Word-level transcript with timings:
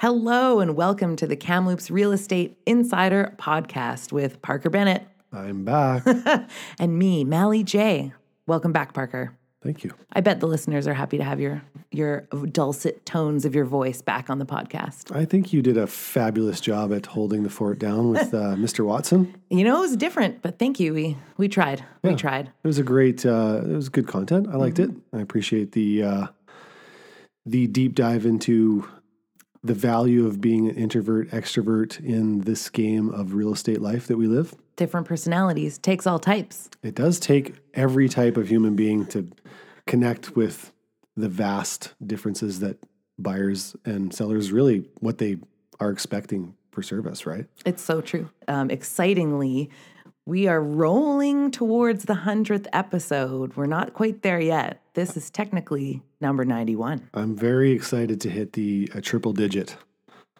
Hello 0.00 0.60
and 0.60 0.76
welcome 0.76 1.14
to 1.16 1.26
the 1.26 1.36
Kamloops 1.36 1.90
Real 1.90 2.12
Estate 2.12 2.56
Insider 2.64 3.34
podcast 3.36 4.12
with 4.12 4.40
Parker 4.40 4.70
Bennett 4.70 5.06
I'm 5.30 5.62
back. 5.62 6.04
and 6.78 6.98
me, 6.98 7.22
Mally 7.22 7.62
J. 7.62 8.14
Welcome 8.46 8.72
back, 8.72 8.94
Parker. 8.94 9.36
Thank 9.62 9.84
you. 9.84 9.92
I 10.14 10.22
bet 10.22 10.40
the 10.40 10.46
listeners 10.46 10.86
are 10.86 10.94
happy 10.94 11.18
to 11.18 11.24
have 11.24 11.38
your 11.38 11.62
your 11.90 12.22
dulcet 12.50 13.04
tones 13.04 13.44
of 13.44 13.54
your 13.54 13.66
voice 13.66 14.00
back 14.00 14.30
on 14.30 14.38
the 14.38 14.46
podcast. 14.46 15.14
I 15.14 15.26
think 15.26 15.52
you 15.52 15.60
did 15.60 15.76
a 15.76 15.86
fabulous 15.86 16.62
job 16.62 16.94
at 16.94 17.04
holding 17.04 17.42
the 17.42 17.50
fort 17.50 17.78
down 17.78 18.08
with 18.08 18.32
uh, 18.32 18.54
Mr. 18.56 18.86
Watson. 18.86 19.34
You 19.50 19.64
know, 19.64 19.76
it 19.76 19.80
was 19.80 19.98
different, 19.98 20.40
but 20.40 20.58
thank 20.58 20.80
you. 20.80 20.94
We 20.94 21.18
we 21.36 21.46
tried. 21.46 21.84
We 22.02 22.14
tried. 22.14 22.46
It 22.46 22.66
was 22.66 22.78
a 22.78 22.82
great. 22.82 23.26
Uh, 23.26 23.60
it 23.64 23.74
was 23.74 23.90
good 23.90 24.08
content. 24.08 24.48
I 24.50 24.56
liked 24.56 24.78
it. 24.78 24.92
I 25.12 25.20
appreciate 25.20 25.72
the 25.72 26.02
uh, 26.04 26.26
the 27.44 27.66
deep 27.66 27.94
dive 27.94 28.24
into 28.24 28.88
the 29.62 29.74
value 29.74 30.26
of 30.26 30.40
being 30.40 30.68
an 30.68 30.76
introvert 30.76 31.30
extrovert 31.30 32.00
in 32.00 32.40
this 32.40 32.70
game 32.70 33.10
of 33.10 33.34
real 33.34 33.52
estate 33.52 33.80
life 33.80 34.06
that 34.06 34.16
we 34.16 34.26
live. 34.26 34.54
Different 34.76 35.06
personalities 35.06 35.76
takes 35.78 36.06
all 36.06 36.18
types. 36.18 36.70
It 36.82 36.94
does 36.94 37.20
take 37.20 37.56
every 37.74 38.08
type 38.08 38.36
of 38.36 38.48
human 38.48 38.74
being 38.74 39.06
to 39.06 39.28
connect 39.86 40.34
with 40.34 40.72
the 41.16 41.28
vast 41.28 41.94
differences 42.04 42.60
that 42.60 42.78
buyers 43.18 43.76
and 43.84 44.14
sellers 44.14 44.50
really 44.50 44.88
what 45.00 45.18
they 45.18 45.36
are 45.78 45.90
expecting 45.90 46.54
for 46.70 46.82
service, 46.82 47.26
right? 47.26 47.46
It's 47.66 47.82
so 47.82 48.00
true. 48.00 48.30
Um, 48.48 48.70
excitingly, 48.70 49.70
we 50.30 50.46
are 50.46 50.62
rolling 50.62 51.50
towards 51.50 52.04
the 52.04 52.14
hundredth 52.14 52.68
episode. 52.72 53.56
We're 53.56 53.66
not 53.66 53.94
quite 53.94 54.22
there 54.22 54.38
yet. 54.40 54.80
This 54.94 55.16
is 55.16 55.28
technically 55.28 56.02
number 56.20 56.44
ninety-one. 56.44 57.10
I'm 57.12 57.34
very 57.34 57.72
excited 57.72 58.20
to 58.20 58.30
hit 58.30 58.52
the 58.52 58.88
a 58.94 59.00
triple 59.00 59.32
digit. 59.32 59.76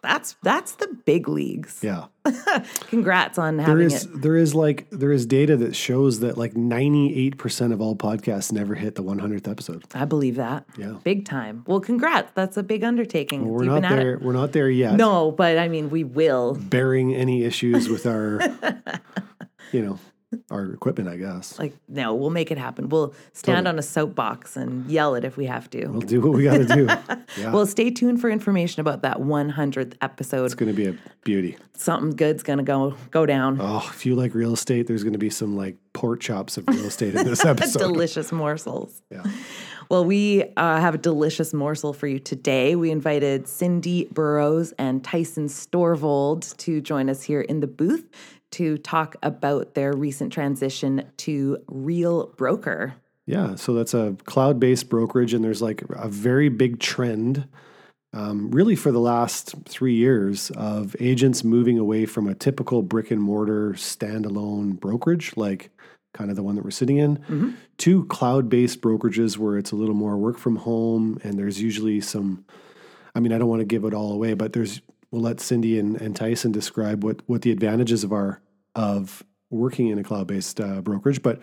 That's 0.01 0.37
that's 0.41 0.71
the 0.75 0.87
big 1.05 1.27
leagues. 1.27 1.81
Yeah. 1.83 2.05
Congrats 2.87 3.37
on 3.37 3.57
There 3.57 3.65
having 3.67 3.87
is 3.87 4.05
it. 4.05 4.21
there 4.21 4.37
is 4.37 4.55
like 4.55 4.89
there 4.91 5.11
is 5.11 5.25
data 5.25 5.57
that 5.57 5.75
shows 5.75 6.21
that 6.21 6.37
like 6.37 6.53
98% 6.53 7.73
of 7.73 7.81
all 7.81 7.95
podcasts 7.95 8.51
never 8.51 8.73
hit 8.75 8.95
the 8.95 9.03
100th 9.03 9.47
episode. 9.47 9.83
I 9.93 10.05
believe 10.05 10.35
that. 10.37 10.65
Yeah. 10.77 10.95
Big 11.03 11.25
time. 11.25 11.65
Well, 11.67 11.81
congrats. 11.81 12.31
That's 12.33 12.57
a 12.57 12.63
big 12.63 12.83
undertaking. 12.83 13.47
We're 13.47 13.63
You've 13.65 13.81
not 13.81 13.89
there 13.89 14.17
we're 14.19 14.33
not 14.33 14.53
there 14.53 14.69
yet. 14.69 14.95
No, 14.95 15.31
but 15.31 15.57
I 15.57 15.67
mean, 15.67 15.89
we 15.89 16.03
will. 16.03 16.55
Bearing 16.55 17.13
any 17.13 17.43
issues 17.43 17.89
with 17.89 18.05
our 18.07 18.39
you 19.71 19.81
know, 19.81 19.99
our 20.49 20.71
equipment, 20.71 21.09
I 21.09 21.17
guess. 21.17 21.59
Like, 21.59 21.73
no, 21.89 22.15
we'll 22.15 22.29
make 22.29 22.51
it 22.51 22.57
happen. 22.57 22.87
We'll 22.87 23.13
stand 23.33 23.67
on 23.67 23.77
a 23.77 23.81
soapbox 23.81 24.55
and 24.55 24.89
yell 24.89 25.15
it 25.15 25.25
if 25.25 25.35
we 25.35 25.45
have 25.47 25.69
to. 25.71 25.87
We'll 25.87 25.99
do 26.01 26.21
what 26.21 26.31
we 26.33 26.43
got 26.45 26.57
to 26.59 26.65
do. 26.65 26.87
Yeah. 27.37 27.53
Well, 27.53 27.65
stay 27.65 27.89
tuned 27.91 28.19
for 28.19 28.29
information 28.29 28.81
about 28.81 29.03
that 29.03 29.19
100th 29.19 29.93
episode. 30.01 30.43
it's 30.43 30.53
going 30.53 30.67
to 30.69 30.75
be 30.75 30.87
a 30.87 30.95
beauty. 31.23 31.57
Something 31.77 32.09
good's 32.17 32.43
gonna 32.43 32.61
go 32.61 32.95
go 33.09 33.25
down. 33.25 33.57
Oh, 33.61 33.87
if 33.89 34.05
you 34.05 34.15
like 34.15 34.33
real 34.35 34.51
estate, 34.51 34.85
there's 34.85 35.03
going 35.03 35.13
to 35.13 35.19
be 35.19 35.29
some 35.29 35.55
like 35.55 35.77
pork 35.93 36.19
chops 36.19 36.57
of 36.57 36.67
real 36.67 36.83
estate 36.85 37.15
in 37.15 37.25
this 37.25 37.45
episode. 37.45 37.79
delicious 37.79 38.33
morsels. 38.33 39.01
Yeah. 39.09 39.23
Well, 39.89 40.03
we 40.03 40.43
uh, 40.57 40.81
have 40.81 40.93
a 40.95 40.97
delicious 40.97 41.53
morsel 41.53 41.93
for 41.93 42.05
you 42.07 42.19
today. 42.19 42.75
We 42.75 42.91
invited 42.91 43.47
Cindy 43.47 44.09
Burroughs 44.11 44.73
and 44.77 45.01
Tyson 45.01 45.47
Storvold 45.47 46.55
to 46.57 46.81
join 46.81 47.09
us 47.09 47.23
here 47.23 47.41
in 47.41 47.61
the 47.61 47.67
booth 47.67 48.09
to 48.51 48.77
talk 48.77 49.15
about 49.23 49.73
their 49.73 49.93
recent 49.93 50.31
transition 50.31 51.05
to 51.17 51.57
Real 51.67 52.27
Broker. 52.37 52.95
Yeah, 53.25 53.55
so 53.55 53.73
that's 53.73 53.93
a 53.93 54.15
cloud-based 54.25 54.89
brokerage, 54.89 55.33
and 55.33 55.43
there's 55.43 55.61
like 55.61 55.83
a 55.89 56.09
very 56.09 56.49
big 56.49 56.79
trend, 56.79 57.47
um, 58.13 58.51
really 58.51 58.75
for 58.75 58.91
the 58.91 58.99
last 58.99 59.55
three 59.65 59.93
years, 59.93 60.51
of 60.51 60.95
agents 60.99 61.43
moving 61.43 61.77
away 61.77 62.05
from 62.05 62.27
a 62.27 62.35
typical 62.35 62.81
brick 62.81 63.09
and 63.11 63.21
mortar 63.21 63.71
standalone 63.73 64.79
brokerage, 64.79 65.33
like 65.37 65.69
kind 66.13 66.29
of 66.29 66.35
the 66.35 66.43
one 66.43 66.55
that 66.55 66.65
we're 66.65 66.71
sitting 66.71 66.97
in, 66.97 67.55
to 67.77 68.03
cloud-based 68.05 68.81
brokerages 68.81 69.37
where 69.37 69.57
it's 69.57 69.71
a 69.71 69.75
little 69.77 69.95
more 69.95 70.17
work 70.17 70.37
from 70.37 70.57
home, 70.57 71.17
and 71.23 71.39
there's 71.39 71.61
usually 71.61 72.01
some. 72.01 72.43
I 73.15 73.19
mean, 73.19 73.31
I 73.31 73.37
don't 73.37 73.49
want 73.49 73.61
to 73.61 73.65
give 73.65 73.85
it 73.85 73.93
all 73.93 74.11
away, 74.11 74.33
but 74.33 74.51
there's. 74.51 74.81
We'll 75.11 75.21
let 75.21 75.39
Cindy 75.41 75.77
and, 75.77 75.99
and 75.99 76.15
Tyson 76.15 76.51
describe 76.51 77.03
what 77.03 77.21
what 77.27 77.41
the 77.41 77.51
advantages 77.51 78.03
of 78.03 78.11
our 78.13 78.41
of 78.75 79.23
working 79.49 79.87
in 79.89 79.99
a 79.99 80.03
cloud-based 80.03 80.61
uh, 80.61 80.81
brokerage, 80.81 81.21
but 81.21 81.41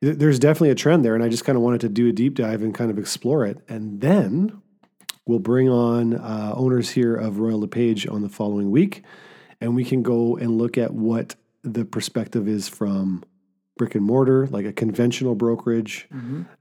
th- 0.00 0.16
there's 0.16 0.38
definitely 0.38 0.70
a 0.70 0.76
trend 0.76 1.04
there, 1.04 1.16
and 1.16 1.24
I 1.24 1.28
just 1.28 1.44
kind 1.44 1.56
of 1.56 1.62
wanted 1.62 1.80
to 1.80 1.88
do 1.88 2.08
a 2.08 2.12
deep 2.12 2.34
dive 2.34 2.62
and 2.62 2.72
kind 2.72 2.90
of 2.90 2.98
explore 2.98 3.44
it, 3.44 3.58
and 3.68 4.00
then 4.00 4.62
we'll 5.26 5.40
bring 5.40 5.68
on 5.68 6.14
uh, 6.14 6.52
owners 6.54 6.90
here 6.90 7.16
of 7.16 7.40
Royal 7.40 7.58
LePage 7.60 8.06
on 8.06 8.22
the 8.22 8.28
following 8.28 8.70
week, 8.70 9.02
and 9.60 9.74
we 9.74 9.84
can 9.84 10.04
go 10.04 10.36
and 10.36 10.56
look 10.56 10.78
at 10.78 10.94
what 10.94 11.34
the 11.64 11.84
perspective 11.84 12.46
is 12.46 12.68
from 12.68 13.24
brick 13.76 13.96
and 13.96 14.04
mortar, 14.04 14.46
like 14.46 14.64
a 14.64 14.72
conventional 14.72 15.34
brokerage, 15.34 16.08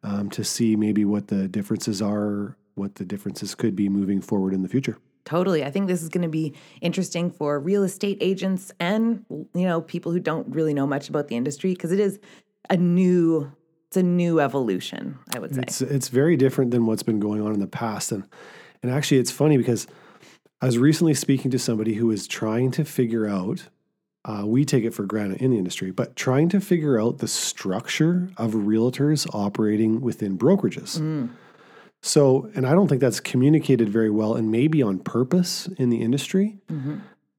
um, 0.04 0.30
to 0.32 0.44
see 0.44 0.76
maybe 0.76 1.06
what 1.06 1.28
the 1.28 1.48
differences 1.48 2.02
are, 2.02 2.58
what 2.74 2.96
the 2.96 3.06
differences 3.06 3.54
could 3.54 3.76
be 3.76 3.88
moving 3.88 4.22
forward 4.22 4.54
in 4.54 4.64
the 4.64 4.70
future. 4.70 4.98
Totally. 5.28 5.62
I 5.66 5.72
think 5.72 5.88
this 5.88 6.02
is 6.02 6.08
going 6.08 6.22
to 6.22 6.30
be 6.30 6.54
interesting 6.80 7.30
for 7.32 7.60
real 7.60 7.84
estate 7.84 8.18
agents 8.22 8.72
and 8.80 9.26
you 9.30 9.66
know 9.66 9.82
people 9.82 10.14
who 10.14 10.22
don't 10.22 10.48
really 10.48 10.74
know 10.74 10.88
much 10.88 11.10
about 11.10 11.28
the 11.28 11.36
industry 11.36 11.74
because 11.74 11.92
it 11.92 12.00
is 12.00 12.18
a 12.70 12.78
new 12.78 13.52
it's 13.88 13.98
a 13.98 14.04
new 14.04 14.40
evolution, 14.40 15.20
I 15.36 15.40
would 15.40 15.54
say. 15.54 15.64
It's 15.64 15.82
it's 15.82 16.08
very 16.08 16.38
different 16.38 16.72
than 16.72 16.86
what's 16.86 17.04
been 17.04 17.20
going 17.20 17.42
on 17.42 17.54
in 17.54 17.60
the 17.60 17.68
past, 17.68 18.14
and 18.14 18.24
and 18.82 18.90
actually 18.90 19.18
it's 19.18 19.30
funny 19.30 19.58
because 19.58 19.86
I 20.62 20.66
was 20.66 20.78
recently 20.78 21.14
speaking 21.14 21.52
to 21.52 21.60
somebody 21.60 21.96
who 21.96 22.10
is 22.10 22.26
trying 22.26 22.72
to 22.72 22.86
figure 22.86 23.28
out. 23.28 23.68
Uh, 24.24 24.46
we 24.46 24.64
take 24.64 24.84
it 24.86 24.94
for 24.94 25.06
granted 25.06 25.42
in 25.42 25.52
the 25.52 25.58
industry, 25.58 25.92
but 25.92 26.16
trying 26.16 26.48
to 26.50 26.62
figure 26.62 27.00
out 27.00 27.20
the 27.20 27.28
structure 27.28 28.30
of 28.38 28.52
realtors 28.52 29.28
operating 29.34 30.00
within 30.02 30.38
brokerages. 30.38 31.00
So, 32.08 32.50
and 32.56 32.66
I 32.66 32.72
don't 32.72 32.88
think 32.88 33.02
that's 33.02 33.20
communicated 33.20 33.90
very 33.90 34.10
well, 34.10 34.36
and 34.36 34.50
maybe 34.50 34.82
on 34.82 35.00
purpose 35.00 35.68
in 35.78 35.90
the 35.90 36.02
industry, 36.02 36.58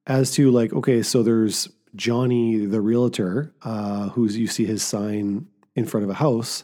as 0.05 0.31
to 0.33 0.51
like, 0.51 0.71
okay, 0.73 1.01
so 1.01 1.23
there's 1.23 1.67
Johnny 1.95 2.65
the 2.65 2.79
realtor, 2.79 3.51
uh, 3.63 4.09
who's 4.09 4.37
you 4.37 4.45
see 4.45 4.65
his 4.65 4.83
sign 4.83 5.47
in 5.75 5.85
front 5.85 6.03
of 6.03 6.09
a 6.11 6.13
house, 6.13 6.63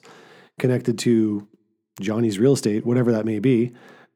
connected 0.60 1.00
to 1.00 1.48
Johnny's 2.00 2.38
real 2.38 2.54
estate, 2.54 2.86
whatever 2.86 3.12
that 3.12 3.26
may 3.26 3.40
be. 3.40 3.74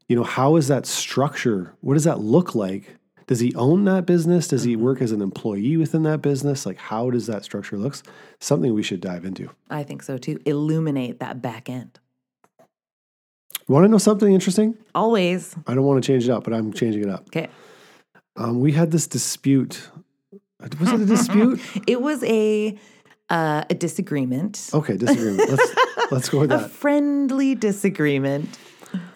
You 0.08 0.16
know, 0.16 0.24
how 0.24 0.56
is 0.56 0.68
that 0.68 0.86
structure? 0.86 1.74
What 1.82 1.96
does 1.96 2.04
that 2.04 2.20
look 2.20 2.54
like? 2.54 2.96
Does 3.26 3.40
he 3.40 3.54
own 3.56 3.86
that 3.86 4.06
business? 4.06 4.48
Does 4.48 4.64
he 4.64 4.76
work 4.76 5.02
as 5.02 5.12
an 5.12 5.22
employee 5.22 5.78
within 5.78 6.04
that 6.04 6.22
business? 6.22 6.66
Like, 6.66 6.78
how 6.78 7.10
does 7.12 7.28
that 7.28 7.44
structure 7.44 7.78
looks? 7.78 8.02
Something 8.40 8.74
we 8.74 8.84
should 8.84 9.02
dive 9.02 9.26
into. 9.26 9.50
I 9.70 9.84
think 9.84 10.04
so 10.04 10.18
too. 10.18 10.40
Illuminate 10.46 11.20
that 11.20 11.42
back 11.42 11.70
end. 11.70 12.00
Want 13.70 13.84
to 13.84 13.88
know 13.88 14.00
something 14.00 14.34
interesting? 14.34 14.76
Always. 14.96 15.56
I 15.68 15.76
don't 15.76 15.86
want 15.86 16.04
to 16.04 16.08
change 16.12 16.28
it 16.28 16.32
up, 16.32 16.44
but 16.44 16.54
I'm 16.54 16.74
changing 16.74 17.04
it 17.04 17.10
up. 17.10 17.28
Okay. 17.28 17.48
Um, 18.36 18.62
we 18.62 18.72
had 18.72 18.90
this 18.90 19.06
dispute. 19.06 19.90
Was 20.80 20.92
it 20.92 21.02
a 21.02 21.06
dispute? 21.06 21.62
It 21.88 22.02
was 22.02 22.24
a 22.24 22.76
uh, 23.30 23.64
a 23.70 23.74
disagreement. 23.76 24.72
Okay, 24.74 24.98
disagreement. 24.98 25.48
Let's 25.50 25.76
let's 26.12 26.30
go 26.30 26.40
with 26.40 26.50
that. 26.50 26.66
A 26.66 26.70
friendly 26.70 27.54
disagreement. 27.54 28.58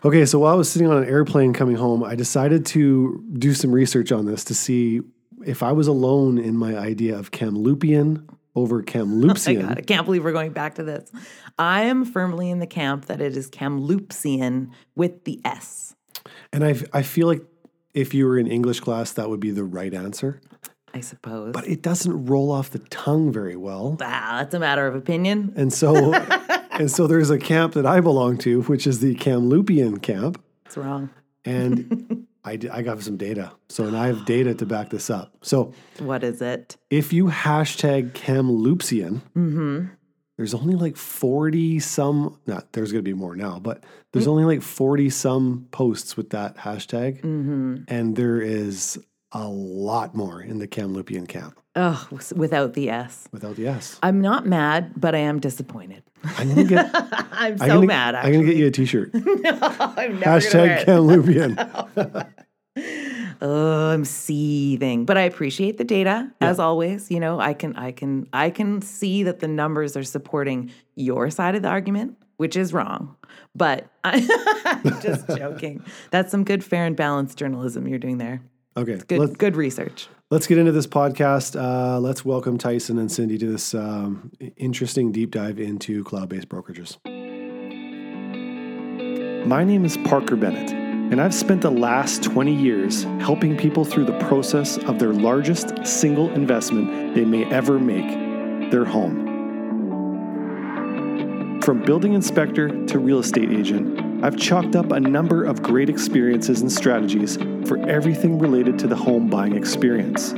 Okay, 0.06 0.24
so 0.28 0.38
while 0.38 0.54
I 0.54 0.56
was 0.56 0.70
sitting 0.70 0.88
on 0.88 0.98
an 0.98 1.10
airplane 1.10 1.52
coming 1.52 1.76
home, 1.76 2.04
I 2.04 2.14
decided 2.14 2.64
to 2.68 3.24
do 3.34 3.56
some 3.56 3.72
research 3.72 4.12
on 4.12 4.26
this 4.28 4.44
to 4.46 4.54
see 4.54 5.02
if 5.48 5.64
I 5.64 5.72
was 5.72 5.88
alone 5.88 6.38
in 6.38 6.56
my 6.56 6.78
idea 6.78 7.18
of 7.18 7.32
Kamloopian 7.32 8.30
over 8.56 8.84
Kamloopsian. 8.94 9.68
God, 9.68 9.78
I 9.78 9.82
can't 9.82 10.06
believe 10.06 10.24
we're 10.24 10.32
going 10.32 10.54
back 10.54 10.76
to 10.76 10.84
this. 10.84 11.12
I 11.58 11.84
am 11.84 12.06
firmly 12.06 12.50
in 12.50 12.60
the 12.60 12.68
camp 12.68 13.06
that 13.06 13.22
it 13.22 13.36
is 13.38 13.50
Kamloopsian 13.50 14.72
with 14.96 15.24
the 15.26 15.40
S. 15.46 15.96
and 16.52 16.64
I 16.64 16.76
I 16.94 17.02
feel 17.04 17.28
like 17.28 17.42
if 17.94 18.14
you 18.14 18.26
were 18.26 18.38
in 18.40 18.48
English 18.48 18.80
class, 18.80 19.12
that 19.14 19.30
would 19.30 19.40
be 19.40 19.52
the 19.52 19.64
right 19.64 19.94
answer. 19.94 20.42
I 20.96 21.02
suppose. 21.02 21.54
But 21.54 21.68
it 21.68 21.82
doesn't 21.82 22.28
roll 22.28 22.52
off 22.52 22.70
the 22.70 22.80
tongue 22.80 23.32
very 23.32 23.56
well. 23.56 23.98
ah, 24.02 24.38
that's 24.40 24.54
a 24.54 24.60
matter 24.60 24.86
of 24.88 24.96
opinion. 24.96 25.54
And 25.56 25.74
so 25.74 26.14
and 26.72 26.90
so 26.92 27.08
there's 27.08 27.30
a 27.32 27.40
camp 27.40 27.74
that 27.74 27.86
I 27.86 28.00
belong 28.00 28.38
to, 28.40 28.62
which 28.64 28.86
is 28.86 29.00
the 29.00 29.16
Kamloopian 29.16 30.02
camp. 30.02 30.40
It's 30.66 30.78
wrong. 30.78 31.10
And 31.46 32.28
I, 32.44 32.56
d- 32.58 32.70
I 32.70 32.82
got 32.82 33.02
some 33.02 33.18
data. 33.18 33.54
So, 33.70 33.86
and 33.86 33.96
I 33.96 34.08
have 34.08 34.26
data 34.26 34.54
to 34.56 34.66
back 34.66 34.90
this 34.90 35.10
up. 35.10 35.34
So, 35.42 35.74
What 36.00 36.24
is 36.24 36.42
it? 36.42 36.78
if 36.90 37.14
you 37.14 37.26
hashtag 37.26 38.12
Kamloopsian, 38.12 39.22
mm-hmm. 39.36 39.86
there's 40.38 40.54
only 40.54 40.76
like 40.76 40.98
40 40.98 41.80
some, 41.80 42.40
not 42.46 42.74
there's 42.74 42.92
going 42.92 43.04
to 43.04 43.10
be 43.10 43.18
more 43.18 43.36
now, 43.36 43.60
but 43.60 43.84
there's 44.12 44.28
only 44.28 44.44
like 44.46 44.62
40 44.62 45.10
some 45.10 45.68
posts 45.72 46.18
with 46.18 46.32
that 46.32 46.58
hashtag. 46.58 47.22
Mm-hmm. 47.22 47.84
And 47.88 48.16
there 48.16 48.42
is 48.42 49.00
a 49.32 49.48
lot 49.48 50.14
more 50.16 50.42
in 50.42 50.60
the 50.60 50.68
Kamloopian 50.68 51.28
camp 51.28 51.60
Oh, 51.76 52.08
without 52.36 52.74
the 52.74 52.90
S. 52.90 53.28
without 53.32 53.56
the 53.56 53.68
S. 53.68 53.98
I'm 54.04 54.22
not 54.22 54.46
mad, 54.46 54.94
but 54.96 55.16
I 55.16 55.20
am 55.20 55.40
disappointed. 55.40 56.04
I'm 56.24 56.54
to 56.56 56.64
get, 56.64 56.90
I'm 57.32 57.58
so 57.58 57.64
I'm 57.64 57.70
gonna, 57.70 57.88
mad. 57.88 58.16
I'm 58.16 58.32
going 58.32 58.46
to 58.46 58.48
get 58.48 58.58
you 58.58 58.68
a 58.68 58.72
t 58.72 58.86
shirt. 58.86 59.12
I'm 59.16 60.20
never 60.20 60.40
Hashtag. 60.40 60.86
Kamloopian. 60.86 62.28
oh, 63.42 63.90
I'm 63.90 64.06
seething. 64.06 65.06
But 65.06 65.18
I 65.18 65.22
appreciate 65.22 65.78
the 65.78 65.84
data 65.84 66.32
as 66.40 66.60
always. 66.60 67.10
You 67.10 67.20
know, 67.20 67.40
I 67.40 67.54
can 67.54 67.76
I 67.76 67.92
can 67.92 68.28
I 68.32 68.52
can 68.52 68.82
see 68.82 69.24
that 69.24 69.40
the 69.40 69.48
numbers 69.48 69.98
are 69.98 70.04
supporting 70.04 70.72
your 70.96 71.32
side 71.32 71.56
of 71.56 71.64
the 71.64 71.70
argument, 71.70 72.18
which 72.38 72.56
is 72.56 72.72
wrong. 72.72 73.16
But 73.56 73.88
I'm 74.04 74.22
just 75.02 75.28
joking. 75.28 75.84
That's 76.12 76.30
some 76.30 76.44
good, 76.44 76.64
fair, 76.64 76.86
and 76.86 76.96
balanced 76.96 77.38
journalism 77.38 77.88
you're 77.88 78.00
doing 78.00 78.20
there. 78.20 78.42
Okay, 78.76 79.00
Good, 79.08 79.20
let's, 79.20 79.36
good 79.36 79.56
research. 79.56 80.08
Let's 80.34 80.48
get 80.48 80.58
into 80.58 80.72
this 80.72 80.88
podcast. 80.88 81.56
Uh, 81.56 82.00
let's 82.00 82.26
welcome 82.26 82.58
Tyson 82.58 82.98
and 82.98 83.12
Cindy 83.12 83.38
to 83.38 83.52
this 83.52 83.76
um, 83.76 84.32
interesting 84.58 85.12
deep 85.12 85.30
dive 85.30 85.60
into 85.60 86.04
cloud 86.04 86.28
based 86.28 86.50
brokerages. 86.50 86.98
My 89.46 89.64
name 89.64 89.86
is 89.86 89.96
Parker 89.98 90.36
Bennett, 90.36 90.72
and 90.72 91.22
I've 91.22 91.36
spent 91.36 91.62
the 91.62 91.70
last 91.70 92.24
20 92.24 92.52
years 92.52 93.04
helping 93.20 93.56
people 93.56 93.86
through 93.86 94.06
the 94.06 94.18
process 94.22 94.80
of 94.80 94.98
their 94.98 95.14
largest 95.14 95.86
single 95.86 96.32
investment 96.32 97.14
they 97.14 97.26
may 97.26 97.46
ever 97.52 97.78
make 97.78 98.72
their 98.72 98.86
home. 98.86 99.30
From 101.62 101.86
building 101.86 102.14
inspector 102.14 102.70
to 102.88 102.98
real 102.98 103.20
estate 103.20 103.52
agent, 103.52 104.13
I've 104.24 104.38
chalked 104.38 104.78
up 104.78 104.94
a 104.94 105.02
number 105.02 105.44
of 105.44 105.62
great 105.62 105.90
experiences 105.90 106.62
and 106.62 106.72
strategies 106.72 107.36
for 107.68 107.78
everything 107.90 108.40
related 108.40 108.80
to 108.80 108.88
the 108.88 108.96
home 108.96 109.30
buying 109.30 109.54
experience. 109.54 110.32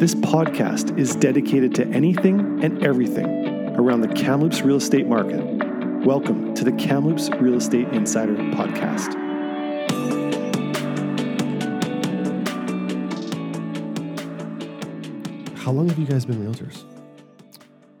This 0.00 0.16
podcast 0.16 0.98
is 0.98 1.14
dedicated 1.14 1.76
to 1.76 1.86
anything 1.90 2.58
and 2.64 2.84
everything 2.84 3.76
around 3.76 4.00
the 4.00 4.08
Kamloops 4.08 4.62
real 4.62 4.78
estate 4.78 5.06
market. 5.06 5.44
Welcome 6.04 6.54
to 6.54 6.64
the 6.64 6.72
Kamloops 6.72 7.30
Real 7.40 7.54
Estate 7.54 7.86
Insider 7.92 8.34
Podcast. 8.34 9.14
How 15.58 15.70
long 15.70 15.88
have 15.88 16.00
you 16.00 16.06
guys 16.06 16.24
been 16.24 16.44
realtors? 16.44 16.82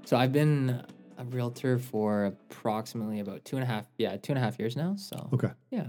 So 0.06 0.16
I've 0.16 0.32
been 0.32 0.84
a 1.22 1.30
realtor 1.36 1.78
for 1.78 2.24
approximately 2.26 3.20
about 3.20 3.44
two 3.44 3.56
and 3.56 3.62
a 3.62 3.66
half, 3.66 3.86
yeah, 3.98 4.16
two 4.16 4.32
and 4.32 4.38
a 4.38 4.40
half 4.42 4.58
years 4.58 4.76
now. 4.76 4.96
So 4.96 5.28
Okay. 5.32 5.50
yeah, 5.70 5.88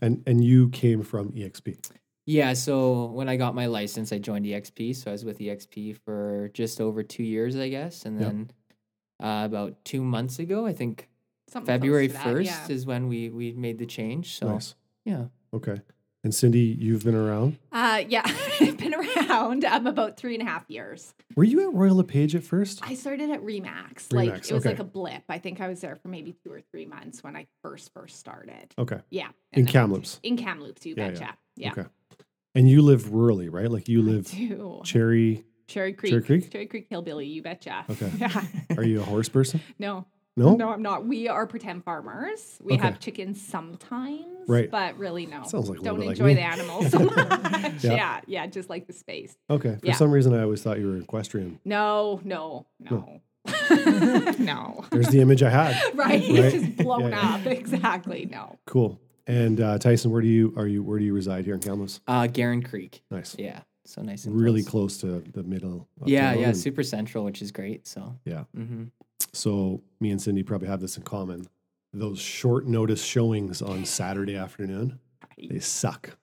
And 0.00 0.22
and 0.26 0.42
you 0.44 0.68
came 0.70 1.02
from 1.02 1.32
EXP. 1.32 1.78
yeah. 2.26 2.52
So 2.54 3.06
when 3.06 3.28
I 3.28 3.36
got 3.36 3.54
my 3.54 3.66
license, 3.66 4.12
I 4.12 4.18
joined 4.18 4.46
EXP. 4.46 4.94
So 4.96 5.10
I 5.10 5.12
was 5.12 5.24
with 5.24 5.38
EXP 5.38 5.96
for 6.04 6.50
just 6.54 6.80
over 6.80 7.02
two 7.02 7.22
years, 7.24 7.56
I 7.56 7.68
guess, 7.68 8.04
and 8.06 8.20
Yep. 8.20 8.28
then 8.28 8.50
uh, 9.22 9.44
about 9.44 9.84
two 9.84 10.02
months 10.02 10.38
ago, 10.38 10.66
I 10.66 10.72
think 10.72 11.08
Something 11.48 11.66
February 11.66 12.08
to 12.08 12.14
that, 12.14 12.22
first 12.22 12.46
yeah. 12.50 12.74
is 12.74 12.86
when 12.86 13.08
we 13.08 13.28
we 13.30 13.52
made 13.52 13.78
the 13.78 13.86
change. 13.86 14.36
So 14.38 14.52
Nice. 14.52 14.74
yeah, 15.04 15.26
Okay. 15.52 15.80
And 16.24 16.32
Cindy, 16.32 16.76
you've 16.78 17.04
been 17.04 17.16
around. 17.16 17.58
Uh, 17.72 18.04
yeah, 18.08 18.22
I've 18.60 18.76
been 18.76 18.94
around 18.94 19.64
um, 19.64 19.88
about 19.88 20.16
three 20.16 20.34
and 20.34 20.42
a 20.46 20.50
half 20.50 20.64
years. 20.68 21.14
Were 21.34 21.42
you 21.42 21.68
at 21.68 21.74
Royal 21.74 21.96
LePage 21.96 22.36
at 22.36 22.44
first? 22.44 22.78
I 22.82 22.94
started 22.94 23.30
at 23.30 23.42
Remax. 23.42 24.12
Like 24.12 24.30
Remax, 24.30 24.50
it 24.50 24.54
was 24.54 24.62
okay. 24.64 24.68
like 24.70 24.78
a 24.78 24.84
blip. 24.84 25.24
I 25.28 25.38
think 25.38 25.60
I 25.60 25.66
was 25.66 25.80
there 25.80 25.96
for 25.96 26.06
maybe 26.08 26.36
two 26.44 26.52
or 26.52 26.60
three 26.60 26.86
months 26.86 27.24
when 27.24 27.34
I 27.34 27.48
first 27.62 27.92
first 27.92 28.20
started. 28.20 28.72
Okay. 28.78 29.00
Yeah, 29.10 29.30
In 29.52 29.60
and 29.60 29.66
then 29.66 29.68
I- 29.68 29.72
Kamloops. 29.72 30.20
In 30.22 30.36
Kamloops, 30.36 30.86
you 30.86 30.94
Yeah, 30.96 31.06
yeah. 31.06 31.10
betcha. 31.10 31.36
Yeah. 31.56 31.72
Okay. 31.72 31.84
And 32.54 32.70
you 32.70 32.82
live 32.82 33.06
rurally, 33.06 33.48
right? 33.50 33.70
Like 33.70 33.88
you 33.88 34.02
live. 34.02 34.30
Cherry. 34.84 35.44
Cherry 35.66 35.92
Creek. 35.92 36.10
Cherry 36.10 36.22
Creek? 36.22 36.52
Cherry 36.52 36.66
Creek 36.66 36.86
Hillbilly, 36.88 37.26
you 37.26 37.42
betcha. 37.42 37.84
Okay. 37.90 38.10
Yeah. 38.18 38.44
Are 38.76 38.84
you 38.84 39.00
a 39.00 39.04
horse 39.04 39.28
person? 39.28 39.60
No. 39.78 40.06
No. 40.36 40.54
No, 40.54 40.70
I'm 40.70 40.80
not. 40.82 41.04
We 41.06 41.28
are 41.28 41.46
pretend 41.46 41.84
farmers. 41.84 42.58
We 42.62 42.74
Okay. 42.74 42.82
have 42.82 42.98
chickens 43.00 43.40
sometimes, 43.40 44.24
Right. 44.48 44.70
but 44.70 44.96
really 44.98 45.26
no. 45.26 45.42
Sounds 45.44 45.68
like 45.68 45.80
Don't 45.80 45.98
bit 45.98 46.06
like 46.06 46.18
enjoy 46.18 46.34
the 46.34 46.40
animals 46.40 46.90
so 46.90 46.98
much. 47.04 47.84
Yeah. 47.84 47.94
yeah. 47.94 48.20
yeah, 48.26 48.46
just 48.46 48.70
like 48.70 48.86
the 48.86 48.92
space. 48.94 49.36
Okay. 49.50 49.76
For 49.80 49.86
Yeah. 49.86 49.92
some 49.94 50.10
reason, 50.10 50.32
I 50.34 50.42
always 50.42 50.62
thought 50.62 50.78
you 50.78 50.86
were 50.88 50.96
equestrian. 50.96 51.60
No, 51.64 52.20
no, 52.24 52.66
no. 52.80 53.20
no. 54.38 54.84
There's 54.90 55.08
the 55.08 55.20
image 55.20 55.42
I 55.42 55.50
had. 55.50 55.76
Right. 55.94 56.22
Right? 56.22 56.22
It's 56.22 56.64
just 56.64 56.76
blown 56.78 57.02
Yeah, 57.02 57.08
yeah. 57.08 57.34
up. 57.34 57.46
Exactly. 57.46 58.26
No. 58.30 58.58
Cool. 58.66 58.98
And 59.26 59.60
uh, 59.60 59.78
Tyson, 59.78 60.10
where 60.10 60.22
do 60.22 60.28
you 60.28 60.52
are 60.56 60.66
you? 60.66 60.82
Where 60.82 60.98
do 60.98 61.04
you 61.04 61.14
reside 61.14 61.44
here 61.44 61.54
in 61.54 61.60
Kamloops? 61.60 62.00
uh, 62.08 62.26
Garen 62.26 62.62
Creek. 62.62 63.02
Nice. 63.10 63.36
Yeah, 63.38 63.60
so 63.84 64.02
nice 64.02 64.24
and 64.24 64.34
Really 64.40 64.62
close. 64.62 65.00
close 65.00 65.22
to 65.24 65.30
the 65.32 65.42
middle. 65.44 65.86
Of 66.00 66.08
Yeah, 66.08 66.32
town 66.32 66.40
yeah, 66.42 66.52
super 66.52 66.82
central, 66.82 67.24
which 67.24 67.40
is 67.42 67.52
great. 67.52 67.86
So 67.86 68.16
Yeah. 68.24 68.44
hmm 68.54 68.84
So 69.32 69.82
me 70.00 70.10
and 70.10 70.20
Cindy 70.20 70.42
probably 70.42 70.68
have 70.68 70.80
this 70.80 70.96
in 70.96 71.02
common. 71.02 71.46
Those 71.92 72.18
short 72.18 72.66
notice 72.66 73.04
showings 73.04 73.60
on 73.60 73.84
Saturday 73.84 74.36
afternoon, 74.36 74.98
they 75.36 75.58
suck. 75.58 76.16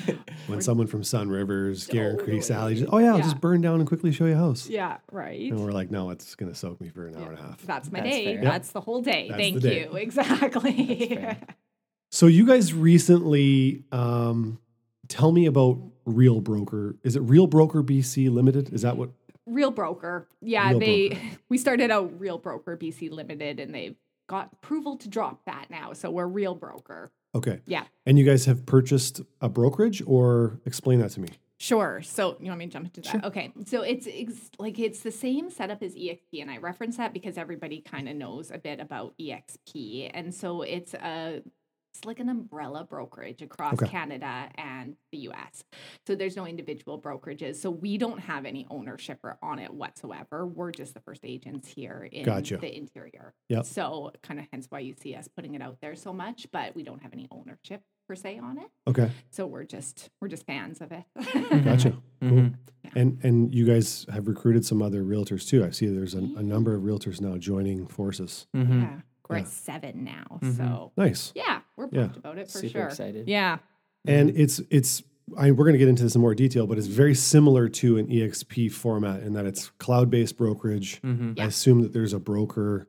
when 0.46 0.60
someone 0.60 0.86
from 0.86 1.02
Sun 1.02 1.30
Rivers, 1.30 1.86
Garen 1.86 2.18
Creek, 2.18 2.40
Sahali, 2.40 2.76
just, 2.76 2.92
oh 2.92 2.98
yeah, 2.98 3.12
I'll 3.14 3.22
just 3.22 3.40
burn 3.40 3.60
down 3.60 3.80
and 3.80 3.88
quickly 3.88 4.12
show 4.12 4.26
you 4.26 4.34
a 4.34 4.36
house. 4.36 4.68
Yeah. 4.68 4.98
Right. 5.10 5.50
And 5.50 5.64
we're 5.64 5.72
like, 5.72 5.90
no, 5.90 6.10
it's 6.10 6.34
going 6.34 6.52
to 6.52 6.58
soak 6.58 6.80
me 6.80 6.88
for 6.90 7.06
an 7.06 7.16
hour 7.16 7.30
and 7.30 7.38
a 7.38 7.42
half. 7.42 7.62
That's 7.62 7.90
my 7.90 8.00
That's 8.00 8.10
day. 8.10 8.34
fair. 8.34 8.44
That's 8.44 8.70
the 8.72 8.80
whole 8.80 9.00
day. 9.00 9.28
That's 9.28 9.40
Thank 9.40 9.54
the 9.54 9.60
day. 9.60 9.80
you. 9.80 9.96
Exactly. 9.96 11.08
fair. 11.08 11.38
So 12.10 12.26
you 12.26 12.46
guys 12.46 12.74
recently 12.74 13.84
um, 13.92 14.58
tell 15.08 15.32
me 15.32 15.46
about 15.46 15.78
Real 16.04 16.40
Broker. 16.40 16.96
Is 17.02 17.16
it 17.16 17.20
Real 17.20 17.46
Broker 17.46 17.82
BC 17.82 18.30
Limited? 18.30 18.72
Is 18.72 18.82
that 18.82 18.96
what? 18.96 19.10
Real 19.46 19.70
broker. 19.70 20.28
Yeah, 20.40 20.70
Real 20.70 20.78
they 20.78 21.08
Broker. 21.08 21.24
we 21.48 21.58
started 21.58 21.90
out 21.90 22.18
Real 22.18 22.38
Broker 22.38 22.76
BC 22.76 23.10
Limited 23.10 23.60
and 23.60 23.74
they've 23.74 23.96
got 24.26 24.50
approval 24.52 24.96
to 24.98 25.08
drop 25.08 25.44
that 25.46 25.66
now. 25.70 25.92
So 25.92 26.10
we're 26.10 26.26
Real 26.26 26.54
Broker. 26.54 27.12
Okay. 27.34 27.60
Yeah. 27.66 27.84
And 28.06 28.18
you 28.18 28.24
guys 28.24 28.44
have 28.46 28.64
purchased 28.64 29.20
a 29.40 29.48
brokerage, 29.48 30.02
or 30.06 30.60
explain 30.66 31.00
that 31.00 31.10
to 31.10 31.20
me. 31.20 31.28
Sure. 31.58 32.00
So 32.02 32.36
you 32.40 32.48
want 32.48 32.58
me 32.58 32.66
to 32.66 32.72
jump 32.72 32.86
into 32.86 33.00
that? 33.00 33.24
Okay. 33.24 33.52
So 33.66 33.82
it's 33.82 34.06
ex- 34.10 34.50
like 34.58 34.78
it's 34.78 35.00
the 35.00 35.10
same 35.10 35.50
setup 35.50 35.82
as 35.82 35.94
EXP, 35.94 36.40
and 36.42 36.50
I 36.50 36.58
reference 36.58 36.96
that 36.98 37.12
because 37.12 37.36
everybody 37.36 37.80
kind 37.80 38.08
of 38.08 38.16
knows 38.16 38.50
a 38.50 38.58
bit 38.58 38.80
about 38.80 39.14
EXP, 39.18 40.10
and 40.14 40.32
so 40.34 40.62
it's 40.62 40.94
a 40.94 41.42
it's 41.94 42.04
like 42.04 42.18
an 42.18 42.28
umbrella 42.28 42.84
brokerage 42.84 43.40
across 43.40 43.74
Okay. 43.74 43.86
Canada 43.86 44.48
and 44.56 44.96
the 45.12 45.18
US. 45.28 45.62
So 46.06 46.14
there's 46.16 46.36
no 46.36 46.44
individual 46.46 47.00
brokerages. 47.00 47.56
So 47.56 47.70
we 47.70 47.98
don't 47.98 48.18
have 48.18 48.44
any 48.44 48.66
ownership 48.68 49.18
or 49.22 49.38
on 49.42 49.58
it 49.60 49.72
whatsoever. 49.72 50.44
We're 50.46 50.72
just 50.72 50.94
the 50.94 51.00
first 51.00 51.20
agents 51.24 51.68
here 51.68 52.08
in 52.10 52.24
Gotcha. 52.24 52.56
the 52.56 52.76
interior. 52.76 53.32
Yep. 53.48 53.66
So 53.66 54.10
kind 54.22 54.40
of 54.40 54.46
hence 54.52 54.66
why 54.70 54.80
you 54.80 54.94
see 55.00 55.14
us 55.14 55.28
putting 55.28 55.54
it 55.54 55.62
out 55.62 55.78
there 55.80 55.94
so 55.94 56.12
much, 56.12 56.48
but 56.52 56.74
we 56.74 56.82
don't 56.82 57.00
have 57.02 57.12
any 57.12 57.28
ownership 57.30 57.80
per 58.08 58.16
se 58.16 58.38
on 58.42 58.58
it. 58.58 58.66
Okay. 58.88 59.10
So 59.30 59.46
we're 59.46 59.64
just 59.64 60.10
we're 60.20 60.28
just 60.28 60.46
fans 60.46 60.80
of 60.80 60.90
it. 60.90 61.04
Gotcha. 61.64 61.92
Cool. 62.20 62.30
Mhm. 62.30 62.54
And 62.96 63.18
and 63.22 63.54
you 63.54 63.64
guys 63.64 64.04
have 64.12 64.26
recruited 64.26 64.64
some 64.66 64.82
other 64.82 65.02
realtors 65.04 65.46
too. 65.48 65.64
I 65.64 65.70
see 65.70 65.86
there's 65.86 66.14
a, 66.14 66.18
a 66.18 66.42
number 66.42 66.74
of 66.74 66.82
realtors 66.82 67.20
now 67.20 67.36
joining 67.38 67.86
forces. 67.86 68.46
Mhm. 68.54 68.82
Yeah. 68.82 69.00
We're 69.28 69.36
Yeah. 69.36 69.42
at 69.42 69.48
seven 69.48 70.04
now. 70.04 70.38
Mhm. 70.42 70.56
So 70.56 70.92
Nice. 70.96 71.32
yeah, 71.34 71.60
we're 71.76 71.88
Yeah. 71.92 72.00
pumped 72.02 72.16
about 72.18 72.38
it 72.38 72.50
for 72.50 72.58
Super 72.58 72.68
sure. 72.68 72.86
excited. 72.88 73.28
Yeah. 73.28 73.58
And 74.06 74.30
it's 74.30 74.60
it's 74.70 75.02
I, 75.38 75.52
we're 75.52 75.64
going 75.64 75.72
to 75.72 75.78
get 75.78 75.88
into 75.88 76.02
this 76.02 76.14
in 76.14 76.20
more 76.20 76.34
detail, 76.34 76.66
but 76.66 76.76
it's 76.76 76.86
very 76.86 77.14
similar 77.14 77.66
to 77.70 77.96
an 77.96 78.08
EXP 78.08 78.68
format 78.70 79.22
in 79.22 79.32
that 79.32 79.46
it's 79.46 79.70
cloud-based 79.78 80.36
brokerage. 80.36 81.00
Mhm. 81.00 81.40
I 81.40 81.44
assume 81.46 81.80
that 81.80 81.94
there's 81.94 82.12
a 82.12 82.18
broker 82.20 82.86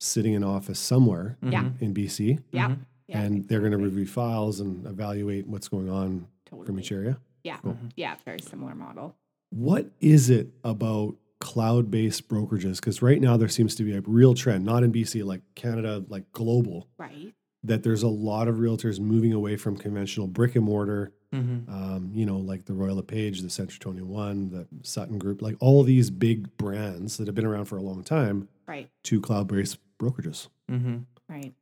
sitting 0.00 0.32
in 0.32 0.42
office 0.42 0.80
somewhere 0.80 1.38
Yeah. 1.42 1.62
Mhm. 1.62 1.82
in 1.82 1.92
BC, 1.94 2.40
Yeah. 2.50 2.70
Mhm. 2.70 2.78
yeah 3.06 3.22
and 3.22 3.44
they're 3.48 3.60
going 3.60 3.70
to 3.70 3.78
review 3.78 4.04
files 4.06 4.58
and 4.58 4.84
evaluate 4.84 5.46
what's 5.46 5.68
going 5.68 5.88
on 5.88 6.26
from 6.64 6.80
each 6.80 6.90
area. 6.90 7.20
Yeah. 7.44 7.58
Cool. 7.58 7.76
Yeah. 7.94 8.16
Very 8.24 8.40
similar 8.40 8.74
model. 8.74 9.14
What 9.50 9.92
is 10.00 10.28
it 10.28 10.48
about 10.64 11.14
cloud-based 11.46 12.28
brokerages? 12.28 12.76
Because 12.76 13.00
right 13.02 13.20
now 13.20 13.36
there 13.36 13.46
seems 13.48 13.76
to 13.76 13.84
be 13.84 13.94
a 13.96 14.00
real 14.00 14.34
trend, 14.34 14.64
not 14.64 14.82
in 14.82 14.90
BC, 14.92 15.22
like 15.24 15.42
Canada, 15.54 16.04
like 16.08 16.30
global, 16.32 16.88
Right. 16.98 17.32
that 17.62 17.84
there's 17.84 18.02
a 18.02 18.08
lot 18.08 18.48
of 18.48 18.56
realtors 18.56 18.98
moving 18.98 19.32
away 19.32 19.56
from 19.56 19.76
conventional 19.76 20.26
brick 20.26 20.56
and 20.56 20.64
mortar. 20.64 21.12
Mhm. 21.32 21.68
Um, 21.68 22.10
you 22.12 22.26
know, 22.26 22.38
like 22.38 22.64
the 22.64 22.74
Royal 22.74 22.96
LePage, 22.96 23.42
the 23.42 23.50
Century 23.50 23.78
21, 23.78 24.50
the 24.50 24.66
Sutton 24.82 25.18
Group, 25.18 25.40
like 25.40 25.56
all 25.60 25.84
these 25.84 26.10
big 26.10 26.56
brands 26.56 27.16
that 27.16 27.26
have 27.28 27.34
been 27.36 27.46
around 27.46 27.66
for 27.66 27.76
a 27.76 27.82
long 27.82 28.02
time 28.02 28.48
Right. 28.66 28.90
to 29.04 29.20
cloud-based 29.20 29.78
brokerages. 30.00 30.48
Mhm. 30.68 31.04
Right. 31.28 31.54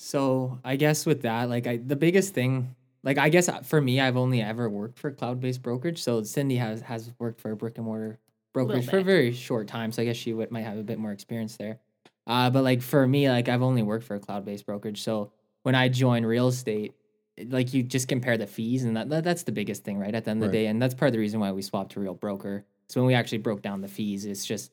So 0.00 0.58
I 0.64 0.74
guess 0.76 1.06
with 1.06 1.22
that, 1.22 1.48
like 1.48 1.66
I, 1.68 1.76
the 1.76 1.96
biggest 1.96 2.34
thing, 2.34 2.74
like 3.04 3.18
I 3.18 3.28
guess 3.28 3.48
uh, 3.48 3.60
for 3.60 3.80
me, 3.80 4.00
I've 4.00 4.16
only 4.16 4.40
ever 4.42 4.68
worked 4.68 4.98
for 4.98 5.10
cloud-based 5.12 5.62
brokerage. 5.62 6.02
So 6.02 6.22
Cindy 6.24 6.56
has 6.56 6.80
has 6.82 7.12
worked 7.18 7.40
for 7.40 7.50
a 7.52 7.56
brick 7.56 7.76
and 7.78 7.84
mortar 7.86 8.18
brokerage 8.52 8.86
for 8.86 8.98
a 8.98 9.04
very 9.04 9.32
short 9.32 9.68
time. 9.68 9.92
So 9.92 10.02
I 10.02 10.04
guess 10.04 10.16
she 10.16 10.32
would, 10.32 10.50
might 10.50 10.62
have 10.62 10.78
a 10.78 10.82
bit 10.82 10.98
more 10.98 11.12
experience 11.12 11.56
there. 11.56 11.78
Uh, 12.26 12.50
but 12.50 12.62
like 12.64 12.82
for 12.82 13.06
me, 13.06 13.28
like 13.30 13.48
I've 13.48 13.62
only 13.62 13.82
worked 13.82 14.04
for 14.04 14.16
a 14.16 14.20
cloud-based 14.20 14.66
brokerage. 14.66 15.02
So 15.02 15.32
when 15.62 15.74
I 15.74 15.88
joined 15.88 16.26
real 16.26 16.48
estate, 16.48 16.94
like 17.46 17.72
you 17.72 17.82
just 17.82 18.08
compare 18.08 18.36
the 18.36 18.46
fees, 18.46 18.84
and 18.84 18.96
that, 18.96 19.08
that 19.10 19.24
that's 19.24 19.44
the 19.44 19.52
biggest 19.52 19.84
thing, 19.84 19.98
right? 19.98 20.14
At 20.14 20.24
the 20.24 20.32
end 20.32 20.42
of 20.42 20.50
the 20.50 20.52
day, 20.52 20.66
and 20.66 20.82
that's 20.82 20.94
part 20.94 21.08
of 21.08 21.12
the 21.12 21.18
reason 21.20 21.40
why 21.40 21.52
we 21.52 21.62
swapped 21.62 21.92
to 21.92 22.00
Real 22.00 22.14
Broker. 22.14 22.64
So 22.88 23.00
when 23.00 23.06
we 23.06 23.14
actually 23.14 23.38
broke 23.38 23.62
down 23.62 23.80
the 23.80 23.88
fees, 23.88 24.24
it's 24.24 24.44
just 24.44 24.72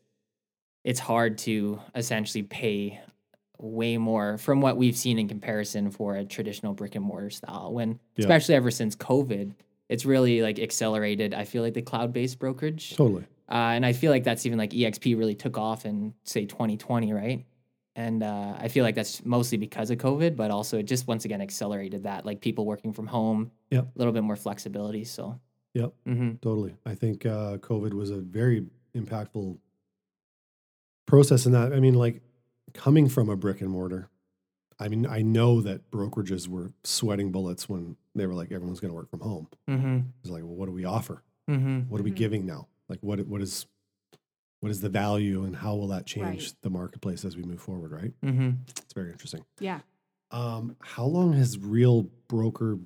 it's 0.83 0.99
hard 0.99 1.37
to 1.39 1.79
essentially 1.93 2.43
pay 2.43 2.99
way 3.59 3.97
more 3.97 4.37
from 4.37 4.61
what 4.61 4.77
we've 4.77 4.95
seen 4.97 5.19
in 5.19 5.27
comparison 5.27 5.89
for 5.91 6.15
a 6.15 6.25
traditional 6.25 6.73
brick 6.73 6.95
and 6.95 7.05
mortar 7.05 7.29
style 7.29 7.71
when 7.71 7.99
Yeah. 8.15 8.25
especially 8.25 8.55
ever 8.55 8.69
since 8.69 8.95
covid 8.95 9.53
it's 9.89 10.05
really 10.05 10.41
like 10.41 10.59
accelerated. 10.59 11.33
I 11.33 11.43
feel 11.43 11.61
like 11.63 11.73
the 11.73 11.81
cloud 11.81 12.13
based 12.13 12.39
brokerage, 12.39 12.95
Totally. 12.95 13.25
Uh, 13.49 13.53
and 13.75 13.85
I 13.85 13.93
feel 13.93 14.11
like 14.11 14.23
that's 14.23 14.45
even 14.45 14.57
like 14.57 14.71
EXP 14.71 15.17
really 15.17 15.35
took 15.35 15.57
off 15.57 15.85
in 15.85 16.13
say 16.23 16.45
2020, 16.45 17.13
right? 17.13 17.45
And 17.95 18.23
uh, 18.23 18.55
I 18.59 18.67
feel 18.67 18.83
like 18.83 18.95
that's 18.95 19.23
mostly 19.23 19.57
because 19.57 19.89
of 19.89 19.97
COVID, 19.99 20.35
but 20.35 20.51
also 20.51 20.77
it 20.79 20.83
just 20.83 21.07
once 21.07 21.23
again 21.25 21.41
accelerated 21.41 22.03
that, 22.03 22.25
like 22.25 22.41
people 22.41 22.65
working 22.65 22.91
from 22.91 23.07
home, 23.07 23.51
a 23.71 23.85
little 23.95 24.11
bit 24.13 24.23
more 24.23 24.35
flexibility. 24.35 25.03
So, 25.05 25.39
Yep. 25.75 25.93
hmm 26.05 26.31
Totally. 26.41 26.75
I 26.85 26.95
think 26.95 27.25
uh, 27.25 27.57
COVID 27.57 27.93
was 27.93 28.09
a 28.09 28.17
very 28.17 28.65
impactful 28.95 29.57
process 31.05 31.45
in 31.45 31.51
that. 31.53 31.73
I 31.73 31.79
mean, 31.79 31.93
like 31.95 32.21
coming 32.73 33.07
from 33.09 33.29
a 33.29 33.35
brick 33.35 33.61
and 33.61 33.69
mortar, 33.69 34.09
I 34.79 34.89
mean, 34.89 35.05
I 35.05 35.21
know 35.21 35.61
that 35.61 35.89
brokerages 35.91 36.47
were 36.47 36.73
sweating 36.83 37.31
bullets 37.31 37.69
when 37.69 37.95
they 38.13 38.25
were 38.27 38.33
like, 38.33 38.51
everyone's 38.51 38.79
going 38.79 38.89
to 38.91 38.95
work 38.95 39.09
from 39.09 39.21
home. 39.21 39.47
hmm 39.67 39.99
It's 40.21 40.29
like, 40.31 40.43
well, 40.43 40.55
what 40.55 40.65
do 40.65 40.71
we 40.73 40.85
offer? 40.85 41.23
hmm 41.47 41.81
What 41.87 42.01
are 42.01 42.03
we 42.03 42.11
Mhm. 42.11 42.15
giving 42.15 42.45
now? 42.45 42.67
Like, 42.89 42.99
what 43.01 43.25
what 43.27 43.41
is 43.41 43.65
what 44.61 44.71
is 44.71 44.81
the 44.81 44.89
value, 44.89 45.43
and 45.43 45.55
how 45.55 45.75
will 45.75 45.87
that 45.89 46.05
change 46.05 46.25
Right. 46.25 46.53
the 46.61 46.69
marketplace 46.69 47.23
as 47.25 47.35
we 47.37 47.43
move 47.43 47.61
forward? 47.61 47.91
Right. 47.91 48.13
hmm 48.21 48.51
It's 48.67 48.93
very 48.93 49.11
interesting. 49.11 49.43
Yeah, 49.59 49.81
Um, 50.31 50.75
how 50.81 51.05
long 51.05 51.33
has 51.33 51.57
Real 51.59 52.03
Broker 52.27 52.79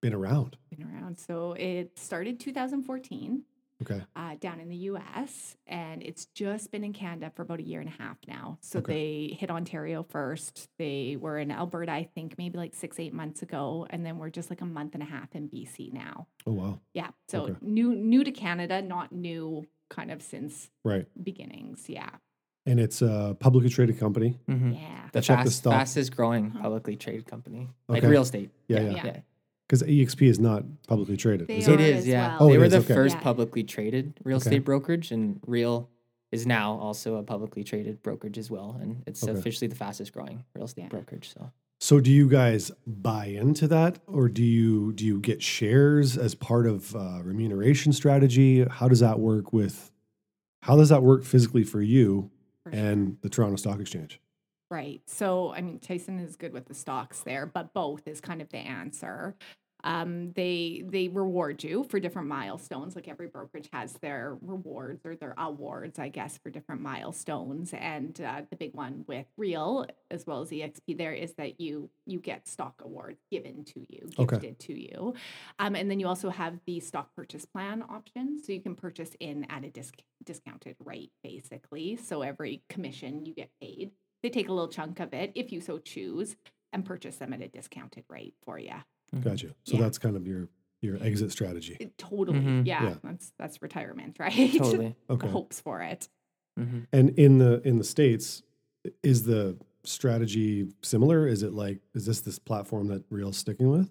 been 0.00 0.14
around? 0.14 0.56
been 0.70 0.86
around. 0.86 1.18
So 1.18 1.52
it 1.54 1.98
started 1.98 2.38
2014 2.38 3.42
Okay. 3.82 4.02
uh, 4.16 4.34
down 4.40 4.58
in 4.60 4.68
the 4.68 4.76
U.S. 4.90 5.56
and 5.66 6.02
it's 6.02 6.26
just 6.34 6.72
been 6.72 6.82
in 6.82 6.92
Canada 6.92 7.30
for 7.34 7.42
about 7.42 7.60
a 7.60 7.62
year 7.62 7.80
and 7.80 7.88
a 7.88 7.92
half 8.02 8.16
now. 8.26 8.58
So 8.60 8.80
Okay. 8.80 8.92
they 8.92 9.36
hit 9.38 9.50
Ontario 9.50 10.02
first. 10.02 10.68
They 10.78 11.16
were 11.18 11.38
in 11.38 11.50
Alberta, 11.52 11.92
I 11.92 12.04
think, 12.14 12.36
maybe 12.38 12.58
like 12.58 12.74
six, 12.74 12.98
eight 12.98 13.14
months 13.14 13.42
ago, 13.42 13.86
and 13.90 14.04
then 14.04 14.18
we're 14.18 14.30
just 14.30 14.50
like 14.50 14.60
a 14.62 14.66
month 14.66 14.94
and 14.94 15.02
a 15.02 15.06
half 15.06 15.34
in 15.36 15.48
BC 15.48 15.92
now. 15.92 16.26
Oh 16.46 16.52
wow. 16.52 16.80
Yeah, 16.92 17.10
so 17.28 17.42
Okay. 17.44 17.54
new, 17.60 17.94
new 17.94 18.24
to 18.24 18.32
Canada, 18.32 18.82
not 18.82 19.12
new 19.12 19.64
kind 19.90 20.10
of 20.10 20.22
since 20.22 20.70
Right. 20.84 21.06
beginnings. 21.22 21.88
Yeah, 21.88 22.10
And 22.66 22.80
it's 22.80 23.00
a 23.00 23.36
publicly 23.38 23.70
traded 23.70 23.98
company. 23.98 24.40
hmm 24.46 24.72
yeah, 24.72 25.08
The 25.12 25.20
check 25.20 25.38
the 25.38 25.44
fast, 25.44 25.56
stock. 25.58 25.72
fastest 25.72 26.16
growing 26.16 26.46
Uh-huh. 26.48 26.62
publicly 26.62 26.96
traded 26.96 27.26
company, 27.26 27.68
like 27.88 28.02
real 28.02 28.22
estate. 28.22 28.50
Yeah, 28.66 28.80
Yeah, 28.80 28.90
yeah. 28.90 29.04
yeah. 29.06 29.20
Because 29.68 29.82
EXP 29.82 30.22
is 30.26 30.40
not 30.40 30.64
publicly 30.86 31.16
traded. 31.18 31.46
They 31.48 31.58
is 31.58 31.68
It 31.68 31.78
it? 31.80 31.96
is, 31.96 32.06
yeah. 32.06 32.28
well. 32.38 32.44
Oh, 32.44 32.48
they 32.48 32.54
it 32.54 32.58
were 32.58 32.64
is, 32.64 32.72
the 32.72 32.78
okay. 32.78 32.94
first 32.94 33.16
Yeah. 33.16 33.20
publicly 33.22 33.62
traded 33.64 34.14
real 34.24 34.36
Okay. 34.38 34.46
estate 34.48 34.64
brokerage, 34.64 35.12
and 35.12 35.40
Real 35.46 35.90
is 36.32 36.46
now 36.46 36.72
also 36.78 37.16
a 37.16 37.22
publicly 37.22 37.64
traded 37.64 38.02
brokerage 38.02 38.38
as 38.38 38.50
well, 38.50 38.78
and 38.80 39.02
it's 39.06 39.22
Okay. 39.22 39.32
officially 39.38 39.68
the 39.68 39.74
fastest 39.76 40.12
growing 40.14 40.44
real 40.54 40.64
estate 40.64 40.82
Yeah. 40.84 40.88
brokerage. 40.88 41.32
So 41.34 41.50
So 41.80 42.00
do 42.00 42.10
you 42.10 42.28
guys 42.28 42.72
buy 42.86 43.26
into 43.26 43.68
that, 43.68 44.00
or 44.08 44.28
do 44.28 44.42
you 44.42 44.92
do 44.94 45.04
you 45.06 45.20
get 45.20 45.42
shares 45.42 46.16
as 46.16 46.34
part 46.34 46.66
of 46.66 46.96
uh, 46.96 47.20
remuneration 47.22 47.92
strategy? 47.92 48.64
How 48.64 48.88
does 48.88 48.98
that 49.00 49.20
work 49.20 49.52
with? 49.52 49.92
How 50.62 50.76
does 50.76 50.88
that 50.88 51.02
work 51.04 51.22
physically 51.24 51.62
for 51.62 51.80
you 51.82 52.30
for 52.64 52.72
sure. 52.72 52.80
and 52.80 53.18
the 53.20 53.28
Toronto 53.28 53.54
Stock 53.56 53.78
Exchange? 53.80 54.20
Right. 54.70 55.00
So, 55.06 55.52
I 55.54 55.62
mean, 55.62 55.78
Tyson 55.78 56.18
is 56.18 56.36
good 56.36 56.52
with 56.52 56.66
the 56.66 56.74
stocks 56.74 57.20
there, 57.20 57.46
but 57.46 57.72
both 57.72 58.06
is 58.06 58.20
kind 58.20 58.42
of 58.42 58.50
the 58.50 58.58
answer. 58.58 59.34
Um, 59.84 60.32
they 60.32 60.82
they 60.84 61.06
reward 61.06 61.62
you 61.62 61.84
for 61.84 62.00
different 62.00 62.26
milestones. 62.26 62.96
Like 62.96 63.06
every 63.06 63.28
brokerage 63.28 63.68
has 63.72 63.92
their 64.02 64.36
rewards 64.42 65.06
or 65.06 65.14
their 65.14 65.34
awards, 65.38 66.00
I 66.00 66.08
guess, 66.08 66.36
for 66.36 66.50
different 66.50 66.80
milestones. 66.82 67.72
And 67.72 68.20
uh, 68.20 68.42
the 68.50 68.56
big 68.56 68.74
one 68.74 69.04
with 69.06 69.26
Real 69.36 69.86
as 70.10 70.26
well 70.26 70.40
as 70.42 70.50
EXP 70.50 70.98
there 70.98 71.14
is 71.14 71.32
that 71.34 71.60
you 71.60 71.88
you 72.06 72.18
get 72.18 72.48
stock 72.48 72.82
awards 72.84 73.20
given 73.30 73.64
to 73.66 73.86
you, 73.88 74.08
Okay. 74.18 74.36
gifted 74.38 74.58
to 74.58 74.72
you, 74.78 75.14
um, 75.60 75.76
and 75.76 75.88
then 75.88 76.00
you 76.00 76.08
also 76.08 76.28
have 76.28 76.58
the 76.66 76.80
stock 76.80 77.14
purchase 77.14 77.44
plan 77.46 77.82
option, 77.88 78.42
so 78.42 78.52
you 78.52 78.60
can 78.60 78.74
purchase 78.74 79.12
in 79.20 79.46
at 79.48 79.64
a 79.64 79.70
disc- 79.70 80.02
discounted 80.24 80.74
rate, 80.84 81.12
basically. 81.22 81.94
So 81.96 82.22
every 82.22 82.62
commission 82.68 83.24
you 83.24 83.32
get 83.32 83.50
paid 83.62 83.92
they 84.22 84.30
take 84.30 84.48
a 84.48 84.52
little 84.52 84.68
chunk 84.68 85.00
of 85.00 85.12
it 85.14 85.32
if 85.34 85.52
you 85.52 85.60
so 85.60 85.78
choose 85.78 86.36
and 86.72 86.84
purchase 86.84 87.16
them 87.16 87.32
at 87.32 87.40
a 87.40 87.48
discounted 87.48 88.04
rate 88.08 88.34
for 88.44 88.58
you. 88.58 88.74
Gotcha. 89.20 89.54
So 89.64 89.76
Yeah. 89.76 89.80
that's 89.82 89.98
kind 89.98 90.16
of 90.16 90.26
your 90.26 90.48
your 90.80 90.96
exit 91.02 91.32
strategy. 91.32 91.76
It, 91.80 91.98
totally, 91.98 92.38
Mhm. 92.38 92.64
yeah, 92.66 92.84
Yeah. 92.84 92.94
That's 93.02 93.32
that's 93.38 93.60
retirement, 93.62 94.16
right? 94.20 94.52
totally. 94.56 94.94
Okay. 95.10 95.28
Hopes 95.28 95.60
for 95.60 95.82
it. 95.82 96.08
hmm 96.56 96.80
And 96.92 97.10
in 97.18 97.38
the 97.38 97.60
in 97.66 97.78
the 97.78 97.84
states, 97.84 98.42
is 99.02 99.24
the 99.24 99.58
strategy 99.84 100.68
similar? 100.82 101.26
Is 101.26 101.42
it 101.42 101.52
like 101.52 101.80
is 101.94 102.06
this 102.06 102.20
this 102.20 102.38
platform 102.38 102.86
that 102.88 103.02
Real's 103.10 103.36
sticking 103.36 103.70
with? 103.70 103.90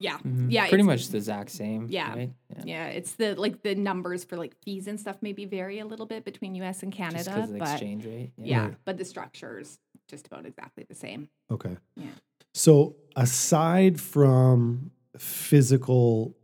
Yeah, 0.00 0.18
hmm 0.18 0.50
yeah, 0.50 0.68
pretty 0.68 0.82
much 0.84 1.08
the 1.08 1.16
exact 1.18 1.50
same. 1.50 1.86
Yeah. 1.88 2.14
right? 2.14 2.32
yeah. 2.56 2.62
Yeah, 2.64 2.86
it's 2.88 3.12
the 3.12 3.34
like 3.36 3.62
the 3.62 3.74
numbers 3.74 4.24
for 4.24 4.36
like 4.36 4.54
fees 4.64 4.86
and 4.88 4.98
stuff 4.98 5.16
maybe 5.22 5.44
vary 5.44 5.78
a 5.78 5.86
little 5.86 6.06
bit 6.06 6.24
between 6.24 6.54
U.S. 6.56 6.82
and 6.82 6.92
Canada, 6.92 7.24
because 7.24 7.48
of 7.48 7.52
the 7.54 7.58
but 7.60 7.70
exchange 7.70 8.04
rate. 8.04 8.32
yeah, 8.36 8.64
Right. 8.64 8.74
but 8.84 8.98
the 8.98 9.04
structure's 9.04 9.78
just 10.08 10.26
about 10.26 10.46
exactly 10.46 10.84
the 10.88 10.94
same. 10.94 11.28
Okay. 11.50 11.76
Yeah. 11.96 12.06
So 12.52 12.96
aside 13.16 14.00
from 14.00 14.90
physical 15.16 16.36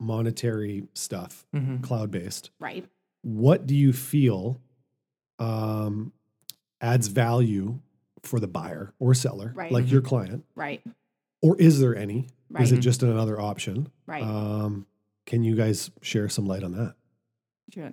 monetary 0.00 0.84
stuff, 0.94 1.46
hmm 1.54 1.78
cloud 1.78 2.10
based, 2.10 2.50
Right. 2.58 2.84
what 3.22 3.66
do 3.66 3.74
you 3.76 3.92
feel 3.92 4.60
um, 5.38 6.12
adds 6.80 7.06
value 7.08 7.78
for 8.24 8.40
the 8.40 8.48
buyer 8.48 8.92
or 8.98 9.14
seller, 9.14 9.52
Right. 9.54 9.70
like 9.70 9.88
your 9.90 10.00
client, 10.02 10.44
Right. 10.56 10.82
or 11.42 11.56
is 11.60 11.78
there 11.78 11.94
any? 11.94 12.26
Right. 12.50 12.62
Is 12.62 12.72
it 12.72 12.78
just 12.78 13.02
another 13.02 13.40
option? 13.40 13.90
right. 14.06 14.22
Um, 14.22 14.86
can 15.26 15.44
you 15.44 15.54
guys 15.54 15.90
share 16.00 16.28
some 16.28 16.46
light 16.46 16.62
on 16.62 16.72
that? 16.72 16.94
Sure. 17.74 17.92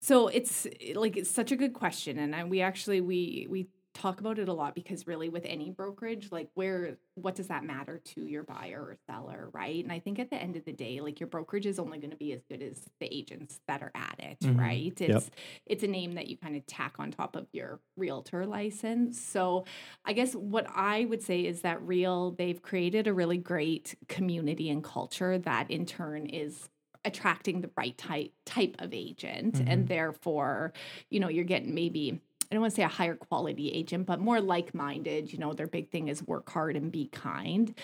So 0.00 0.28
it's 0.28 0.66
like 0.94 1.16
it's 1.16 1.30
such 1.30 1.50
a 1.50 1.56
good 1.56 1.74
question, 1.74 2.18
and 2.18 2.34
I, 2.34 2.44
we 2.44 2.60
actually 2.60 3.00
we 3.00 3.48
we 3.50 3.66
talk 3.96 4.20
about 4.20 4.38
it 4.38 4.48
a 4.48 4.52
lot 4.52 4.74
because 4.74 5.06
really 5.06 5.28
with 5.30 5.44
any 5.46 5.70
brokerage, 5.70 6.30
like 6.30 6.50
where 6.54 6.98
what 7.14 7.34
does 7.34 7.48
that 7.48 7.64
matter 7.64 7.98
to 7.98 8.26
your 8.26 8.42
buyer 8.42 8.82
or 8.82 8.96
seller, 9.10 9.48
right? 9.54 9.82
And 9.82 9.90
I 9.92 9.98
think 10.00 10.18
at 10.18 10.28
the 10.30 10.36
end 10.36 10.56
of 10.56 10.64
the 10.64 10.72
day, 10.72 11.00
like 11.00 11.18
your 11.18 11.28
brokerage 11.28 11.66
is 11.66 11.78
only 11.78 11.98
going 11.98 12.10
to 12.10 12.16
be 12.16 12.32
as 12.32 12.44
good 12.44 12.62
as 12.62 12.88
the 13.00 13.12
agents 13.14 13.60
that 13.68 13.82
are 13.82 13.92
at 13.94 14.16
it, 14.18 14.38
Mhm. 14.42 14.56
right? 14.56 15.00
It's 15.00 15.30
it's 15.64 15.82
a 15.82 15.86
name 15.88 16.12
that 16.12 16.28
you 16.28 16.36
kind 16.36 16.56
of 16.56 16.66
tack 16.66 16.96
on 16.98 17.10
top 17.10 17.36
of 17.36 17.48
your 17.52 17.80
realtor 17.96 18.46
license. 18.46 19.20
So 19.20 19.64
I 20.04 20.12
guess 20.12 20.34
what 20.34 20.66
I 20.68 21.06
would 21.06 21.22
say 21.22 21.46
is 21.46 21.62
that 21.62 21.80
Real 21.82 22.32
they've 22.32 22.60
created 22.60 23.06
a 23.06 23.14
really 23.14 23.38
great 23.38 23.94
community 24.08 24.68
and 24.70 24.84
culture 24.84 25.38
that 25.38 25.70
in 25.70 25.86
turn 25.86 26.26
is 26.26 26.68
attracting 27.04 27.60
the 27.60 27.70
right 27.76 27.96
type 27.96 28.32
type 28.46 28.74
of 28.80 28.92
agent 28.92 29.60
and 29.64 29.86
therefore 29.86 30.72
you 31.08 31.20
know 31.20 31.28
you're 31.28 31.44
getting 31.44 31.72
maybe 31.72 32.20
I 32.50 32.54
don't 32.54 32.62
want 32.62 32.72
to 32.72 32.76
say 32.76 32.84
a 32.84 32.88
higher 32.88 33.16
quality 33.16 33.70
agent, 33.70 34.06
but 34.06 34.20
more 34.20 34.40
like 34.40 34.74
minded. 34.74 35.32
You 35.32 35.38
know, 35.38 35.52
their 35.52 35.66
big 35.66 35.90
thing 35.90 36.08
is 36.08 36.22
work 36.22 36.48
hard 36.50 36.76
and 36.76 36.92
be 36.92 37.08
kind. 37.08 37.74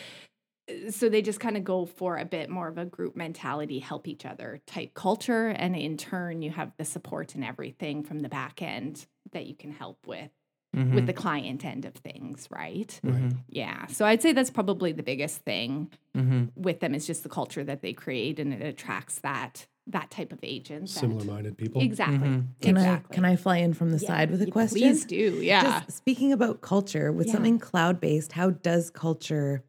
So 0.90 1.08
they 1.08 1.22
just 1.22 1.40
kind 1.40 1.56
of 1.56 1.64
go 1.64 1.86
for 1.86 2.16
a 2.16 2.24
bit 2.24 2.48
more 2.48 2.68
of 2.68 2.78
a 2.78 2.84
group 2.84 3.16
mentality, 3.16 3.80
help 3.80 4.06
each 4.06 4.24
other 4.24 4.60
type 4.66 4.94
culture. 4.94 5.48
And 5.48 5.74
in 5.74 5.96
turn, 5.96 6.42
you 6.42 6.50
have 6.50 6.72
the 6.78 6.84
support 6.84 7.34
and 7.34 7.44
everything 7.44 8.04
from 8.04 8.20
the 8.20 8.28
back 8.28 8.62
end 8.62 9.06
that 9.32 9.46
you 9.46 9.56
can 9.56 9.72
help 9.72 10.06
with 10.06 10.30
Mm-hmm. 10.74 10.94
with 10.94 11.06
the 11.06 11.12
client 11.12 11.66
end 11.66 11.84
of 11.84 11.92
things, 11.94 12.48
right? 12.50 12.98
hmm 13.04 13.28
Yeah. 13.48 13.86
So 13.88 14.06
I'd 14.06 14.22
say 14.22 14.32
that's 14.32 14.48
probably 14.50 14.92
the 14.92 15.02
biggest 15.02 15.38
thing 15.44 15.90
hmm 16.14 16.44
with 16.56 16.80
them 16.80 16.94
is 16.94 17.06
just 17.06 17.22
the 17.24 17.28
culture 17.28 17.62
that 17.64 17.82
they 17.82 17.92
create 17.92 18.40
and 18.40 18.54
it 18.54 18.62
attracts 18.62 19.18
that 19.20 19.66
that 19.88 20.10
type 20.10 20.32
of 20.32 20.38
agent. 20.42 20.88
Similar 20.88 21.24
minded 21.24 21.58
people? 21.58 21.82
Exactly. 21.82 22.28
Mhm. 22.28 22.46
Can 22.60 22.76
exactly. 22.78 23.14
I 23.14 23.14
can 23.16 23.24
I 23.26 23.36
fly 23.36 23.56
in 23.58 23.74
from 23.74 23.90
the 23.90 23.98
Yeah, 23.98 24.06
side 24.08 24.30
with 24.30 24.40
a 24.40 24.46
y- 24.46 24.50
question? 24.50 24.78
Please 24.80 25.04
do. 25.04 25.40
Yeah. 25.42 25.80
Just 25.82 25.92
speaking 25.98 26.32
about 26.32 26.62
culture, 26.62 27.12
with 27.12 27.26
Yeah. 27.26 27.34
something 27.34 27.58
cloud 27.58 28.00
based, 28.00 28.32
how 28.32 28.48
does 28.50 28.88
culture? 28.90 29.62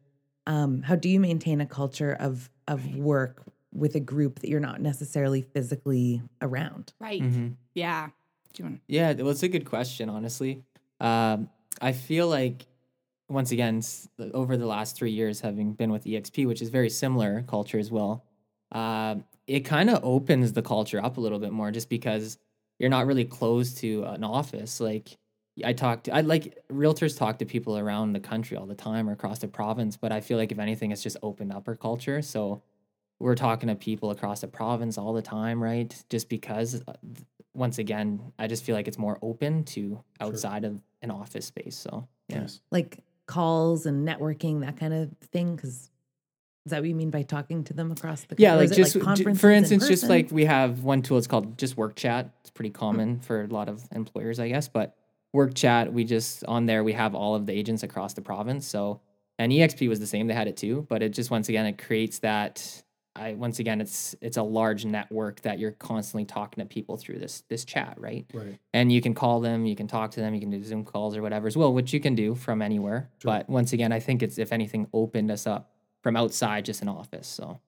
Um, 0.46 0.82
how 0.82 0.94
do 0.96 1.08
you 1.10 1.20
maintain 1.20 1.60
a 1.60 1.66
culture 1.66 2.12
of 2.18 2.48
of 2.66 2.96
work 2.96 3.42
with 3.74 3.94
a 3.94 4.00
group 4.00 4.38
that 4.38 4.48
you're 4.48 4.60
not 4.60 4.80
necessarily 4.80 5.42
physically 5.42 6.22
around? 6.40 6.94
right. 6.98 7.20
hmm 7.20 7.48
Yeah. 7.74 8.08
Do 8.54 8.62
you 8.62 8.68
want 8.70 8.80
Yeah, 8.88 9.12
well, 9.14 9.30
it's 9.30 9.42
a 9.42 9.48
good 9.48 9.66
question, 9.66 10.08
honestly. 10.08 10.62
Um, 11.00 11.48
I 11.80 11.92
feel 11.92 12.28
like, 12.28 12.66
once 13.28 13.50
again, 13.50 13.82
over 14.32 14.56
the 14.56 14.66
last 14.66 14.96
three 14.96 15.10
years, 15.10 15.40
having 15.40 15.72
been 15.72 15.90
with 15.90 16.04
EXP, 16.04 16.46
which 16.46 16.62
is 16.62 16.68
very 16.68 16.90
similar 16.90 17.42
culture 17.42 17.78
as 17.78 17.90
well, 17.90 18.24
uh, 18.72 19.16
it 19.46 19.60
kind 19.60 19.90
of 19.90 20.00
opens 20.04 20.52
the 20.52 20.62
culture 20.62 21.02
up 21.02 21.16
a 21.16 21.20
little 21.20 21.38
bit 21.38 21.52
more 21.52 21.70
just 21.70 21.88
because 21.88 22.38
you're 22.78 22.90
not 22.90 23.06
really 23.06 23.24
close 23.24 23.74
to 23.74 24.04
an 24.04 24.24
office. 24.24 24.80
Like, 24.80 25.16
I 25.64 25.72
talk 25.72 26.04
to, 26.04 26.14
I 26.14 26.22
like 26.22 26.58
realtors 26.70 27.16
talk 27.16 27.38
to 27.38 27.44
people 27.44 27.78
around 27.78 28.12
the 28.12 28.20
country 28.20 28.56
all 28.56 28.66
the 28.66 28.74
time 28.74 29.08
or 29.08 29.12
across 29.12 29.38
the 29.38 29.48
province, 29.48 29.96
but 29.96 30.12
I 30.12 30.20
feel 30.20 30.38
like 30.38 30.52
if 30.52 30.58
anything, 30.58 30.90
it's 30.90 31.02
just 31.02 31.16
opened 31.22 31.52
up 31.52 31.68
our 31.68 31.76
culture. 31.76 32.22
So, 32.22 32.62
we're 33.20 33.36
talking 33.36 33.68
to 33.68 33.74
people 33.74 34.10
across 34.10 34.40
the 34.40 34.48
province 34.48 34.98
all 34.98 35.12
the 35.12 35.22
time, 35.22 35.62
right? 35.62 35.94
Just 36.10 36.28
because, 36.28 36.82
uh, 36.86 36.94
once 37.54 37.78
again, 37.78 38.32
I 38.38 38.46
just 38.46 38.64
feel 38.64 38.74
like 38.74 38.88
it's 38.88 38.98
more 38.98 39.18
open 39.22 39.64
to 39.64 40.02
outside 40.20 40.64
of 40.64 40.82
an 41.02 41.10
office 41.10 41.46
space. 41.46 41.76
So, 41.76 42.08
yeah. 42.28 42.40
Nice. 42.40 42.60
Like 42.70 42.98
calls 43.26 43.86
and 43.86 44.06
networking, 44.06 44.60
that 44.60 44.76
kind 44.76 44.92
of 44.92 45.10
thing? 45.32 45.56
Because 45.56 45.90
Is 46.66 46.70
that 46.70 46.80
what 46.80 46.88
you 46.88 46.94
mean 46.94 47.10
by 47.10 47.22
talking 47.22 47.64
to 47.64 47.72
them 47.72 47.90
across 47.92 48.24
the 48.24 48.36
Yeah, 48.38 48.54
like 48.54 48.72
just 48.72 48.94
j- 48.94 49.00
conferences 49.00 49.40
for 49.40 49.50
in 49.50 49.58
instance, 49.58 49.88
just 49.88 50.04
like 50.04 50.30
we 50.30 50.44
have 50.44 50.82
one 50.82 51.02
tool. 51.02 51.18
It's 51.18 51.26
called 51.26 51.56
just 51.58 51.76
Work 51.76 51.96
Chat. 51.96 52.30
It's 52.40 52.50
pretty 52.50 52.70
common 52.70 53.16
mm. 53.16 53.24
for 53.24 53.44
a 53.44 53.46
lot 53.46 53.68
of 53.68 53.84
employers, 53.92 54.40
I 54.40 54.48
guess. 54.48 54.68
But 54.68 54.96
Work 55.32 55.54
Chat, 55.54 55.92
we 55.92 56.04
just 56.04 56.44
on 56.46 56.66
there 56.66 56.84
we 56.84 56.92
have 56.92 57.14
all 57.14 57.34
of 57.34 57.46
the 57.46 57.52
agents 57.52 57.82
across 57.82 58.14
the 58.14 58.22
province. 58.22 58.66
So 58.66 59.00
and 59.38 59.50
EXP 59.50 59.88
was 59.88 60.00
the 60.00 60.06
same; 60.06 60.26
they 60.26 60.34
had 60.34 60.48
it 60.48 60.56
too. 60.56 60.86
But 60.88 61.02
it 61.02 61.10
just 61.10 61.30
once 61.30 61.48
again 61.48 61.66
it 61.66 61.78
creates 61.78 62.20
that. 62.20 62.82
I 63.16 63.34
once 63.34 63.58
again 63.60 63.80
it's 63.80 64.14
it's 64.20 64.36
a 64.36 64.42
large 64.42 64.84
network 64.84 65.40
that 65.42 65.58
you're 65.58 65.70
constantly 65.72 66.24
talking 66.24 66.62
to 66.62 66.66
people 66.68 66.96
through 66.96 67.18
this 67.20 67.42
this 67.48 67.64
chat, 67.64 67.94
right? 67.98 68.26
Right. 68.34 68.58
and 68.72 68.90
you 68.90 69.00
can 69.00 69.14
call 69.14 69.40
them, 69.40 69.66
you 69.66 69.76
can 69.76 69.86
talk 69.86 70.10
to 70.12 70.20
them, 70.20 70.34
you 70.34 70.40
can 70.40 70.50
do 70.50 70.62
Zoom 70.64 70.84
calls 70.84 71.16
or 71.16 71.22
whatever 71.22 71.46
as 71.46 71.56
well, 71.56 71.72
which 71.72 71.92
you 71.92 72.00
can 72.00 72.14
do 72.14 72.34
from 72.34 72.60
anywhere. 72.60 73.10
Sure. 73.22 73.30
But 73.32 73.48
once 73.48 73.72
again, 73.72 73.92
I 73.92 74.00
think 74.00 74.22
it's 74.22 74.36
if 74.38 74.52
anything 74.52 74.88
opened 74.92 75.30
us 75.30 75.46
up 75.46 75.70
from 76.02 76.16
outside 76.16 76.64
just 76.64 76.82
an 76.82 76.88
office. 76.88 77.26
So 77.28 77.60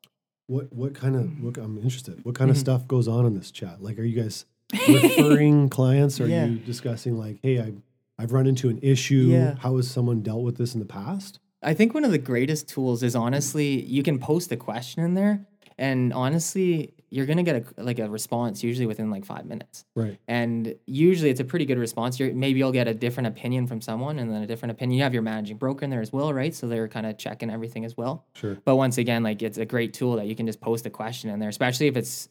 What 0.49 0.73
what 0.73 0.95
kind 0.95 1.15
of 1.17 1.43
what 1.43 1.57
I'm 1.59 1.79
interested. 1.79 2.25
What 2.25 2.35
kind 2.35 2.51
of 2.51 2.57
Mhm. 2.57 2.61
stuff 2.61 2.89
goes 2.89 3.07
on 3.09 3.25
in 3.27 3.35
this 3.35 3.51
chat? 3.51 3.83
Like, 3.83 3.99
are 3.99 4.05
you 4.05 4.21
guys 4.21 4.47
referring 4.89 5.69
clients? 5.69 6.21
Are 6.21 6.27
Yeah. 6.27 6.47
you 6.47 6.59
discussing 6.59 7.17
like, 7.19 7.39
hey, 7.43 7.61
I 7.61 7.73
I've 8.19 8.33
run 8.33 8.47
into 8.47 8.69
an 8.71 8.79
issue. 8.83 9.29
Yeah. 9.31 9.57
How 9.59 9.77
has 9.77 9.89
someone 9.91 10.23
dealt 10.23 10.43
with 10.43 10.57
this 10.57 10.73
in 10.75 10.81
the 10.81 10.87
past? 10.87 11.39
I 11.67 11.75
think 11.75 11.93
one 11.95 12.05
of 12.05 12.13
the 12.13 12.19
greatest 12.19 12.69
tools 12.69 13.03
is 13.03 13.17
honestly 13.17 13.83
you 13.85 14.03
can 14.03 14.19
post 14.21 14.53
a 14.53 14.57
question 14.57 15.03
in 15.05 15.15
there, 15.15 15.45
and 15.77 16.13
honestly, 16.13 16.95
you're 17.11 17.27
gonna 17.27 17.43
get 17.43 17.57
a 17.57 17.83
like 17.83 17.99
a 17.99 18.09
response 18.09 18.63
usually 18.63 18.87
within 18.87 19.11
like 19.11 19.25
five 19.25 19.47
minutes. 19.47 19.85
Right. 19.97 20.17
And 20.29 20.77
usually 20.87 21.31
it's 21.31 21.41
a 21.41 21.45
pretty 21.45 21.67
good 21.67 21.79
response. 21.79 22.21
You're, 22.21 22.33
maybe 22.33 22.61
you'll 22.61 22.73
get 22.73 22.87
a 22.87 22.95
different 22.95 23.27
opinion 23.27 23.67
from 23.67 23.81
someone, 23.81 24.21
and 24.21 24.31
then 24.33 24.43
a 24.43 24.47
different 24.47 24.71
opinion. 24.71 24.97
You 24.99 25.03
have 25.03 25.13
your 25.13 25.25
managing 25.25 25.57
broker 25.57 25.85
in 25.85 25.91
there 25.91 26.01
as 26.01 26.13
well, 26.13 26.33
right? 26.33 26.55
So 26.55 26.69
they're 26.69 26.89
kind 26.89 27.05
of 27.05 27.19
checking 27.19 27.51
everything 27.51 27.85
as 27.85 27.97
well. 27.97 28.25
Sure. 28.35 28.59
But 28.65 28.77
once 28.77 28.97
again, 28.97 29.25
like 29.25 29.43
it's 29.43 29.59
a 29.59 29.67
great 29.67 29.93
tool 29.93 30.17
that 30.17 30.27
you 30.27 30.37
can 30.37 30.47
just 30.47 30.61
post 30.61 30.87
a 30.87 30.91
question 30.91 31.31
in 31.31 31.41
there, 31.41 31.49
especially 31.49 31.89
if 31.89 31.97
it's, 31.97 32.29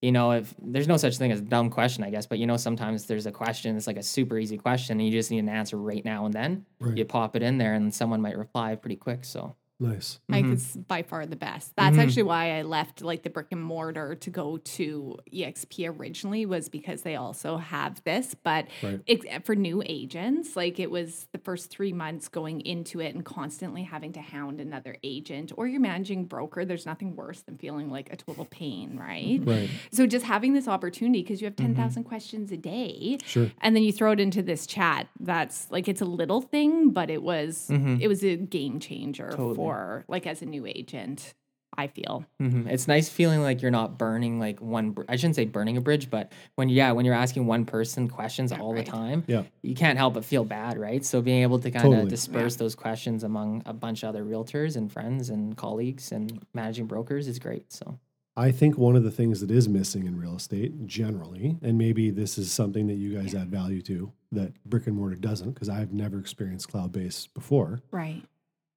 you 0.00 0.12
know, 0.12 0.30
if 0.32 0.54
there's 0.62 0.86
no 0.86 0.96
such 0.96 1.18
thing 1.18 1.32
as 1.32 1.40
a 1.40 1.42
dumb 1.42 1.70
question, 1.70 2.04
I 2.04 2.10
guess, 2.10 2.26
but 2.26 2.38
you 2.38 2.46
know, 2.46 2.56
sometimes 2.56 3.06
there's 3.06 3.26
a 3.26 3.32
question, 3.32 3.76
it's 3.76 3.86
like 3.86 3.96
a 3.96 4.02
super 4.02 4.38
easy 4.38 4.56
question 4.56 4.98
and 4.98 5.06
you 5.06 5.12
just 5.12 5.30
need 5.30 5.40
an 5.40 5.48
answer 5.48 5.76
right 5.76 6.04
now 6.04 6.24
and 6.24 6.34
then. 6.34 6.66
Right. 6.78 6.96
You 6.96 7.04
pop 7.04 7.34
it 7.34 7.42
in 7.42 7.58
there 7.58 7.74
and 7.74 7.92
someone 7.92 8.20
might 8.20 8.38
reply 8.38 8.76
pretty 8.76 8.96
quick. 8.96 9.24
So, 9.24 9.56
Nice. 9.80 10.18
Like 10.28 10.44
Mhm. 10.44 10.52
it's 10.54 10.76
by 10.76 11.02
far 11.02 11.24
the 11.24 11.36
best. 11.36 11.76
That's 11.76 11.96
Mhm. 11.96 12.00
actually 12.00 12.22
why 12.24 12.58
I 12.58 12.62
left 12.62 13.00
like 13.00 13.22
the 13.22 13.30
brick 13.30 13.46
and 13.52 13.62
mortar 13.62 14.16
to 14.16 14.30
go 14.30 14.56
to 14.56 15.16
EXP 15.32 15.86
originally 15.86 16.46
was 16.46 16.68
because 16.68 17.02
they 17.02 17.14
also 17.14 17.58
have 17.58 18.02
this. 18.02 18.34
But 18.34 18.66
Right. 18.82 19.00
ex- 19.06 19.26
for 19.44 19.54
new 19.54 19.80
agents, 19.86 20.56
like 20.56 20.80
it 20.80 20.90
was 20.90 21.28
the 21.30 21.38
first 21.38 21.70
three 21.70 21.92
months 21.92 22.26
going 22.28 22.60
into 22.62 22.98
it 22.98 23.14
and 23.14 23.24
constantly 23.24 23.84
having 23.84 24.12
to 24.14 24.20
hound 24.20 24.60
another 24.60 24.96
agent 25.04 25.52
or 25.56 25.68
your 25.68 25.80
managing 25.80 26.24
broker. 26.24 26.64
There's 26.64 26.84
nothing 26.86 27.14
worse 27.14 27.42
than 27.42 27.56
feeling 27.56 27.88
like 27.88 28.12
a 28.12 28.16
total 28.16 28.46
pain, 28.46 28.96
right? 28.96 29.40
Right. 29.44 29.70
So 29.92 30.08
just 30.08 30.24
having 30.26 30.54
this 30.54 30.66
opportunity 30.66 31.22
because 31.22 31.40
you 31.40 31.44
have 31.44 31.54
10,000 31.56 32.02
questions 32.02 32.50
a 32.50 32.56
day 32.56 33.18
Sure. 33.24 33.52
and 33.60 33.76
then 33.76 33.84
you 33.84 33.92
throw 33.92 34.10
it 34.10 34.18
into 34.18 34.42
this 34.42 34.66
chat 34.66 35.06
that's 35.20 35.70
like 35.70 35.86
it's 35.86 36.00
a 36.00 36.04
little 36.04 36.40
thing 36.40 36.90
but 36.90 37.10
it 37.10 37.22
was 37.22 37.68
Mhm. 37.70 38.00
it 38.00 38.08
was 38.08 38.24
a 38.24 38.34
game 38.36 38.80
changer 38.80 39.28
Totally. 39.30 39.54
for 39.54 39.67
like 40.08 40.26
as 40.26 40.42
a 40.42 40.46
new 40.46 40.66
agent 40.66 41.34
i 41.76 41.86
feel 41.86 42.24
mhm. 42.40 42.66
it's 42.68 42.88
nice 42.88 43.08
feeling 43.08 43.42
like 43.42 43.60
you're 43.62 43.70
not 43.70 43.98
burning 43.98 44.40
like 44.40 44.60
one, 44.60 44.90
br- 44.90 45.02
I 45.08 45.16
shouldn't 45.16 45.36
say 45.36 45.44
burning 45.44 45.76
a 45.76 45.80
bridge, 45.80 46.10
but 46.10 46.32
when, 46.56 46.68
yeah, 46.68 46.90
when 46.92 47.04
you're 47.04 47.14
asking 47.14 47.46
one 47.46 47.64
person 47.64 48.08
questions 48.08 48.50
Yeah, 48.50 48.60
all 48.60 48.74
right. 48.74 48.84
the 48.84 48.90
time, 48.90 49.24
Yeah. 49.26 49.44
you 49.62 49.74
can't 49.74 49.96
help 49.98 50.14
but 50.14 50.24
feel 50.24 50.44
bad, 50.44 50.76
right? 50.78 51.04
So 51.04 51.20
being 51.22 51.42
able 51.42 51.58
to 51.60 51.70
kind 51.70 51.84
of 51.86 51.92
Totally. 51.92 52.08
disperse 52.10 52.56
those 52.56 52.74
questions 52.74 53.22
among 53.22 53.62
a 53.66 53.72
bunch 53.72 54.02
of 54.02 54.08
other 54.08 54.24
realtors 54.24 54.76
and 54.76 54.90
friends 54.90 55.30
and 55.30 55.56
colleagues 55.56 56.10
and 56.10 56.40
managing 56.54 56.86
brokers 56.86 57.28
is 57.28 57.38
great. 57.38 57.72
So, 57.72 57.98
I 58.36 58.50
think 58.52 58.78
one 58.78 58.96
of 58.96 59.02
the 59.04 59.10
things 59.10 59.40
that 59.40 59.50
is 59.50 59.68
missing 59.68 60.06
in 60.06 60.18
real 60.18 60.36
estate 60.36 60.86
generally, 60.86 61.58
and 61.62 61.76
maybe 61.76 62.10
this 62.10 62.38
is 62.38 62.50
something 62.52 62.86
that 62.86 62.94
you 62.94 63.14
guys 63.14 63.34
add 63.34 63.50
value 63.50 63.82
to 63.82 64.12
that 64.32 64.52
brick 64.64 64.86
and 64.86 64.96
mortar 64.96 65.16
doesn't, 65.16 65.52
because 65.52 65.68
I've 65.68 65.92
never 65.92 66.18
experienced 66.18 66.68
cloud 66.70 66.92
based 66.92 67.34
before, 67.34 67.80
right 67.90 68.22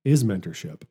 is 0.04 0.24
mentorship. 0.24 0.84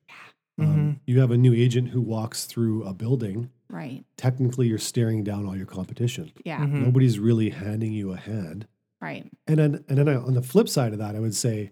Um, 0.59 0.67
Mhm. 0.67 1.01
you 1.07 1.21
have 1.21 1.31
a 1.31 1.39
new 1.39 1.55
agent 1.55 1.89
who 1.89 2.01
walks 2.01 2.45
through 2.47 2.85
a 2.85 2.93
building. 2.95 3.51
right 3.69 4.05
Technically, 4.17 4.67
you're 4.67 4.79
staring 4.79 5.23
down 5.23 5.47
all 5.47 5.57
your 5.57 5.65
competition. 5.67 6.33
yeah 6.45 6.61
Mhm. 6.67 6.83
Nobody's 6.83 7.19
really 7.21 7.51
handing 7.51 7.93
you 7.93 8.13
a 8.13 8.17
hand. 8.17 8.67
right 9.01 9.31
And 9.47 9.59
then, 9.59 9.85
and 9.89 9.97
then 9.97 10.09
I, 10.09 10.17
on 10.17 10.35
the 10.35 10.43
flip 10.43 10.69
side 10.69 10.93
of 10.93 10.99
that, 10.99 11.15
I 11.17 11.21
would 11.21 11.35
say 11.37 11.71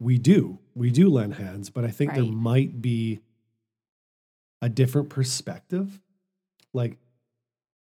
we 0.00 0.18
do, 0.18 0.58
we 0.74 0.90
do 0.90 1.08
lend 1.08 1.34
hands, 1.34 1.70
but 1.70 1.84
I 1.84 1.90
think 1.90 2.14
there 2.14 2.24
might 2.24 2.80
be 2.82 3.20
a 4.62 4.68
different 4.68 5.10
perspective. 5.10 6.00
Like, 6.72 6.96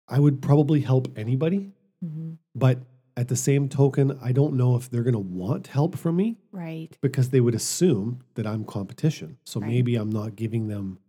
I 0.08 0.20
would 0.20 0.42
probably 0.42 0.82
help 0.82 1.08
anybody, 1.18 1.72
Mhm. 2.04 2.38
but 2.56 2.80
at 3.15 3.28
the 3.28 3.36
same 3.36 3.69
token, 3.69 4.17
I 4.21 4.32
don't 4.32 4.56
know 4.56 4.76
if 4.76 4.89
they're 4.89 5.04
going 5.04 5.13
to 5.13 5.19
want 5.19 5.67
help 5.67 5.97
from 5.97 6.15
me 6.15 6.38
right 6.52 6.97
because 7.02 7.30
they 7.30 7.39
would 7.39 7.56
assume 7.56 8.19
that 8.36 8.45
I'm 8.47 8.63
competition. 8.65 9.38
So 9.45 9.60
Right. 9.60 9.69
maybe 9.69 9.95
I'm 9.95 10.10
not 10.10 10.36
giving 10.36 10.67
them. 10.67 10.99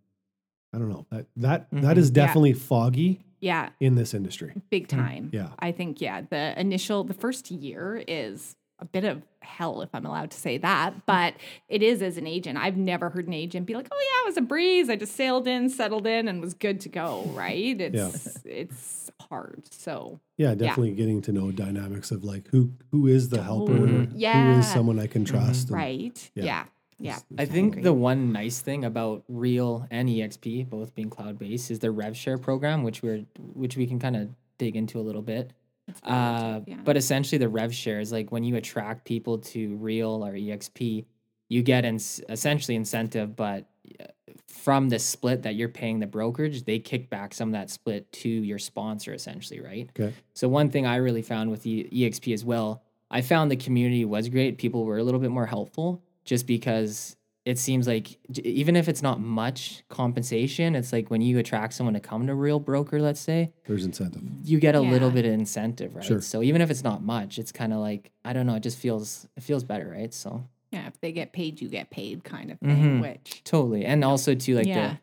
I 0.72 0.78
don't 0.78 0.88
know 0.88 1.06
that 1.10 1.26
that 1.36 1.70
that 1.70 1.96
Mhm. 1.96 1.98
is 1.98 2.08
Yeah. 2.10 2.26
definitely 2.26 2.52
foggy 2.52 3.20
yeah 3.40 3.70
in 3.80 3.94
this 3.94 4.12
industry. 4.14 4.54
big 4.70 4.88
time 4.88 5.30
Yeah, 5.32 5.50
i 5.58 5.70
think 5.70 6.00
yeah 6.00 6.22
the 6.22 6.58
initial 6.58 7.04
the 7.04 7.14
first 7.14 7.50
year 7.50 8.02
is 8.08 8.56
a 8.80 8.84
bit 8.84 9.04
of 9.04 9.22
hell 9.40 9.82
if 9.82 9.90
i'm 9.94 10.04
allowed 10.06 10.30
to 10.30 10.37
say 10.37 10.58
that 10.58 11.06
but 11.06 11.34
it 11.68 11.82
is 11.82 12.02
as 12.02 12.16
an 12.16 12.26
agent. 12.26 12.58
I've 12.58 12.76
never 12.76 13.10
heard 13.10 13.26
an 13.26 13.32
agent 13.34 13.66
be 13.66 13.74
like 13.74 13.88
oh 13.92 14.00
yeah 14.00 14.24
it 14.24 14.26
was 14.26 14.37
a 14.37 14.42
breeze. 14.42 14.88
I 14.90 14.96
just 14.96 15.14
sailed 15.14 15.46
in 15.46 15.68
settled 15.68 16.06
in 16.06 16.28
and 16.28 16.40
was 16.40 16.54
good 16.54 16.80
to 16.80 16.88
go 16.88 17.22
right? 17.34 17.80
It's 17.80 18.38
it's 18.44 19.10
hard 19.20 19.62
so 19.70 20.20
yeah, 20.37 20.54
definitely 20.54 20.92
getting 20.92 21.22
to 21.22 21.32
know 21.32 21.52
dynamics 21.52 22.10
of 22.10 22.24
like 22.24 22.48
who 22.48 22.72
who 22.90 23.06
is 23.06 23.28
the 23.28 23.42
helper, 23.42 23.72
Totally. 23.78 24.06
who 24.06 24.08
Yeah. 24.14 24.58
is 24.58 24.66
someone 24.66 24.98
I 24.98 25.06
can 25.06 25.24
mm-hmm. 25.24 25.37
trust. 25.37 25.68
and- 25.68 25.76
right. 25.76 26.30
yeah. 26.34 26.44
yeah. 26.44 26.64
Yeah, 27.00 27.18
I 27.37 27.44
think 27.44 27.82
the 27.82 27.92
one 27.92 28.32
nice 28.32 28.60
thing 28.60 28.84
about 28.84 29.24
Real 29.28 29.84
and 29.90 30.08
EXP, 30.08 30.70
both 30.70 30.94
being 30.94 31.10
cloud 31.10 31.38
based, 31.40 31.72
is 31.72 31.80
the 31.80 31.90
rev 31.90 32.16
share 32.16 32.38
program, 32.38 32.84
which 32.84 33.02
we're 33.02 33.24
which 33.37 33.76
we 33.76 33.88
can 33.88 33.98
kind 33.98 34.14
of 34.14 34.28
dig 34.58 34.76
into 34.76 35.00
a 35.00 35.02
little 35.02 35.20
bit. 35.20 35.52
That's 35.87 36.01
very 36.01 36.14
Uh, 36.14 36.61
yeah. 36.66 36.77
But 36.85 36.97
essentially, 36.97 37.38
the 37.38 37.49
rev 37.49 37.75
share 37.75 38.01
is 38.01 38.12
like 38.12 38.33
when 38.33 38.44
you 38.44 38.57
attract 38.57 39.05
people 39.05 39.38
to 39.38 39.77
Real 39.77 40.25
or 40.25 40.33
EXP, 40.33 41.05
you 41.49 41.62
get 41.62 41.85
ins- 41.85 42.20
essentially 42.29 42.75
incentive, 42.75 43.37
but 43.37 43.66
uh, 44.01 44.05
from 44.49 44.88
the 44.88 44.99
split 44.99 45.42
that 45.42 45.55
you're 45.55 45.68
paying 45.68 46.01
the 46.01 46.07
brokerage, 46.07 46.64
they 46.64 46.79
kick 46.79 47.11
back 47.11 47.35
some 47.35 47.51
of 47.51 47.53
that 47.53 47.70
split 47.70 48.11
to 48.12 48.29
your 48.29 48.59
sponsor, 48.59 49.12
essentially, 49.12 49.61
right? 49.61 49.90
Okay. 49.99 50.14
So 50.33 50.49
one 50.49 50.70
thing 50.70 50.87
I 50.87 50.97
really 50.97 51.23
found 51.23 51.51
with 51.51 51.62
the 51.62 51.88
EXP 51.92 52.33
as 52.33 52.44
well, 52.44 52.83
I 53.11 53.20
found 53.20 53.51
the 53.51 53.57
community 53.57 54.05
was 54.05 54.29
great. 54.29 54.59
People 54.59 54.85
were 54.85 54.99
a 54.99 55.05
little 55.05 55.20
bit 55.20 55.31
more 55.31 55.47
helpful, 55.47 56.03
just 56.25 56.47
because 56.47 57.16
it 57.44 57.59
seems 57.59 57.87
like 57.87 58.18
even 58.42 58.74
if 58.74 58.88
it's 58.88 59.02
not 59.02 59.20
much 59.20 59.85
compensation, 59.88 60.74
it's 60.74 60.92
like 60.92 61.11
when 61.11 61.20
you 61.20 61.38
attract 61.38 61.74
someone 61.74 61.94
to 61.94 62.00
come 62.00 62.26
to 62.26 62.35
Real 62.35 62.59
Broker, 62.59 63.00
let's 63.00 63.20
say, 63.20 63.52
There's 63.66 63.85
incentive. 63.85 64.22
you 64.44 64.59
get 64.59 64.74
a 64.74 64.80
little 64.80 65.11
bit 65.11 65.24
of 65.26 65.33
incentive, 65.33 65.94
right? 65.94 66.04
Sure. 66.04 66.20
So 66.22 66.42
even 66.42 66.62
if 66.62 66.70
it's 66.70 66.83
not 66.85 67.02
much, 67.02 67.38
it's 67.38 67.52
kind 67.52 67.72
of 67.72 67.80
like 67.80 68.11
I 68.24 68.33
don't 68.33 68.46
know, 68.46 68.54
it 68.54 68.62
just 68.62 68.78
feels 68.78 69.26
it 69.37 69.42
feels 69.42 69.64
better, 69.64 69.88
right? 69.88 70.12
So 70.14 70.44
yeah 70.72 70.87
if 70.88 71.00
they 71.00 71.12
get 71.12 71.33
paid 71.33 71.61
you 71.61 71.68
get 71.68 71.90
paid 71.90 72.24
kind 72.24 72.50
of 72.50 72.59
thing 72.59 72.98
Mhm. 72.98 73.00
which 73.00 73.42
totally, 73.44 73.85
and 73.85 74.02
also 74.04 74.35
to 74.35 74.54
like 74.57 74.66
Yeah. 74.66 74.88
the 74.88 74.98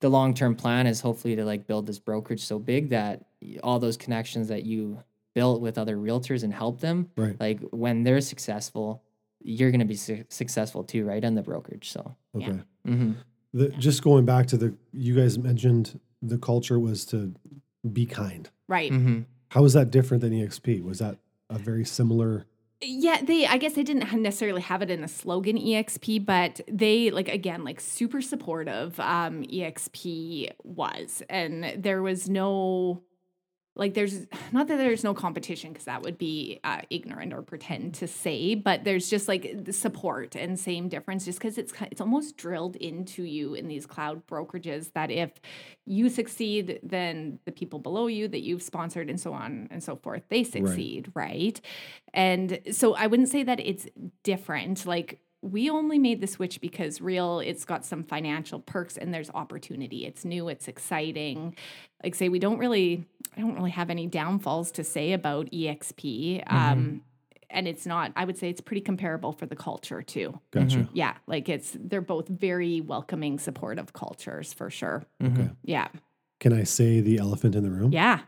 the 0.00 0.08
long 0.10 0.34
term 0.34 0.54
plan 0.56 0.86
is 0.86 1.00
hopefully 1.00 1.36
to 1.36 1.44
like 1.44 1.66
build 1.66 1.86
this 1.86 1.98
brokerage 1.98 2.44
so 2.44 2.58
big 2.58 2.90
that 2.90 3.24
all 3.62 3.78
those 3.78 3.96
connections 3.96 4.48
that 4.48 4.64
you 4.64 4.98
built 5.34 5.60
with 5.62 5.78
other 5.78 5.96
realtors 5.96 6.42
and 6.44 6.52
help 6.52 6.80
them, 6.80 7.08
Right. 7.16 7.34
like 7.40 7.60
when 7.70 8.02
they're 8.04 8.20
successful, 8.20 9.02
you're 9.44 9.70
gonna 9.70 9.84
be 9.84 9.96
su- 9.96 10.24
successful 10.28 10.84
too, 10.84 11.04
right? 11.04 11.22
And 11.24 11.36
the 11.36 11.42
brokerage, 11.42 11.90
so. 11.90 12.16
Yeah. 12.34 12.48
Okay. 12.48 12.60
hmm 12.86 13.12
The, 13.52 13.68
just 13.70 14.02
going 14.02 14.24
back 14.24 14.46
to 14.48 14.56
the, 14.56 14.74
you 14.92 15.14
guys 15.14 15.38
mentioned 15.38 15.98
the 16.22 16.38
culture 16.38 16.78
was 16.78 17.04
to 17.06 17.34
be 17.92 18.06
kind. 18.06 18.48
right 18.68 18.90
hmm 18.92 19.20
How 19.48 19.64
is 19.64 19.72
that 19.74 19.90
different 19.90 20.20
than 20.22 20.32
EXP? 20.32 20.82
Was 20.84 20.98
that 21.00 21.16
a 21.50 21.58
very 21.58 21.84
similar? 21.84 22.46
Yeah, 22.84 23.20
they 23.22 23.46
I 23.46 23.58
guess 23.58 23.74
they 23.74 23.82
didn't 23.84 24.10
necessarily 24.22 24.62
have 24.62 24.82
it 24.82 24.90
in 24.90 25.04
a 25.04 25.08
slogan 25.08 25.56
EXP, 25.56 26.24
but 26.26 26.60
they 26.68 27.10
like 27.10 27.28
again 27.28 27.62
like 27.64 27.80
super 27.80 28.20
supportive 28.22 28.98
um 28.98 29.42
EXP 29.44 30.50
was 30.64 31.22
and 31.28 31.74
there 31.76 32.02
was 32.02 32.28
no 32.28 33.02
like 33.74 33.94
there's 33.94 34.26
not 34.52 34.68
that 34.68 34.76
there's 34.76 35.04
no 35.04 35.14
competition 35.14 35.72
because 35.72 35.86
that 35.86 36.02
would 36.02 36.18
be 36.18 36.60
uh, 36.64 36.80
ignorant 36.90 37.32
or 37.32 37.42
pretend 37.42 37.94
to 37.94 38.06
say 38.06 38.54
but 38.54 38.84
there's 38.84 39.08
just 39.08 39.28
like 39.28 39.64
the 39.64 39.72
support 39.72 40.34
and 40.34 40.58
same 40.58 40.88
difference 40.88 41.24
just 41.24 41.38
because 41.38 41.58
it's 41.58 41.72
it's 41.90 42.00
almost 42.00 42.36
drilled 42.36 42.76
into 42.76 43.22
you 43.22 43.54
in 43.54 43.68
these 43.68 43.86
cloud 43.86 44.26
brokerages 44.26 44.92
that 44.92 45.10
if 45.10 45.30
you 45.86 46.08
succeed 46.08 46.80
then 46.82 47.38
the 47.44 47.52
people 47.52 47.78
below 47.78 48.06
you 48.06 48.28
that 48.28 48.40
you've 48.40 48.62
sponsored 48.62 49.08
and 49.08 49.20
so 49.20 49.32
on 49.32 49.68
and 49.70 49.82
so 49.82 49.96
forth 49.96 50.22
they 50.28 50.44
succeed 50.44 51.10
right, 51.14 51.60
and 52.12 52.60
so 52.70 52.94
i 52.94 53.06
wouldn't 53.06 53.28
say 53.28 53.42
that 53.42 53.60
it's 53.60 53.86
different 54.22 54.84
like 54.86 55.20
we 55.42 55.68
only 55.68 55.98
made 55.98 56.20
the 56.20 56.26
switch 56.28 56.60
because 56.60 57.00
real 57.00 57.40
it's 57.40 57.64
got 57.64 57.84
some 57.84 58.04
financial 58.04 58.60
perks 58.60 58.96
and 58.96 59.12
there's 59.12 59.28
opportunity. 59.30 60.06
It's 60.06 60.24
new, 60.24 60.48
it's 60.48 60.68
exciting. 60.68 61.56
Like 62.02 62.14
say 62.14 62.28
we 62.28 62.38
don't 62.38 62.58
really 62.58 63.04
I 63.36 63.40
don't 63.40 63.54
really 63.54 63.70
have 63.70 63.90
any 63.90 64.06
downfalls 64.06 64.72
to 64.72 64.84
say 64.84 65.12
about 65.12 65.50
EXP. 65.50 66.44
Mm-hmm. 66.44 66.56
Um 66.56 67.02
and 67.50 67.68
it's 67.68 67.86
not 67.86 68.12
I 68.16 68.24
would 68.24 68.38
say 68.38 68.48
it's 68.48 68.60
pretty 68.60 68.80
comparable 68.80 69.32
for 69.32 69.46
the 69.46 69.56
culture 69.56 70.02
too. 70.02 70.38
Gotcha. 70.50 70.78
Mm-hmm. 70.78 70.96
Yeah, 70.96 71.14
like 71.26 71.48
it's 71.48 71.76
they're 71.78 72.00
both 72.00 72.28
very 72.28 72.80
welcoming 72.80 73.38
supportive 73.38 73.92
cultures 73.92 74.52
for 74.52 74.70
sure. 74.70 75.04
Mm-hmm. 75.22 75.40
Okay. 75.40 75.50
Yeah. 75.64 75.88
Can 76.40 76.52
I 76.52 76.64
say 76.64 77.00
the 77.00 77.18
elephant 77.18 77.54
in 77.54 77.62
the 77.62 77.70
room? 77.70 77.92
Yeah. 77.92 78.20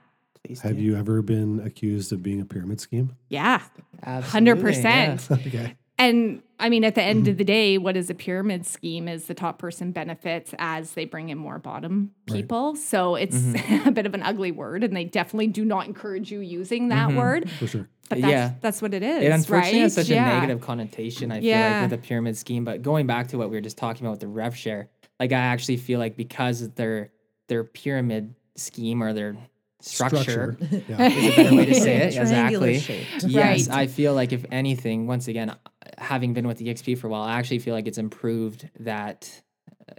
Please 0.44 0.60
Have 0.60 0.76
do. 0.76 0.82
you 0.82 0.96
ever 0.96 1.22
been 1.22 1.60
accused 1.60 2.12
of 2.12 2.22
being 2.22 2.40
a 2.40 2.44
pyramid 2.44 2.78
scheme? 2.78 3.16
Yeah. 3.30 3.62
Absolutely, 4.02 4.62
100%. 4.62 5.46
okay. 5.46 5.74
And 5.98 6.42
I 6.58 6.68
mean, 6.70 6.84
at 6.84 6.94
the 6.94 7.02
end 7.02 7.28
of 7.28 7.32
mm-hmm. 7.32 7.38
the 7.38 7.44
day, 7.44 7.78
what 7.78 7.96
is 7.96 8.10
a 8.10 8.14
pyramid 8.14 8.66
scheme 8.66 9.06
is 9.06 9.26
the 9.26 9.34
top 9.34 9.58
person 9.58 9.92
benefits 9.92 10.54
as 10.58 10.92
they 10.92 11.04
bring 11.04 11.28
in 11.28 11.38
more 11.38 11.58
bottom 11.58 12.10
Right. 12.28 12.42
people. 12.42 12.74
So 12.76 13.14
it's 13.14 13.36
mm-hmm. 13.36 13.88
a 13.88 13.92
bit 13.92 14.06
of 14.06 14.14
an 14.14 14.22
ugly 14.22 14.50
word, 14.50 14.82
and 14.82 14.96
they 14.96 15.04
definitely 15.04 15.48
do 15.48 15.64
not 15.64 15.86
encourage 15.86 16.30
you 16.32 16.40
using 16.40 16.88
that 16.88 17.08
mm-hmm. 17.08 17.18
word. 17.18 17.50
For 17.50 17.66
sure. 17.66 17.88
But 18.08 18.20
that's, 18.20 18.30
Yeah. 18.30 18.52
that's 18.60 18.82
what 18.82 18.92
it 18.92 19.02
is. 19.02 19.22
It 19.22 19.30
unfortunately 19.32 19.78
right? 19.78 19.82
has 19.82 19.94
such 19.94 20.08
Yeah. 20.08 20.30
a 20.30 20.34
negative 20.34 20.60
connotation, 20.60 21.30
I 21.32 21.40
feel 21.40 21.58
like, 21.58 21.90
with 21.90 21.98
a 21.98 22.02
pyramid 22.02 22.36
scheme. 22.36 22.64
But 22.64 22.82
going 22.82 23.06
back 23.06 23.28
to 23.28 23.38
what 23.38 23.50
we 23.50 23.56
were 23.56 23.62
just 23.62 23.78
talking 23.78 24.04
about 24.04 24.12
with 24.12 24.20
the 24.20 24.28
rev 24.28 24.56
share, 24.56 24.88
like 25.20 25.32
I 25.32 25.36
actually 25.38 25.76
feel 25.78 25.98
like 26.00 26.16
because 26.16 26.68
their 26.70 27.10
their 27.48 27.62
pyramid 27.62 28.34
scheme 28.56 29.02
or 29.02 29.12
their 29.12 29.36
structure, 29.80 30.56
Yeah. 30.88 31.08
is 31.08 31.32
a 31.32 31.36
better 31.36 31.56
way 31.56 31.66
to 31.66 31.74
say 31.74 31.96
it. 32.08 32.16
Exactly. 32.16 32.78
shaped. 32.78 33.24
Yes, 33.24 33.68
Right. 33.68 33.78
I 33.78 33.86
feel 33.86 34.14
like 34.14 34.32
if 34.32 34.44
anything, 34.50 35.06
once 35.06 35.28
again, 35.28 35.54
having 35.98 36.32
been 36.34 36.46
with 36.46 36.60
EXP 36.60 36.98
for 36.98 37.06
a 37.06 37.10
while, 37.10 37.22
I 37.22 37.38
actually 37.38 37.58
feel 37.60 37.74
like 37.74 37.86
it's 37.86 37.98
improved 37.98 38.68
that 38.80 39.30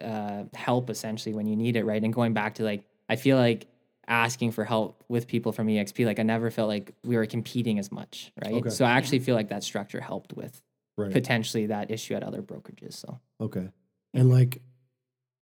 uh, 0.01 0.43
help 0.53 0.89
essentially 0.89 1.33
when 1.35 1.47
you 1.47 1.55
need 1.55 1.75
it, 1.75 1.85
right? 1.85 2.03
And 2.03 2.13
going 2.13 2.33
back 2.33 2.55
to 2.55 2.63
like, 2.63 2.83
I 3.07 3.15
feel 3.15 3.37
like 3.37 3.67
asking 4.07 4.51
for 4.51 4.63
help 4.65 5.03
with 5.09 5.27
people 5.27 5.51
from 5.51 5.67
EXP, 5.67 6.05
like 6.05 6.19
I 6.19 6.23
never 6.23 6.51
felt 6.51 6.67
like 6.69 6.93
we 7.03 7.15
were 7.15 7.25
competing 7.25 7.79
as 7.79 7.91
much, 7.91 8.31
right? 8.43 8.53
Okay. 8.55 8.69
So 8.69 8.85
I 8.85 8.91
actually 8.91 9.19
feel 9.19 9.35
like 9.35 9.49
that 9.49 9.63
structure 9.63 10.01
helped 10.01 10.33
with 10.33 10.61
Right. 10.97 11.11
potentially 11.11 11.65
that 11.65 11.91
issue 11.91 12.13
at 12.13 12.23
other 12.23 12.41
brokerages. 12.41 12.93
So 12.93 13.19
Okay. 13.41 13.67
And 14.13 14.29
like 14.29 14.61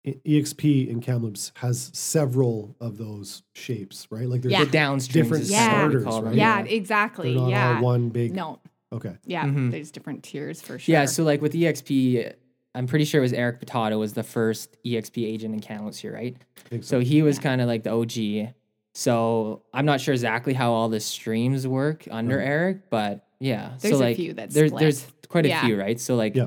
EXP 0.06 0.88
in 0.88 1.00
Kamloops 1.00 1.52
has 1.56 1.90
several 1.92 2.76
of 2.80 2.96
those 2.98 3.42
shapes, 3.54 4.06
right? 4.10 4.28
Like 4.28 4.42
there's 4.42 4.52
Yeah. 4.52 4.64
the 4.64 4.70
downstreams 4.70 5.12
Different 5.12 5.44
Yeah. 5.46 5.68
starters, 5.70 6.04
right? 6.06 6.34
Yeah, 6.34 6.62
They're 6.62 6.72
exactly. 6.72 7.34
not 7.34 7.50
yeah. 7.50 7.76
all 7.76 7.82
one 7.82 8.08
big. 8.10 8.32
No. 8.34 8.60
Okay. 8.92 9.14
Yeah. 9.24 9.44
Mhm. 9.44 9.70
There's 9.70 9.90
different 9.90 10.22
tiers 10.24 10.60
for 10.60 10.78
sure. 10.78 10.92
Yeah, 10.92 11.04
so 11.04 11.22
like 11.24 11.40
with 11.40 11.52
EXP, 11.52 12.32
I'm 12.74 12.86
pretty 12.86 13.04
sure 13.04 13.20
it 13.20 13.22
was 13.22 13.32
Eric 13.32 13.58
Potato 13.60 13.98
was 13.98 14.12
the 14.14 14.22
first 14.22 14.76
EXP 14.84 15.24
agent 15.26 15.54
in 15.54 15.60
Kamloops 15.60 15.98
here, 15.98 16.12
right? 16.12 16.36
I 16.66 16.68
think 16.68 16.84
so. 16.84 16.98
So 16.98 17.04
he 17.04 17.22
was 17.22 17.36
Yeah. 17.36 17.42
kind 17.42 17.60
of 17.60 17.68
like 17.68 17.82
the 17.84 17.90
OG. 17.90 18.52
So 18.94 19.62
I'm 19.72 19.86
not 19.86 20.00
sure 20.00 20.12
exactly 20.14 20.52
how 20.54 20.72
all 20.72 20.88
the 20.88 21.00
streams 21.00 21.66
work 21.66 22.06
under 22.10 22.38
Right. 22.38 22.46
Eric, 22.46 22.90
but 22.90 23.26
yeah. 23.38 23.76
There's 23.80 23.98
so 23.98 24.04
a 24.04 24.14
few 24.14 24.34
that's 24.34 24.54
there's 24.54 24.72
there's 24.72 25.06
quite 25.28 25.46
a 25.46 25.50
Yeah. 25.50 25.64
few, 25.64 25.78
right? 25.78 25.98
So 26.00 26.16
like 26.16 26.34
Yeah. 26.34 26.46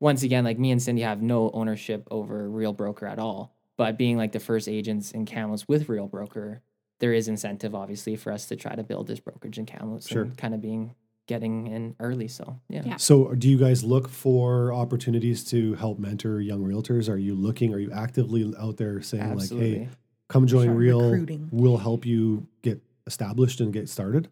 once 0.00 0.22
again, 0.22 0.44
like 0.44 0.58
me 0.58 0.70
and 0.70 0.80
Cindy 0.82 1.02
have 1.02 1.20
no 1.22 1.50
ownership 1.52 2.08
over 2.10 2.48
Real 2.48 2.72
Broker 2.72 3.06
at 3.06 3.18
all. 3.18 3.54
But 3.76 3.98
being 3.98 4.16
like 4.16 4.32
the 4.32 4.40
first 4.40 4.68
agents 4.68 5.12
in 5.12 5.26
Kamloops 5.26 5.68
with 5.68 5.88
Real 5.88 6.06
Broker, 6.06 6.62
there 7.00 7.12
is 7.12 7.28
incentive 7.28 7.74
obviously 7.74 8.16
for 8.16 8.32
us 8.32 8.46
to 8.46 8.56
try 8.56 8.74
to 8.74 8.82
build 8.82 9.06
this 9.06 9.20
brokerage 9.20 9.58
in 9.58 9.66
Kamloops 9.66 10.08
Sure. 10.08 10.22
and 10.22 10.36
kind 10.36 10.54
of 10.54 10.60
being 10.60 10.94
getting 11.26 11.66
in 11.68 11.94
early. 12.00 12.28
So 12.28 12.60
yeah. 12.68 12.82
Yeah. 12.84 12.96
So, 12.96 13.34
do 13.34 13.48
you 13.48 13.58
guys 13.58 13.84
look 13.84 14.08
for 14.08 14.72
opportunities 14.72 15.44
to 15.50 15.74
help 15.74 15.98
mentor 15.98 16.40
young 16.40 16.62
realtors? 16.64 17.08
Are 17.08 17.16
you 17.18 17.34
looking? 17.34 17.72
Are 17.74 17.78
you 17.78 17.92
actively 17.92 18.52
out 18.58 18.76
there 18.76 19.00
saying 19.02 19.22
Absolutely. 19.22 19.78
like, 19.80 19.88
"Hey, 19.88 19.94
come 20.28 20.46
join 20.46 20.66
Sure, 20.66 20.74
Real. 20.74 21.10
recruiting. 21.10 21.48
We'll 21.52 21.76
help 21.78 22.04
you 22.04 22.46
get 22.62 22.82
established 23.06 23.60
and 23.60 23.72
get 23.72 23.88
started." 23.88 24.28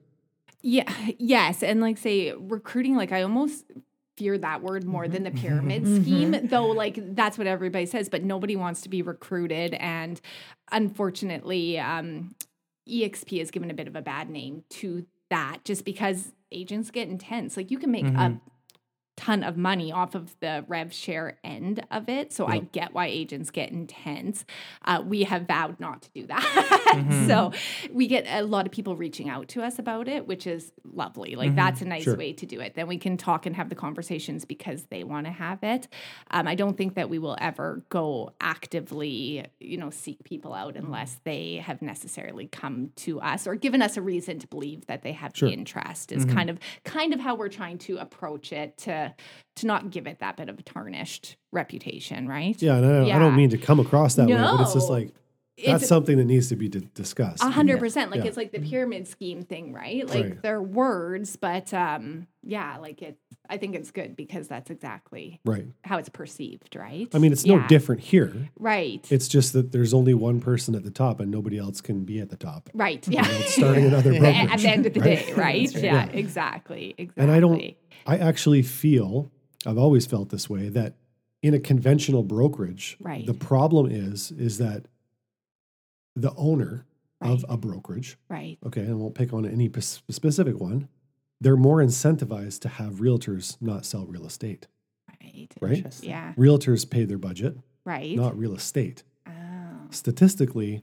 Yeah, 0.63 0.93
yes, 1.19 1.63
and 1.63 1.81
like 1.81 1.97
say 1.97 2.33
recruiting, 2.35 2.95
like 2.97 3.13
I 3.13 3.23
almost 3.23 3.65
fear 4.19 4.37
that 4.37 4.63
word 4.63 4.85
more 4.85 5.09
than 5.09 5.23
the 5.23 5.31
pyramid 5.31 5.85
Mhm. 5.85 6.03
scheme, 6.03 6.49
though. 6.49 6.67
Like 6.67 7.15
that's 7.15 7.39
what 7.39 7.47
everybody 7.47 7.87
says, 7.87 8.11
but 8.11 8.23
nobody 8.25 8.57
wants 8.57 8.83
to 8.83 8.89
be 8.91 9.01
recruited, 9.01 9.73
and 9.75 10.21
unfortunately, 10.71 11.79
um, 11.79 12.35
EXP 12.89 13.39
has 13.39 13.51
given 13.51 13.71
a 13.71 13.75
bit 13.75 13.87
of 13.87 13.97
a 13.97 14.03
bad 14.03 14.29
name 14.29 14.65
to 14.71 15.07
that, 15.31 15.65
just 15.65 15.85
because 15.85 16.33
agents 16.53 16.91
get 16.91 17.09
intense. 17.09 17.57
Like 17.57 17.71
you 17.71 17.79
can 17.79 17.91
make 17.91 18.05
a 18.05 18.11
Mhm. 18.11 18.41
Ton 19.21 19.43
of 19.45 19.57
money 19.57 19.93
off 19.93 20.15
of 20.15 20.35
the 20.41 20.65
rev 20.67 20.93
share 20.95 21.37
end 21.45 21.85
of 21.91 22.09
it. 22.09 22.33
So 22.33 22.47
I 22.47 22.61
get 22.61 22.95
why 22.95 23.07
agents 23.09 23.51
get 23.51 23.71
intense. 23.71 24.47
Uh, 24.87 25.03
we 25.07 25.25
have 25.25 25.47
vowed 25.47 25.79
not 25.79 26.01
to 26.03 26.11
do 26.13 26.27
that. 26.29 26.41
Mhm. 26.97 27.27
so 27.29 27.53
we 27.93 28.07
get 28.07 28.25
a 28.27 28.43
lot 28.43 28.65
of 28.65 28.73
people 28.73 28.97
reaching 28.97 29.29
out 29.29 29.49
to 29.49 29.63
us 29.63 29.79
about 29.79 30.09
it, 30.09 30.27
which 30.27 30.47
is 30.47 30.73
lovely. 30.85 31.37
Like 31.37 31.51
Mhm. 31.53 31.57
that's 31.57 31.83
a 31.83 31.85
nice 31.85 32.05
Sure. 32.05 32.17
way 32.17 32.33
to 32.33 32.47
do 32.47 32.61
it. 32.61 32.75
Then 32.75 32.87
we 32.89 32.97
can 32.97 33.19
talk 33.19 33.45
and 33.45 33.55
have 33.57 33.69
the 33.69 33.75
conversations 33.75 34.47
because 34.47 34.85
they 34.85 35.05
want 35.05 35.27
to 35.27 35.33
have 35.33 35.63
it. 35.63 35.87
Um, 36.31 36.49
I 36.49 36.55
don't 36.55 36.79
think 36.79 36.95
that 36.95 37.11
we 37.11 37.19
will 37.19 37.37
ever 37.41 37.85
go 37.91 38.33
actively, 38.41 39.45
you 39.59 39.77
know, 39.77 39.91
seek 39.91 40.23
people 40.25 40.55
out 40.55 40.77
unless 40.77 41.21
they 41.25 41.57
have 41.57 41.83
necessarily 41.83 42.47
come 42.47 42.91
to 42.97 43.21
us 43.21 43.47
or 43.47 43.55
given 43.55 43.83
us 43.83 43.97
a 43.97 44.03
reason 44.03 44.39
to 44.39 44.47
believe 44.47 44.87
that 44.87 45.03
they 45.03 45.13
have 45.13 45.33
Sure. 45.35 45.49
interest. 45.51 46.13
Is 46.13 46.25
Mhm. 46.25 46.33
kind 46.33 46.51
of 46.51 46.59
kind 46.85 47.13
of 47.13 47.21
how 47.21 47.35
we're 47.35 47.49
trying 47.49 47.79
to 47.79 47.99
approach 47.99 48.53
it 48.53 48.79
to 48.79 49.10
to 49.57 49.67
not 49.67 49.91
give 49.91 50.07
it 50.07 50.19
that 50.21 50.37
bit 50.37 50.49
of 50.49 50.59
a 50.59 50.63
tarnished 50.63 51.37
reputation, 51.53 52.27
right? 52.29 52.61
Yeah, 52.63 52.77
and 52.77 52.87
I, 52.87 52.99
I 53.01 53.05
Yeah. 53.07 53.19
don't 53.19 53.37
mean 53.37 53.51
to 53.51 53.59
come 53.59 53.81
across 53.81 54.15
that 54.17 54.29
way, 54.29 54.35
but 54.35 54.61
it's 54.61 54.73
just 54.75 54.91
like 54.91 55.13
that's 55.65 55.87
something 55.89 56.17
that 56.19 56.25
needs 56.25 56.49
to 56.49 56.57
be 56.57 56.69
di- 56.69 56.89
discussed. 56.95 57.43
a 57.43 57.51
hundred 57.51 57.79
percent. 57.79 58.11
Like 58.11 58.21
Yeah. 58.21 58.27
it's 58.27 58.37
like 58.37 58.53
the 58.53 58.61
pyramid 58.61 59.07
scheme 59.09 59.43
thing, 59.43 59.73
right? 59.73 60.09
Like 60.09 60.25
Right. 60.25 60.43
they're 60.43 60.63
words, 60.63 61.37
but 61.37 61.73
um, 61.75 62.27
yeah, 62.43 62.77
like 62.79 63.03
it's. 63.03 63.21
I 63.49 63.57
think 63.59 63.75
it's 63.75 63.91
good 63.91 64.15
because 64.15 64.47
that's 64.47 64.71
exactly 64.71 65.41
Right. 65.45 65.67
how 65.83 65.99
it's 65.99 66.09
perceived, 66.09 66.77
right? 66.77 67.09
I 67.13 67.19
mean, 67.19 67.33
it's 67.33 67.45
no 67.45 67.67
different 67.67 68.01
here. 68.01 68.49
Right. 68.59 69.05
It's 69.11 69.27
just 69.27 69.53
that 69.55 69.73
there's 69.73 69.93
only 69.93 70.15
one 70.15 70.41
person 70.41 70.77
at 70.77 70.85
the 70.85 70.91
top, 70.93 71.19
and 71.19 71.33
nobody 71.33 71.59
else 71.59 71.81
can 71.81 72.05
be 72.05 72.21
at 72.21 72.31
the 72.31 72.37
top. 72.37 72.71
right. 72.75 73.07
Yeah. 73.09 73.27
it's 73.27 73.55
starting 73.57 73.87
another 73.87 74.11
brokerage, 74.13 74.51
At 74.53 74.61
the 74.61 74.69
end 74.69 74.87
of 74.87 74.95
the 74.95 75.01
right? 75.01 75.19
day, 75.19 75.33
right? 75.33 75.37
Right. 75.37 75.73
Yeah, 75.75 75.81
Yeah. 75.83 76.07
Exactly. 76.13 76.95
Exactly. 76.97 77.23
And 77.23 77.31
I 77.33 77.41
don't- 77.41 77.75
I 78.07 78.19
actually 78.19 78.63
feel, 78.63 79.31
I've 79.67 79.79
always 79.79 80.07
felt 80.07 80.29
this 80.31 80.49
way, 80.49 80.69
that 80.69 80.95
in 81.43 81.53
a 81.55 81.59
conventional 81.59 82.23
brokerage, 82.23 82.97
Right. 83.01 83.27
the 83.27 83.35
problem 83.35 83.87
is 83.91 84.31
is 84.33 84.59
that 84.59 84.87
the 86.17 86.33
owner 86.37 86.87
of 87.21 87.45
a 87.49 87.57
brokerage, 87.57 88.17
Right. 88.29 88.59
okay, 88.65 88.81
and 88.83 88.91
I 88.93 88.95
won't 88.95 89.15
pick 89.15 89.33
on 89.33 89.45
any 89.47 89.69
pes- 89.69 90.03
specific 90.11 90.59
one, 90.59 90.89
they're 91.41 91.57
more 91.57 91.79
incentivized 91.79 92.61
to 92.61 92.69
have 92.69 92.95
realtors 92.95 93.57
not 93.61 93.85
sell 93.85 94.07
real 94.07 94.27
estate. 94.27 94.67
Right. 95.23 95.49
Right? 95.61 95.77
Interesting. 95.79 96.09
Yeah. 96.11 96.33
Realtors 96.35 96.89
pay 96.89 97.05
their 97.05 97.19
budget, 97.19 97.59
Right. 97.85 98.17
not 98.17 98.39
real 98.39 98.55
estate. 98.55 99.03
oh. 99.27 99.33
Statistically, 99.91 100.83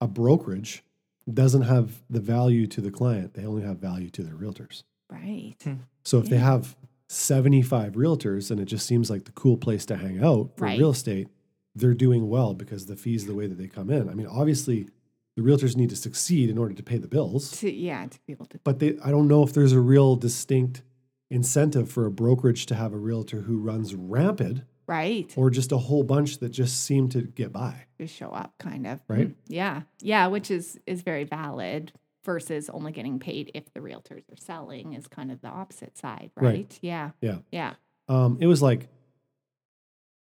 a 0.00 0.06
brokerage 0.08 0.84
doesn't 1.32 1.62
have 1.62 2.02
the 2.10 2.20
value 2.20 2.66
to 2.68 2.80
the 2.80 2.90
client, 2.90 3.34
they 3.34 3.44
only 3.44 3.62
have 3.62 3.78
value 3.78 4.10
to 4.10 4.22
their 4.22 4.34
realtors. 4.34 4.82
Right. 5.10 5.54
Hmm. 5.62 5.74
So 6.04 6.18
if 6.18 6.28
they 6.28 6.38
have 6.38 6.76
75 7.08 7.92
realtors 7.94 8.50
and 8.50 8.58
it 8.60 8.64
just 8.66 8.86
seems 8.86 9.10
like 9.10 9.24
the 9.24 9.32
cool 9.32 9.56
place 9.56 9.84
to 9.86 9.96
hang 9.96 10.22
out 10.22 10.56
for 10.56 10.64
Right. 10.64 10.78
real 10.78 10.90
estate, 10.90 11.28
they're 11.74 11.94
doing 11.94 12.28
well 12.28 12.54
because 12.54 12.86
the 12.86 12.96
fees 12.96 13.26
the 13.26 13.34
way 13.34 13.46
that 13.46 13.56
they 13.58 13.66
come 13.68 13.90
in. 13.90 14.08
I 14.08 14.14
mean, 14.14 14.26
obviously 14.26 14.88
the 15.36 15.42
realtors 15.42 15.76
need 15.76 15.88
to 15.90 15.96
succeed 15.96 16.50
in 16.50 16.58
order 16.58 16.74
to 16.74 16.82
pay 16.82 16.98
the 16.98 17.08
bills, 17.08 17.50
To 17.60 17.70
yeah, 17.72 18.06
to 18.06 18.18
be 18.26 18.32
able 18.34 18.46
to. 18.46 18.58
but 18.64 18.78
they 18.78 18.98
I 19.04 19.10
don't 19.10 19.28
know 19.28 19.42
if 19.42 19.52
there's 19.54 19.72
a 19.72 19.80
real 19.80 20.16
distinct 20.16 20.82
incentive 21.30 21.90
for 21.90 22.04
a 22.06 22.10
brokerage 22.10 22.66
to 22.66 22.74
have 22.74 22.92
a 22.92 22.98
realtor 22.98 23.40
who 23.42 23.58
runs 23.58 23.94
rampant 23.94 24.62
Right. 24.86 25.32
or 25.36 25.48
just 25.48 25.72
a 25.72 25.78
whole 25.78 26.02
bunch 26.02 26.38
that 26.38 26.50
just 26.50 26.84
seem 26.84 27.08
to 27.10 27.22
get 27.22 27.52
by. 27.52 27.86
Just 27.98 28.14
show 28.14 28.28
up, 28.30 28.52
kind 28.58 28.86
of. 28.86 29.00
Right? 29.08 29.28
Mm, 29.28 29.34
Yeah. 29.48 29.82
Yeah. 30.00 30.26
Which 30.26 30.50
is 30.50 30.78
is 30.86 31.00
very 31.02 31.24
valid 31.24 31.92
versus 32.24 32.68
only 32.68 32.92
getting 32.92 33.18
paid 33.18 33.50
if 33.54 33.72
the 33.72 33.80
realtors 33.80 34.28
are 34.30 34.36
selling 34.36 34.92
is 34.92 35.06
kind 35.06 35.32
of 35.32 35.40
the 35.40 35.48
opposite 35.48 35.96
side, 35.96 36.30
right? 36.36 36.44
Right. 36.44 36.78
Yeah. 36.82 37.10
Yeah. 37.22 37.38
Yeah. 37.50 37.74
Um, 38.08 38.36
it 38.40 38.46
was 38.46 38.60
like 38.60 38.88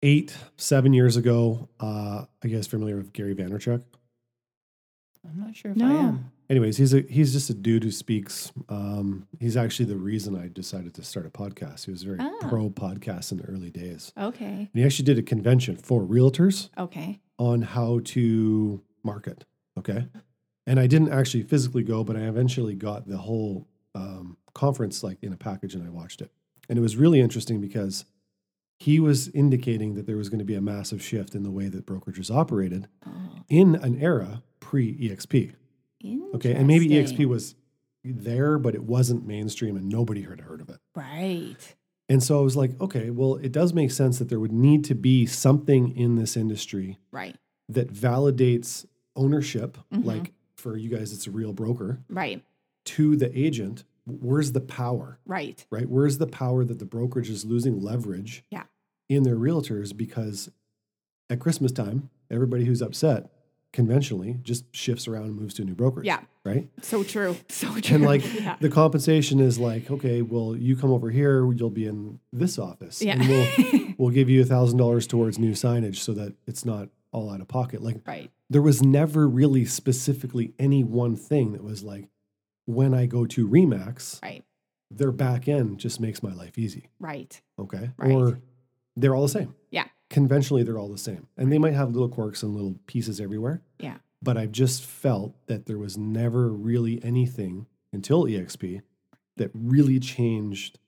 eight, 0.02 0.36
seven 0.56 0.92
years 0.92 1.16
ago. 1.16 1.68
Uh, 1.80 2.24
I 2.42 2.48
guess 2.48 2.66
familiar 2.66 2.96
with 2.96 3.12
Gary 3.12 3.34
Vaynerchuk. 3.34 3.82
I'm 5.28 5.40
not 5.40 5.56
sure 5.56 5.72
if 5.72 5.76
No. 5.76 5.86
I 5.86 5.98
am. 6.08 6.30
anyways, 6.48 6.76
he's 6.76 6.94
a 6.94 7.00
he's 7.00 7.32
just 7.32 7.50
a 7.50 7.54
dude 7.54 7.82
who 7.82 7.90
speaks. 7.90 8.52
Um, 8.68 9.26
he's 9.40 9.56
actually 9.56 9.86
the 9.86 9.96
reason 9.96 10.36
I 10.36 10.48
decided 10.48 10.94
to 10.94 11.02
start 11.02 11.26
a 11.26 11.30
podcast. 11.30 11.86
He 11.86 11.90
was 11.90 12.04
very 12.04 12.18
Ah. 12.20 12.30
pro 12.48 12.70
podcast 12.70 13.32
in 13.32 13.38
the 13.38 13.44
early 13.44 13.70
days. 13.70 14.12
Okay. 14.16 14.44
And 14.44 14.68
he 14.72 14.84
actually 14.84 15.06
did 15.06 15.18
a 15.18 15.22
convention 15.22 15.76
for 15.76 16.02
realtors 16.02 16.68
Okay. 16.78 17.20
on 17.38 17.62
how 17.62 18.00
to 18.04 18.80
market. 19.02 19.44
Okay. 19.76 20.06
And 20.68 20.78
I 20.80 20.86
didn't 20.86 21.10
actually 21.12 21.42
physically 21.42 21.82
go, 21.82 22.04
but 22.04 22.16
I 22.16 22.20
eventually 22.28 22.74
got 22.74 23.06
the 23.08 23.18
whole 23.18 23.66
um, 23.94 24.36
conference 24.54 25.02
like 25.02 25.22
in 25.22 25.32
a 25.32 25.36
package 25.36 25.74
and 25.74 25.82
I 25.84 25.88
watched 25.90 26.20
it. 26.20 26.30
And 26.68 26.78
it 26.78 26.82
was 26.82 26.96
really 26.96 27.20
interesting 27.20 27.60
because 27.60 28.04
he 28.78 29.00
was 29.00 29.28
indicating 29.28 29.94
that 29.94 30.06
there 30.06 30.16
was 30.16 30.28
going 30.28 30.38
to 30.38 30.44
be 30.44 30.54
a 30.54 30.60
massive 30.60 31.02
shift 31.02 31.34
in 31.34 31.42
the 31.42 31.50
way 31.50 31.68
that 31.68 31.86
brokerages 31.86 32.30
operated 32.34 32.88
Oh, 33.06 33.10
in 33.48 33.74
an 33.76 34.00
era 34.00 34.42
pre 34.60 34.94
EXP. 34.98 35.54
Okay, 36.34 36.52
and 36.54 36.66
maybe 36.66 36.88
EXP 36.88 37.24
was 37.26 37.54
there, 38.04 38.58
but 38.58 38.74
it 38.74 38.84
wasn't 38.84 39.26
mainstream 39.26 39.76
and 39.76 39.88
nobody 39.88 40.22
had 40.22 40.40
heard 40.40 40.60
of 40.60 40.68
it. 40.68 40.78
right. 40.94 41.74
And 42.08 42.22
so 42.22 42.38
I 42.38 42.42
was 42.44 42.56
like, 42.56 42.80
okay, 42.80 43.10
well, 43.10 43.34
it 43.34 43.50
does 43.50 43.72
make 43.74 43.90
sense 43.90 44.20
that 44.20 44.28
there 44.28 44.38
would 44.38 44.52
need 44.52 44.84
to 44.84 44.94
be 44.94 45.26
something 45.26 45.96
in 45.96 46.14
this 46.14 46.36
industry 46.36 46.98
Right. 47.10 47.34
that 47.68 47.92
validates 47.92 48.86
ownership, 49.16 49.76
Mhm. 49.92 50.04
like 50.04 50.32
for 50.54 50.76
you 50.76 50.88
guys, 50.88 51.12
it's 51.12 51.26
a 51.26 51.32
real 51.32 51.52
broker, 51.52 52.04
Right. 52.08 52.44
to 52.84 53.16
the 53.16 53.36
agent. 53.36 53.82
Where's 54.06 54.52
the 54.52 54.60
power, 54.60 55.18
Right. 55.26 55.66
right? 55.70 55.88
Where's 55.88 56.18
the 56.18 56.26
power 56.26 56.64
that 56.64 56.78
the 56.78 56.84
brokerage 56.86 57.28
is 57.28 57.44
losing 57.44 57.80
leverage 57.80 58.44
Yeah. 58.50 58.64
in 59.08 59.24
their 59.24 59.36
realtors 59.36 59.96
because 59.96 60.48
at 61.28 61.40
Christmas 61.40 61.72
time, 61.72 62.10
everybody 62.30 62.64
who's 62.64 62.80
upset 62.82 63.30
conventionally 63.72 64.38
just 64.42 64.64
shifts 64.74 65.06
around 65.06 65.24
and 65.24 65.36
moves 65.36 65.52
to 65.54 65.62
a 65.62 65.64
new 65.64 65.74
brokerage. 65.74 66.06
Yeah. 66.06 66.20
Right. 66.44 66.68
So 66.82 67.02
true. 67.02 67.36
So 67.48 67.78
true. 67.80 67.96
And 67.96 68.04
like 68.04 68.22
yeah. 68.34 68.56
the 68.60 68.70
compensation 68.70 69.40
is 69.40 69.58
like, 69.58 69.90
okay, 69.90 70.22
well, 70.22 70.56
you 70.56 70.76
come 70.76 70.90
over 70.92 71.10
here, 71.10 71.52
you'll 71.52 71.68
be 71.70 71.86
in 71.86 72.20
this 72.32 72.58
office. 72.58 73.02
Yeah. 73.02 73.18
And 73.20 73.28
we'll 73.28 73.94
we'll 73.98 74.10
give 74.14 74.30
you 74.30 74.40
a 74.40 74.44
thousand 74.44 74.78
dollars 74.78 75.06
towards 75.06 75.38
new 75.38 75.52
signage 75.52 75.96
so 75.96 76.12
that 76.14 76.34
it's 76.46 76.64
not 76.64 76.88
all 77.12 77.30
out 77.30 77.40
of 77.40 77.48
pocket. 77.48 77.82
Like 77.82 78.00
right. 78.06 78.30
there 78.48 78.62
was 78.62 78.82
never 78.82 79.28
really 79.28 79.64
specifically 79.64 80.52
any 80.58 80.82
one 80.84 81.16
thing 81.16 81.52
that 81.52 81.62
was 81.64 81.82
like, 81.82 82.08
when 82.66 82.94
I 82.94 83.06
go 83.06 83.24
to 83.26 83.48
Remax, 83.48 84.22
Right. 84.22 84.44
their 84.90 85.12
back 85.12 85.48
end 85.48 85.78
just 85.78 86.00
makes 86.00 86.22
my 86.22 86.32
life 86.32 86.58
easy. 86.58 86.90
Right. 87.00 87.40
Okay. 87.58 87.90
Right. 87.96 88.12
Or 88.12 88.40
they're 88.96 89.14
all 89.14 89.22
the 89.22 89.28
same. 89.28 89.54
Yeah. 89.70 89.86
Conventionally, 90.10 90.62
they're 90.62 90.78
all 90.78 90.88
the 90.88 90.98
same. 90.98 91.28
And 91.36 91.50
they 91.50 91.58
might 91.58 91.74
have 91.74 91.92
little 91.92 92.08
quirks 92.08 92.42
and 92.42 92.54
little 92.54 92.76
pieces 92.86 93.20
everywhere. 93.20 93.62
Yeah. 93.78 93.98
But 94.22 94.36
I've 94.36 94.52
just 94.52 94.84
felt 94.84 95.34
that 95.46 95.66
there 95.66 95.78
was 95.78 95.96
never 95.96 96.48
really 96.48 97.02
anything 97.02 97.66
until 97.92 98.24
EXP 98.24 98.82
that 99.36 99.50
really 99.54 99.98
changed 99.98 100.78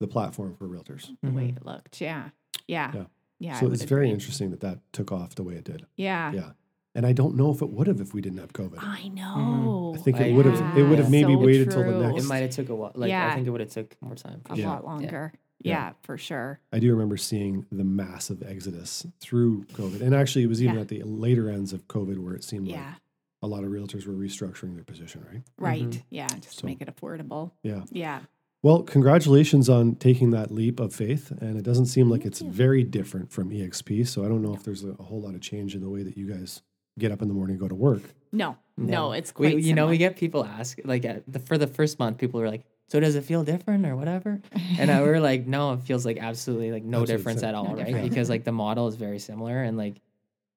the 0.00 0.06
platform 0.06 0.56
for 0.56 0.66
realtors. 0.66 1.10
The 1.22 1.30
way 1.30 1.46
it 1.46 1.54
mm-hmm. 1.56 1.68
looked. 1.68 2.00
Yeah. 2.00 2.30
Yeah. 2.66 2.92
Yeah. 2.94 3.04
Yeah. 3.38 3.60
So 3.60 3.70
it's 3.70 3.82
very 3.82 4.06
agree. 4.06 4.14
interesting 4.14 4.50
that 4.50 4.60
that 4.60 4.80
took 4.92 5.12
off 5.12 5.34
the 5.34 5.42
way 5.42 5.54
it 5.54 5.64
did. 5.64 5.86
Yeah. 5.96 6.32
Yeah. 6.32 6.50
And 6.96 7.04
I 7.06 7.12
don't 7.12 7.36
know 7.36 7.50
if 7.52 7.60
it 7.62 7.68
would 7.70 7.86
have 7.86 8.00
if 8.00 8.14
we 8.14 8.20
didn't 8.22 8.38
have 8.38 8.52
COVID. 8.54 8.78
I 8.80 9.08
know. 9.08 9.92
I 9.94 9.98
think 9.98 10.18
it 10.18 10.32
would 10.32 10.46
have. 10.46 10.76
It 10.78 10.82
would 10.82 10.98
have 10.98 11.10
maybe 11.10 11.34
So 11.34 11.38
waited 11.38 11.70
till 11.70 11.84
the 11.84 11.92
true. 11.92 12.00
It 12.00 12.12
next. 12.14 12.24
might 12.28 12.38
have 12.38 12.50
took 12.50 12.68
a 12.70 12.74
while. 12.74 12.92
Like 12.94 13.10
Yeah. 13.10 13.28
I 13.30 13.34
think 13.34 13.46
it 13.46 13.50
would 13.50 13.60
have 13.60 13.70
took 13.70 13.94
more 14.00 14.14
time. 14.14 14.40
For 14.46 14.54
a 14.54 14.56
sure. 14.56 14.64
Yeah. 14.64 14.70
lot 14.70 14.84
longer. 14.84 15.32
Yeah. 15.60 15.72
Yeah. 15.72 15.92
for 16.02 16.16
sure. 16.18 16.58
I 16.72 16.78
do 16.78 16.90
remember 16.92 17.16
seeing 17.16 17.66
the 17.70 17.84
massive 17.84 18.42
exodus 18.42 19.06
through 19.20 19.64
COVID, 19.74 20.00
and 20.00 20.14
actually, 20.14 20.44
it 20.44 20.48
was 20.48 20.62
even 20.62 20.76
Yeah. 20.76 20.80
at 20.82 20.88
the 20.88 21.02
later 21.02 21.50
ends 21.50 21.72
of 21.72 21.86
COVID 21.86 22.18
where 22.18 22.34
it 22.34 22.44
seemed 22.44 22.66
like 22.68 22.76
Yeah. 22.76 22.94
a 23.42 23.46
lot 23.46 23.62
of 23.64 23.70
realtors 23.70 24.06
were 24.06 24.14
restructuring 24.14 24.74
their 24.74 24.84
position. 24.84 25.22
Right. 25.30 25.42
Right. 25.58 25.90
Mhm. 25.90 26.02
Yeah. 26.10 26.28
Just 26.28 26.56
So- 26.56 26.60
to 26.60 26.66
make 26.66 26.80
it 26.80 26.88
affordable. 26.94 27.50
Yeah. 27.62 27.84
Yeah. 27.90 28.20
Well, 28.62 28.82
congratulations 28.82 29.68
on 29.68 29.94
taking 29.96 30.30
that 30.30 30.50
leap 30.50 30.80
of 30.80 30.94
faith. 30.94 31.30
And 31.40 31.56
it 31.58 31.62
doesn't 31.62 31.86
seem 31.86 32.08
like 32.10 32.22
Thank 32.22 32.32
it's 32.32 32.42
you. 32.42 32.50
very 32.50 32.82
different 32.84 33.30
from 33.30 33.50
EXP. 33.52 34.02
So 34.04 34.24
I 34.24 34.28
don't 34.28 34.42
know 34.42 34.54
if 34.54 34.62
there's 34.64 34.82
a, 34.82 34.90
a 34.98 35.02
whole 35.04 35.20
lot 35.20 35.34
of 35.34 35.40
change 35.40 35.74
in 35.74 35.82
the 35.82 35.90
way 35.90 36.02
that 36.02 36.16
you 36.16 36.26
guys 36.26 36.62
get 36.98 37.12
up 37.12 37.22
in 37.22 37.28
the 37.28 37.34
morning 37.34 37.54
and 37.54 37.60
go 37.60 37.68
to 37.68 37.74
work. 37.74 38.02
No. 38.32 38.56
No, 38.78 39.12
it's 39.12 39.32
we, 39.38 39.52
quite 39.52 39.62
you 39.62 39.74
know, 39.74 39.86
we 39.86 39.96
get 39.96 40.16
people 40.16 40.44
ask 40.44 40.78
like 40.84 41.04
at 41.06 41.22
the, 41.30 41.38
for 41.38 41.56
the 41.56 41.66
first 41.66 41.98
month, 41.98 42.18
people 42.18 42.40
were 42.40 42.48
like, 42.48 42.62
"So 42.88 43.00
does 43.00 43.14
it 43.14 43.24
feel 43.24 43.42
different 43.42 43.86
or 43.86 43.96
whatever?" 43.96 44.40
And 44.78 44.90
I, 44.90 45.00
we 45.02 45.08
were 45.08 45.18
like, 45.20 45.46
"No, 45.46 45.72
it 45.72 45.80
feels 45.80 46.04
like 46.04 46.18
absolutely 46.18 46.70
like 46.72 46.84
no 46.84 47.00
Absolutely 47.00 47.16
difference 47.16 47.40
same. 47.40 47.48
at 47.48 47.54
all, 47.54 47.64
No 47.64 47.74
right? 47.76 47.86
difference. 47.86 48.08
Because 48.10 48.28
like 48.28 48.44
the 48.44 48.52
model 48.52 48.86
is 48.88 48.96
very 48.96 49.18
similar 49.18 49.62
and 49.62 49.78
like, 49.78 50.02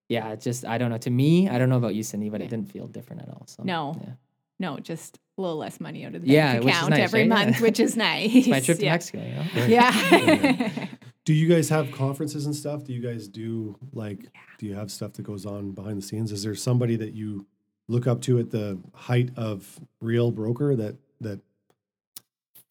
yeah, 0.09 0.27
it 0.33 0.41
just 0.41 0.65
I 0.65 0.77
don't 0.77 0.89
know. 0.89 0.97
To 0.97 1.09
me, 1.09 1.47
I 1.47 1.57
don't 1.57 1.69
know 1.69 1.77
about 1.77 1.95
you, 1.95 2.03
Cindy, 2.03 2.29
but 2.29 2.41
Yeah. 2.41 2.47
it 2.47 2.49
didn't 2.49 2.69
feel 2.73 2.87
different 2.87 3.21
at 3.21 3.29
all. 3.29 3.43
So 3.47 3.63
No. 3.63 3.95
yeah. 4.03 4.13
No, 4.59 4.77
just 4.79 5.17
a 5.37 5.41
little 5.41 5.55
less 5.55 5.79
money 5.79 6.03
out 6.05 6.13
of 6.15 6.21
the 6.21 6.27
Yeah, 6.27 6.55
bank 6.59 6.65
account 6.65 6.89
nice, 6.89 6.99
every 6.99 7.21
right? 7.21 7.29
Yeah. 7.39 7.45
month, 7.45 7.61
which 7.61 7.79
is 7.79 7.95
nice. 7.95 8.29
it's 8.35 8.47
my 8.49 8.59
trip 8.59 8.79
to 8.79 8.83
yeah. 8.85 8.91
Mexico. 8.91 9.23
You 9.23 9.35
know? 9.35 9.65
Yeah. 9.67 10.87
Do 11.29 11.35
you 11.35 11.47
guys 11.47 11.69
have 11.69 11.91
conferences 11.91 12.47
and 12.47 12.55
stuff? 12.55 12.85
Do 12.85 12.91
you 12.91 13.01
guys 13.01 13.27
do 13.27 13.77
like, 13.93 14.25
do 14.57 14.65
you 14.65 14.73
have 14.73 14.89
stuff 14.89 15.13
that 15.13 15.21
goes 15.21 15.45
on 15.45 15.73
behind 15.73 15.99
the 15.99 16.01
scenes? 16.01 16.31
Is 16.31 16.41
there 16.41 16.55
somebody 16.55 16.95
that 16.95 17.13
you 17.13 17.45
look 17.87 18.07
up 18.07 18.19
to 18.21 18.39
at 18.39 18.49
the 18.49 18.79
height 18.95 19.29
of 19.37 19.79
real 20.01 20.31
broker 20.31 20.75
that, 20.75 20.95
that 21.21 21.39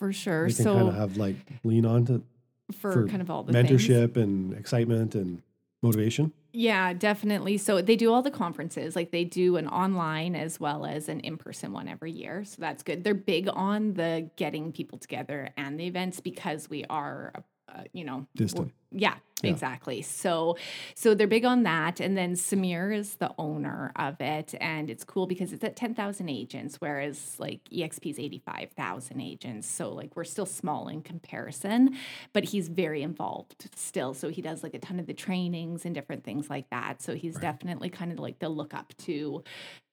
for 0.01 0.13
sure. 0.13 0.49
you 0.49 0.55
can 0.57 0.65
So 0.65 0.75
kind 0.75 0.89
of 0.89 0.95
have 0.97 1.17
like 1.17 1.37
lean 1.63 1.87
on 1.87 2.05
to 2.07 2.25
for, 2.73 2.95
for 2.95 3.07
kind 3.07 3.23
of 3.23 3.31
all 3.31 3.45
the 3.45 3.53
things. 3.53 3.71
mentorship 3.71 4.17
and 4.17 4.53
excitement 4.55 5.15
and 5.15 5.41
motivation? 5.81 6.33
Yeah, 6.53 6.95
definitely. 6.95 7.59
So 7.59 7.81
they 7.81 7.95
do 7.95 8.13
all 8.13 8.23
the 8.23 8.33
conferences, 8.33 8.97
like 8.97 9.13
they 9.13 9.23
do 9.23 9.55
an 9.55 9.69
online 9.69 10.35
as 10.35 10.59
well 10.59 10.85
as 10.85 11.09
an 11.09 11.21
in 11.21 11.37
person 11.37 11.73
one 11.73 11.87
every 11.87 12.11
year. 12.11 12.43
So 12.43 12.57
that's 12.59 12.83
good. 12.83 13.05
They're 13.05 13.15
big 13.15 13.49
on 13.53 13.95
the 13.95 14.29
getting 14.35 14.73
people 14.73 14.99
together 14.99 15.51
and 15.57 15.79
the 15.79 15.87
events 15.87 16.19
because 16.19 16.69
we 16.69 16.85
are, 16.91 17.33
uh, 17.75 17.83
you 17.93 18.05
know, 18.05 18.27
Distant. 18.37 18.73
Yeah, 18.91 19.15
Yeah. 19.43 19.51
exactly. 19.51 20.01
So 20.01 20.57
so 20.95 21.15
they're 21.15 21.27
big 21.27 21.45
on 21.45 21.63
that 21.65 22.01
and 22.01 22.17
then 22.17 22.33
Tamir 22.35 22.97
is 22.97 23.17
the 23.17 23.31
owner 23.39 23.93
of 23.97 24.19
it 24.21 24.55
and 24.61 24.89
it's 24.89 25.05
cool 25.05 25.27
because 25.27 25.53
it's 25.53 25.63
at 25.63 25.77
10,000 25.77 26.29
agents 26.31 26.77
whereas 26.81 27.37
like 27.39 27.61
EXP 27.71 28.11
is 28.11 28.19
85,000 28.19 29.21
agents. 29.21 29.69
So 29.69 29.93
like 29.93 30.17
we're 30.17 30.25
still 30.25 30.47
small 30.47 30.89
in 30.89 31.03
comparison, 31.03 31.97
but 32.33 32.45
he's 32.45 32.69
very 32.69 33.03
involved 33.03 33.69
still. 33.77 34.15
So 34.15 34.31
he 34.31 34.41
does 34.41 34.63
like 34.63 34.73
a 34.75 34.79
ton 34.79 34.99
of 34.99 35.07
the 35.07 35.15
trainings 35.15 35.85
and 35.85 35.95
different 35.95 36.25
things 36.25 36.49
like 36.49 36.71
that. 36.71 37.03
So 37.03 37.15
he's 37.15 37.37
definitely 37.37 37.91
kind 37.91 38.11
of 38.13 38.19
like 38.19 38.39
the 38.39 38.49
look 38.49 38.73
up 38.73 38.95
to 39.07 39.45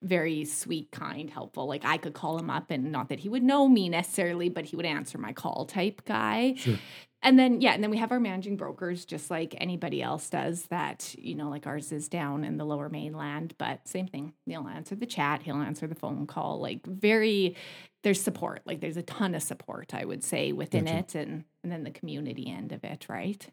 very 0.02 0.44
sweet, 0.46 0.90
kind, 0.90 1.28
helpful. 1.28 1.66
Like 1.66 1.84
I 1.84 1.98
could 1.98 2.14
call 2.14 2.38
him 2.38 2.48
up 2.48 2.70
and 2.70 2.90
not 2.92 3.10
that 3.10 3.20
he 3.20 3.28
would 3.28 3.42
know 3.42 3.68
me 3.68 3.90
necessarily, 3.90 4.48
but 4.48 4.64
he 4.64 4.76
would 4.76 4.86
answer 4.86 5.18
my 5.18 5.32
call 5.34 5.66
type 5.66 6.02
guy. 6.06 6.54
Sure. 6.56 6.78
And 7.26 7.36
then, 7.36 7.60
yeah, 7.60 7.72
and 7.72 7.82
then 7.82 7.90
we 7.90 7.96
have 7.96 8.12
our 8.12 8.20
managing 8.20 8.56
brokers, 8.56 9.04
just 9.04 9.32
like 9.32 9.56
anybody 9.58 10.00
else 10.00 10.30
does 10.30 10.66
that, 10.66 11.12
you 11.18 11.34
know, 11.34 11.50
like 11.50 11.66
ours 11.66 11.90
is 11.90 12.08
down 12.08 12.44
in 12.44 12.56
the 12.56 12.64
lower 12.64 12.88
mainland, 12.88 13.52
but 13.58 13.86
same 13.88 14.06
thing. 14.06 14.32
He'll 14.46 14.68
answer 14.68 14.94
the 14.94 15.06
chat, 15.06 15.42
he'll 15.42 15.56
answer 15.56 15.88
the 15.88 15.96
phone 15.96 16.28
call. 16.28 16.60
Like, 16.60 16.86
very, 16.86 17.56
there's 18.04 18.22
support. 18.22 18.62
Like, 18.64 18.80
there's 18.80 18.96
a 18.96 19.02
ton 19.02 19.34
of 19.34 19.42
support, 19.42 19.92
I 19.92 20.04
would 20.04 20.22
say, 20.22 20.52
within 20.52 20.84
Gotcha. 20.84 20.98
it 20.98 21.14
and, 21.16 21.44
and 21.64 21.72
then 21.72 21.82
the 21.82 21.90
community 21.90 22.48
end 22.48 22.70
of 22.70 22.84
it, 22.84 23.06
right? 23.08 23.44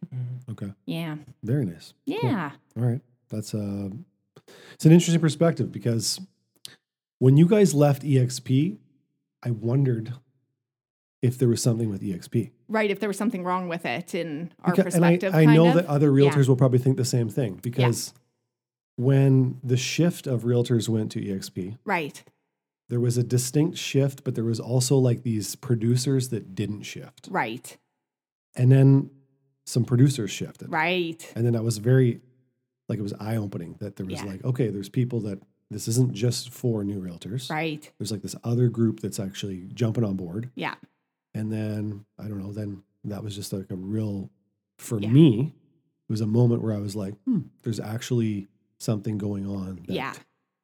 Okay. 0.52 0.72
Yeah. 0.86 1.16
Very 1.42 1.66
nice. 1.66 1.96
Cool. 2.08 2.20
Yeah. 2.22 2.52
All 2.78 2.84
right. 2.84 3.02
That's 3.30 3.56
uh 3.56 3.90
it's 4.74 4.86
an 4.86 4.92
interesting 4.92 5.20
perspective 5.20 5.72
because 5.72 6.22
when 7.18 7.38
you 7.38 7.48
guys 7.48 7.74
left 7.74 8.04
EXP, 8.04 8.78
I 9.42 9.50
wondered 9.50 10.14
if 11.24 11.38
there 11.38 11.48
was 11.48 11.62
something 11.62 11.90
with 11.90 12.02
EXP. 12.04 12.52
Right. 12.68 12.92
If 12.92 13.00
there 13.00 13.08
was 13.10 13.18
something 13.18 13.44
wrong 13.44 13.68
with 13.70 13.86
it 13.86 14.14
in 14.14 14.52
our 14.64 14.76
Because- 14.76 14.94
I, 14.96 15.00
perspective. 15.00 15.34
I 15.34 15.46
kind 15.46 15.56
know 15.56 15.68
of. 15.70 15.76
that 15.76 15.86
other 15.88 16.12
Yeah. 16.20 16.30
realtors 16.30 16.48
will 16.50 16.58
probably 16.58 16.80
think 16.80 16.98
the 16.98 17.06
same 17.06 17.30
thing 17.30 17.60
because 17.64 18.14
when 18.98 19.60
the 19.64 19.78
shift 19.78 20.28
of 20.28 20.44
realtors 20.44 20.88
went 20.90 21.12
to 21.14 21.20
EXP, 21.22 21.78
Right. 21.86 22.24
there 22.90 23.00
was 23.00 23.18
a 23.18 23.24
distinct 23.24 23.78
shift, 23.78 24.24
but 24.26 24.36
there 24.36 24.44
was 24.44 24.60
also 24.60 24.98
like 24.98 25.24
these 25.24 25.56
producers 25.56 26.30
that 26.30 26.54
didn't 26.54 26.84
shift. 26.84 27.28
Right. 27.32 27.78
And 28.56 28.72
then 28.72 29.10
some 29.66 29.86
producers 29.86 30.30
shifted. 30.30 30.70
Right. 30.72 31.32
And 31.38 31.46
then 31.46 31.56
I 31.56 31.62
was 31.62 31.78
very, 31.78 32.20
like, 32.90 33.00
it 33.00 33.02
was 33.02 33.14
eye 33.14 33.38
opening 33.38 33.78
that 33.80 33.96
there 33.96 34.06
was 34.06 34.16
Yeah. 34.20 34.26
like, 34.26 34.44
okay, 34.44 34.68
there's 34.70 34.90
people 34.90 35.22
that 35.22 35.40
this 35.72 35.88
isn't 35.88 36.14
just 36.14 36.50
for 36.52 36.84
new 36.84 37.00
realtors. 37.02 37.50
Right. 37.50 37.90
There's 37.98 38.12
like 38.12 38.22
this 38.22 38.36
other 38.44 38.68
group 38.68 39.00
that's 39.00 39.20
actually 39.22 39.70
jumping 39.74 40.04
on 40.04 40.18
board. 40.18 40.52
Yeah. 40.54 40.76
And 41.34 41.52
then, 41.52 42.06
I 42.19 42.28
don't 42.28 42.39
know, 42.39 42.52
then 42.52 42.84
that 43.06 43.24
was 43.24 43.36
just 43.36 43.52
like 43.54 43.72
a 43.72 43.76
real, 43.76 44.30
for 44.78 45.00
Yeah. 45.00 45.10
me, 45.10 45.54
it 46.08 46.12
was 46.12 46.22
a 46.22 46.28
moment 46.28 46.62
where 46.62 46.74
I 46.74 46.80
was 46.80 46.96
like, 46.96 47.15
hmm, 47.24 47.39
there's 47.63 47.80
actually 47.80 48.48
something 48.80 49.17
going 49.17 49.48
on 49.48 49.78
that, 49.88 49.93
Yeah. 49.93 50.13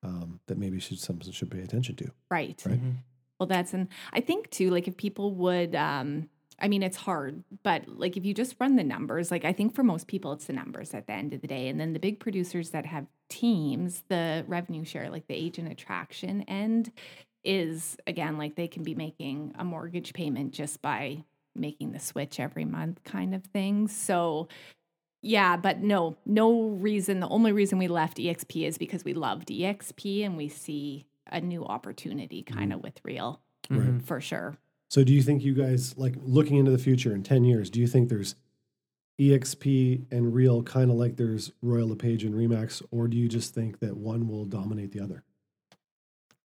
um, 0.03 0.39
that 0.47 0.58
maybe 0.58 0.79
should, 0.79 0.99
something 0.99 1.32
should 1.32 1.49
pay 1.51 1.62
attention 1.62 1.95
to. 1.97 2.12
Right. 2.29 2.62
Right. 2.65 2.79
Mhm. 2.82 2.97
Well, 3.39 3.47
that's 3.47 3.73
and 3.73 3.88
I 4.12 4.19
think 4.21 4.49
too, 4.49 4.69
like 4.69 4.88
if 4.88 4.97
people 4.97 5.34
would, 5.36 5.73
um, 5.75 6.29
I 6.62 6.67
mean, 6.67 6.84
it's 6.84 6.97
hard, 6.97 7.41
but 7.63 7.88
like 7.88 8.17
if 8.17 8.25
you 8.25 8.34
just 8.34 8.58
run 8.60 8.75
the 8.75 8.84
numbers, 8.84 9.32
like 9.32 9.45
I 9.45 9.53
think 9.53 9.73
for 9.73 9.82
most 9.84 10.08
people, 10.08 10.34
it's 10.34 10.45
the 10.45 10.51
numbers 10.53 10.93
at 10.93 11.08
the 11.08 11.13
end 11.13 11.34
of 11.34 11.39
the 11.39 11.47
day. 11.47 11.69
And 11.69 11.79
then 11.79 11.93
the 11.93 11.99
big 11.99 12.19
producers 12.19 12.71
that 12.71 12.86
have 12.86 13.08
teams, 13.29 14.03
the 14.10 14.43
revenue 14.45 14.84
share, 14.84 15.10
like 15.10 15.27
the 15.27 15.36
agent 15.36 15.71
attraction 15.71 16.41
end, 16.43 16.91
is 17.43 17.97
again 18.08 18.38
like 18.38 18.56
they 18.56 18.67
can 18.67 18.84
be 18.84 18.95
making 18.95 19.54
a 19.58 19.63
mortgage 19.63 20.13
payment 20.13 20.54
just 20.54 20.82
by 20.82 21.23
making 21.56 21.91
the 21.91 21.99
switch 21.99 22.39
every 22.39 22.65
month, 22.65 23.04
kind 23.04 23.34
of 23.36 23.43
thing. 23.45 23.88
So, 23.88 24.47
yeah, 25.21 25.58
but 25.58 25.80
no, 25.80 26.15
no 26.25 26.69
reason. 26.69 27.19
The 27.19 27.28
only 27.28 27.52
reason 27.52 27.78
we 27.80 27.88
left 27.88 28.17
EXP 28.17 28.65
is 28.67 28.78
because 28.78 29.04
we 29.04 29.13
loved 29.13 29.49
EXP 29.49 30.25
and 30.25 30.38
we 30.38 30.47
see 30.47 31.06
a 31.32 31.41
new 31.41 31.65
opportunity 31.65 32.43
kind 32.43 32.71
of 32.73 32.82
with 32.82 32.99
real 33.04 33.41
Right. 33.69 33.82
Mhm. 33.82 34.02
for 34.04 34.19
sure. 34.21 34.58
So 34.89 35.04
do 35.04 35.13
you 35.13 35.21
think 35.21 35.43
you 35.43 35.54
guys, 35.54 35.97
like 35.97 36.15
looking 36.21 36.58
into 36.58 36.71
the 36.71 36.78
future 36.80 37.13
in 37.13 37.21
10 37.23 37.43
years, 37.43 37.69
do 37.69 37.80
you 37.80 37.88
think 37.88 38.10
there's 38.10 38.36
EXP 39.19 40.06
and 40.12 40.34
Real 40.34 40.63
kind 40.63 40.89
of 40.89 40.97
like 40.97 41.17
there's 41.17 41.52
Royal 41.62 41.89
LePage 41.89 42.23
and 42.23 42.34
Remax, 42.34 42.82
or 42.89 43.08
do 43.08 43.17
you 43.17 43.28
just 43.28 43.54
think 43.54 43.80
that 43.80 43.97
one 43.97 44.28
will 44.30 44.45
dominate 44.45 44.91
the 44.91 45.02
other? 45.02 45.23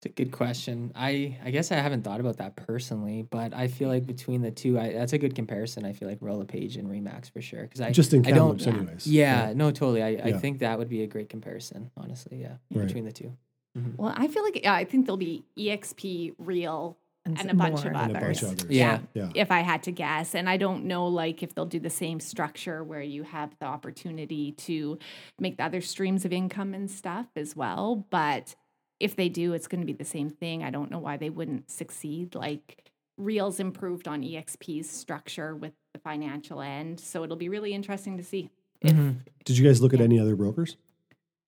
It's 0.06 0.12
a 0.12 0.22
good 0.22 0.34
question. 0.34 0.92
I 0.96 1.38
I 1.46 1.52
guess 1.52 1.72
I 1.72 1.76
haven't 1.76 2.04
thought 2.04 2.20
about 2.20 2.36
that 2.38 2.58
personally, 2.58 3.22
but 3.22 3.54
I 3.54 3.70
feel 3.70 3.88
like 3.88 4.06
between 4.06 4.42
the 4.42 4.52
two, 4.52 4.78
I, 4.78 4.92
that's 4.92 5.14
a 5.14 5.18
good 5.18 5.34
comparison. 5.34 5.86
I 5.86 5.94
feel 5.94 6.10
like 6.10 6.18
Royal 6.20 6.40
LePage 6.40 6.76
and 6.76 6.90
Remax 6.90 7.32
for 7.32 7.42
sure. 7.42 7.62
Because 7.64 7.80
I 7.80 7.92
Just 7.92 8.14
in 8.14 8.26
I 8.28 8.32
don't- 8.32 8.58
Kamloops, 8.60 8.66
yeah. 8.66 8.74
anyways. 8.74 9.08
yeah, 9.08 9.54
no, 9.56 9.72
totally. 9.72 10.04
I, 10.04 10.10
I 10.10 10.34
think 10.34 10.60
that 10.60 10.78
would 10.78 10.90
be 10.90 11.04
a 11.04 11.08
great 11.08 11.30
comparison. 11.30 11.90
Honestly, 11.96 12.42
yeah, 12.42 12.58
Right. 12.74 12.86
between 12.86 13.06
the 13.06 13.14
two. 13.14 13.32
Mhm. 13.78 13.96
Well, 13.98 14.14
I 14.16 14.28
feel 14.28 14.44
like 14.44 14.62
yeah, 14.62 14.74
I 14.74 14.84
think 14.84 15.06
there'll 15.06 15.16
be 15.18 15.46
EXP, 15.58 16.34
Real, 16.38 16.98
and, 17.26 17.40
some 17.40 17.50
a 17.52 17.54
bunch 17.54 17.80
of 17.80 17.86
And 17.86 17.96
a 17.96 18.00
others. 18.18 18.42
bunch 18.42 18.42
of 18.42 18.50
others. 18.66 18.72
Yeah. 18.76 19.00
Yeah. 19.14 19.30
If 19.36 19.52
I 19.52 19.62
had 19.62 19.84
to 19.84 19.92
guess, 19.94 20.36
and 20.36 20.50
I 20.50 20.58
don't 20.58 20.84
know, 20.84 21.08
like 21.08 21.42
if 21.44 21.56
they'll 21.56 21.66
do 21.66 21.80
the 21.80 21.90
same 21.90 22.20
structure 22.20 22.84
where 22.84 23.02
you 23.02 23.24
have 23.24 23.56
the 23.60 23.66
opportunity 23.68 24.52
to 24.68 25.00
make 25.40 25.56
the 25.56 25.64
other 25.64 25.80
streams 25.80 26.26
of 26.26 26.34
income 26.34 26.74
and 26.74 26.92
stuff 26.92 27.28
as 27.38 27.56
well. 27.56 28.06
But 28.10 28.56
if 29.04 29.16
they 29.16 29.30
do, 29.30 29.54
it's 29.54 29.68
going 29.68 29.82
to 29.82 29.86
be 29.88 29.94
the 29.94 30.06
same 30.06 30.30
thing. 30.30 30.64
I 30.64 30.72
don't 30.72 30.90
know 30.90 31.00
why 31.00 31.18
they 31.18 31.30
wouldn't 31.30 31.70
succeed. 31.70 32.36
Like 32.36 32.90
Real's 33.18 33.60
improved 33.60 34.08
on 34.08 34.22
EXP's 34.24 34.90
structure 34.90 35.56
with 35.56 35.74
the 35.94 36.00
financial 36.00 36.62
end, 36.62 37.00
so 37.00 37.24
it'll 37.24 37.36
be 37.38 37.50
really 37.50 37.74
interesting 37.74 38.18
to 38.18 38.24
see. 38.24 38.50
If, 38.82 38.94
Mhm. 38.94 39.18
Did 39.46 39.58
you 39.58 39.66
guys 39.66 39.82
look 39.82 39.94
at 39.94 40.02
any 40.02 40.20
other 40.20 40.36
brokers? 40.36 40.78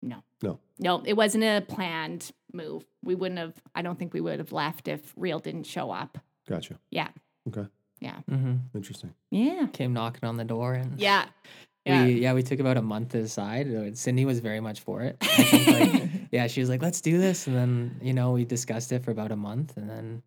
No. 0.02 0.22
No. 0.42 0.58
No, 0.80 1.02
it 1.04 1.12
wasn't 1.14 1.44
a 1.44 1.64
planned 1.66 2.32
move. 2.52 2.84
We 3.02 3.14
wouldn't 3.14 3.38
have, 3.38 3.54
I 3.74 3.82
don't 3.82 3.98
think 3.98 4.12
we 4.12 4.20
would 4.20 4.38
have 4.40 4.50
left 4.52 4.88
if 4.88 5.12
Real 5.16 5.38
didn't 5.38 5.64
show 5.64 5.90
up. 5.92 6.18
Gotcha. 6.48 6.78
Yeah. 6.90 7.08
Okay. 7.48 7.66
Yeah. 8.00 8.18
Mm-hmm. 8.28 8.54
Interesting. 8.74 9.14
Yeah. 9.30 9.68
Came 9.72 9.92
knocking 9.92 10.28
on 10.28 10.36
the 10.36 10.44
door 10.44 10.74
and 10.74 10.98
Yeah. 11.00 11.26
Yeah. 11.84 12.04
We, 12.04 12.12
yeah, 12.20 12.32
we 12.32 12.42
took 12.42 12.60
about 12.60 12.76
a 12.76 12.82
month 12.82 13.10
to 13.10 13.22
decide. 13.22 13.96
Cindy 13.98 14.24
was 14.24 14.38
very 14.40 14.60
much 14.60 14.80
for 14.80 15.02
it. 15.02 15.16
Like, 15.72 16.10
yeah, 16.30 16.46
she 16.46 16.60
was 16.60 16.68
like, 16.68 16.80
"Let's 16.82 17.00
do 17.00 17.18
this," 17.18 17.46
and 17.46 17.56
then 17.56 17.96
you 18.00 18.12
know 18.14 18.32
we 18.32 18.44
discussed 18.44 18.92
it 18.92 19.04
for 19.04 19.10
about 19.10 19.32
a 19.32 19.36
month, 19.36 19.76
and 19.76 19.88
then 19.90 20.22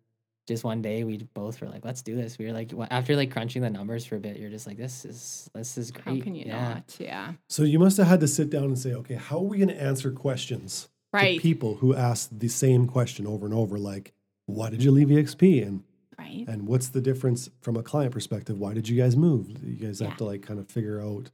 just 0.46 0.62
one 0.64 0.82
day 0.82 1.02
we 1.02 1.18
both 1.34 1.60
were 1.60 1.68
like, 1.68 1.84
"Let's 1.84 2.02
do 2.02 2.14
this." 2.14 2.38
We 2.38 2.46
were 2.46 2.52
like, 2.52 2.72
after 2.90 3.16
like 3.16 3.30
crunching 3.30 3.62
the 3.62 3.70
numbers 3.70 4.04
for 4.04 4.16
a 4.16 4.20
bit, 4.20 4.36
you're 4.38 4.50
just 4.50 4.66
like, 4.66 4.76
"This 4.76 5.04
is 5.04 5.50
this 5.54 5.76
is 5.78 5.90
great." 5.90 6.04
How 6.18 6.22
can 6.22 6.34
you 6.34 6.44
yeah. 6.46 6.68
not? 6.74 6.96
Yeah. 6.98 7.32
So 7.48 7.62
you 7.64 7.78
must 7.78 7.96
have 7.96 8.06
had 8.06 8.20
to 8.20 8.28
sit 8.28 8.50
down 8.50 8.64
and 8.64 8.78
say, 8.78 8.92
okay, 8.94 9.14
how 9.14 9.38
are 9.38 9.42
we 9.44 9.56
going 9.58 9.68
to 9.68 9.80
answer 9.82 10.10
questions 10.12 10.88
Right. 11.12 11.36
to 11.36 11.42
people 11.42 11.76
who 11.76 11.94
ask 11.94 12.28
the 12.30 12.48
same 12.48 12.86
question 12.86 13.26
over 13.26 13.46
and 13.46 13.54
over, 13.54 13.78
like, 13.78 14.12
why 14.46 14.68
did 14.70 14.82
you 14.84 14.90
leave 14.90 15.08
EXP? 15.08 15.66
And 15.66 15.82
Right. 16.18 16.44
and 16.48 16.66
what's 16.66 16.88
the 16.88 17.00
difference 17.00 17.50
from 17.60 17.76
a 17.76 17.82
client 17.82 18.12
perspective? 18.12 18.58
Why 18.58 18.74
did 18.74 18.88
you 18.88 18.96
guys 19.00 19.16
move? 19.16 19.48
You 19.64 19.76
guys 19.86 20.00
Yeah. 20.00 20.08
have 20.08 20.18
to 20.18 20.24
like 20.24 20.42
kind 20.42 20.58
of 20.60 20.68
figure 20.68 21.00
out 21.00 21.30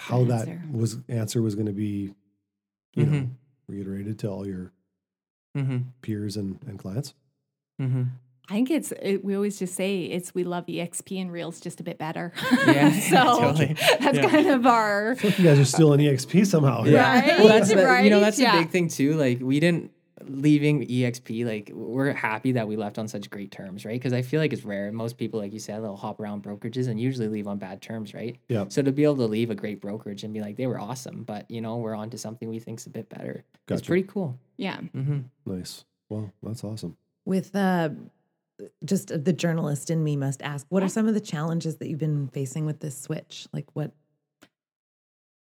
how 0.00 0.24
that 0.24 0.48
answer. 0.48 0.62
was 0.72 0.96
answer 1.08 1.42
was 1.42 1.54
going 1.54 1.66
to 1.66 1.72
be, 1.72 2.14
you 2.94 3.06
know, 3.06 3.12
Mhm. 3.18 3.30
reiterated 3.68 4.18
to 4.20 4.28
all 4.28 4.46
your 4.46 4.72
Mm-hmm. 5.56 5.78
peers 6.02 6.36
and, 6.36 6.58
and 6.68 6.78
clients. 6.78 7.12
Mm-hmm. 7.82 8.04
I 8.48 8.52
think 8.52 8.70
it's, 8.70 8.92
it, 9.02 9.24
we 9.24 9.34
always 9.34 9.58
just 9.58 9.74
say 9.74 10.02
it's 10.04 10.32
we 10.34 10.44
love 10.44 10.66
EXP 10.66 11.20
and 11.20 11.30
Real's 11.32 11.60
just 11.60 11.80
a 11.80 11.82
bit 11.82 11.98
better. 11.98 12.32
Yeah, 12.66 12.92
so 13.10 13.40
totally. 13.40 13.74
that's 14.00 14.16
Yeah. 14.18 14.28
kind 14.30 14.48
of 14.48 14.64
our, 14.66 15.12
I 15.12 15.14
feel 15.16 15.30
like 15.30 15.38
you 15.40 15.44
guys 15.44 15.58
are 15.58 15.64
still 15.64 15.92
in 15.92 16.00
EXP 16.00 16.46
somehow. 16.46 16.84
Yeah. 16.84 17.38
Well, 17.38 17.48
that's 17.48 17.74
Right, 17.74 17.98
the, 17.98 18.04
you 18.04 18.10
know 18.10 18.20
that's 18.20 18.38
yeah. 18.38 18.56
the 18.56 18.62
big 18.62 18.70
thing 18.70 18.88
too. 18.88 19.14
Like 19.16 19.40
we 19.40 19.58
didn't 19.60 19.90
leaving 20.24 20.86
EXP. 20.86 21.44
Like 21.46 21.70
we're 21.74 22.12
happy 22.12 22.52
that 22.52 22.68
we 22.68 22.76
left 22.76 22.98
on 22.98 23.08
such 23.08 23.30
great 23.30 23.50
terms, 23.50 23.84
right? 23.84 23.94
Because 23.98 24.12
I 24.12 24.22
feel 24.22 24.40
like 24.40 24.52
it's 24.52 24.64
rare. 24.64 24.90
Most 24.92 25.18
people, 25.18 25.40
like 25.40 25.52
you 25.52 25.58
said, 25.58 25.82
they'll 25.82 25.96
hop 25.96 26.20
around 26.20 26.42
brokerages 26.42 26.88
and 26.88 27.00
usually 27.00 27.28
leave 27.28 27.46
on 27.46 27.58
bad 27.58 27.82
terms, 27.82 28.14
right? 28.14 28.36
Yeah. 28.48 28.64
So 28.68 28.82
to 28.82 28.92
be 28.92 29.04
able 29.04 29.16
to 29.16 29.26
leave 29.26 29.50
a 29.50 29.54
great 29.54 29.80
brokerage 29.80 30.24
and 30.24 30.32
be 30.32 30.40
like 30.40 30.56
they 30.56 30.66
were 30.66 30.80
awesome, 30.80 31.22
but 31.24 31.50
you 31.50 31.60
know 31.60 31.76
we're 31.76 31.94
on 31.94 32.10
to 32.10 32.18
something 32.18 32.48
we 32.48 32.58
think's 32.58 32.86
a 32.86 32.90
bit 32.90 33.08
better. 33.08 33.44
gotcha. 33.66 33.78
It's 33.78 33.86
pretty 33.86 34.06
cool. 34.06 34.38
yeah. 34.56 34.78
Mm-hmm. 34.94 35.20
Nice. 35.46 35.84
Well, 36.08 36.32
that's 36.42 36.64
awesome. 36.64 36.96
With 37.24 37.54
uh, 37.54 37.90
just 38.84 39.24
the 39.24 39.32
journalist 39.32 39.90
in 39.90 40.02
me 40.02 40.16
must 40.16 40.42
ask, 40.42 40.66
what 40.68 40.82
are 40.82 40.88
some 40.88 41.06
of 41.06 41.14
the 41.14 41.20
challenges 41.20 41.76
that 41.76 41.88
you've 41.88 41.98
been 41.98 42.28
facing 42.28 42.66
with 42.66 42.80
this 42.80 42.98
switch? 42.98 43.46
Like 43.52 43.66
what? 43.74 43.92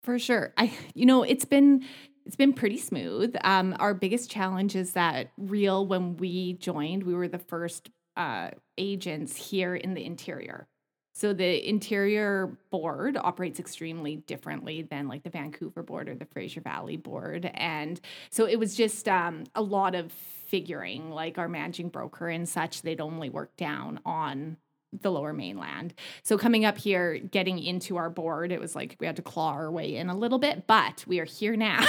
For 0.04 0.20
sure. 0.20 0.54
I 0.58 0.74
you 0.94 1.06
know, 1.06 1.24
it's 1.24 1.46
been 1.46 1.84
it's 2.28 2.36
been 2.36 2.54
pretty 2.54 2.78
smooth. 2.78 3.36
Um 3.42 3.76
our 3.80 3.94
biggest 3.94 4.30
challenge 4.30 4.76
is 4.76 4.92
that 4.94 5.32
real 5.38 5.88
when 5.88 6.18
we 6.18 6.54
joined, 6.54 7.04
we 7.04 7.14
were 7.14 7.30
the 7.30 7.40
first 7.40 7.90
uh 8.18 8.50
agents 8.78 9.36
here 9.36 9.76
in 9.76 9.94
the 9.94 10.06
interior. 10.06 10.68
So 11.14 11.34
the 11.34 11.68
interior 11.68 12.56
board 12.70 13.18
operates 13.18 13.60
extremely 13.60 14.18
differently 14.18 14.84
than 14.84 15.08
like 15.08 15.24
the 15.24 15.32
Vancouver 15.32 15.82
board 15.82 16.10
or 16.10 16.16
the 16.16 16.26
Fraser 16.26 16.62
Valley 16.62 16.98
board 16.98 17.50
and 17.54 18.00
so 18.30 18.46
it 18.46 18.60
was 18.60 18.76
just 18.76 19.08
um 19.08 19.46
a 19.56 19.62
lot 19.62 19.96
of 19.96 20.12
figuring 20.12 21.10
like 21.12 21.38
our 21.38 21.48
managing 21.48 21.90
broker 21.90 22.28
and 22.28 22.48
such 22.48 22.82
they'd 22.82 23.02
only 23.02 23.30
work 23.30 23.56
down 23.56 24.00
on 24.06 24.58
the 24.94 25.12
lower 25.12 25.34
mainland. 25.34 25.94
So 26.24 26.38
coming 26.38 26.66
up 26.66 26.78
here, 26.78 27.18
getting 27.18 27.60
into 27.60 27.98
our 27.98 28.10
board, 28.10 28.52
it 28.52 28.60
was 28.60 28.76
like 28.76 28.96
we 29.00 29.06
had 29.06 29.16
to 29.18 29.22
claw 29.22 29.52
our 29.52 29.72
way 29.72 29.96
in 29.96 30.10
a 30.10 30.16
little 30.16 30.40
bit, 30.40 30.66
but 30.68 31.04
we 31.08 31.20
are 31.20 31.26
here 31.26 31.56
now, 31.56 31.84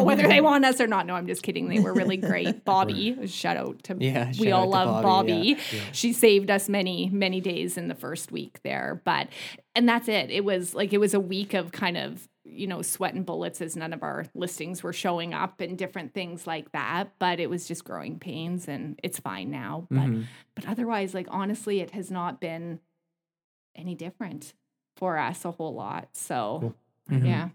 whether 0.02 0.28
they 0.28 0.40
want 0.40 0.64
us 0.64 0.80
or 0.80 0.86
not. 0.86 1.06
No, 1.06 1.14
I'm 1.14 1.26
just 1.26 1.42
kidding. 1.42 1.68
They 1.68 1.80
were 1.80 1.94
really 1.94 2.16
great. 2.16 2.64
Bobby, 2.64 3.26
shout 3.26 3.56
out 3.56 3.82
to 3.84 3.96
Yeah, 3.98 4.32
we 4.38 4.52
all 4.52 4.68
love 4.68 5.02
Bobby, 5.02 5.54
Bobby. 5.54 5.62
She 5.92 6.12
saved 6.12 6.50
us 6.50 6.68
many, 6.68 7.08
many 7.12 7.40
days 7.40 7.76
in 7.76 7.88
the 7.88 7.94
first 7.94 8.30
week 8.30 8.60
there. 8.62 9.00
But 9.04 9.28
and 9.74 9.88
that's 9.88 10.08
it. 10.08 10.30
It 10.30 10.44
was 10.44 10.74
like 10.74 10.92
it 10.92 10.98
was 10.98 11.14
a 11.14 11.20
week 11.20 11.54
of 11.54 11.72
kind 11.72 11.96
of 11.96 12.28
you 12.54 12.66
know 12.66 12.82
sweat 12.82 13.14
and 13.14 13.24
bullets 13.26 13.60
as 13.60 13.76
none 13.76 13.92
of 13.92 14.02
our 14.02 14.26
listings 14.34 14.82
were 14.82 14.92
showing 14.92 15.32
up 15.34 15.60
and 15.60 15.76
different 15.78 16.12
things 16.14 16.46
like 16.46 16.70
that 16.72 17.10
but 17.18 17.40
it 17.40 17.48
was 17.50 17.66
just 17.66 17.84
growing 17.84 18.18
pains 18.18 18.68
and 18.68 18.98
it's 19.02 19.18
fine 19.18 19.50
now 19.50 19.86
but 19.90 19.98
Mhm. 20.08 20.26
but 20.54 20.68
otherwise 20.68 21.14
like 21.14 21.26
honestly 21.30 21.80
it 21.80 21.90
has 21.92 22.10
not 22.10 22.40
been 22.40 22.78
any 23.74 23.94
different 23.94 24.52
for 24.96 25.18
us 25.18 25.44
a 25.44 25.50
whole 25.50 25.74
lot 25.74 26.08
so 26.12 26.58
Cool. 27.08 27.18
Mhm. 27.18 27.26
yeah 27.26 27.48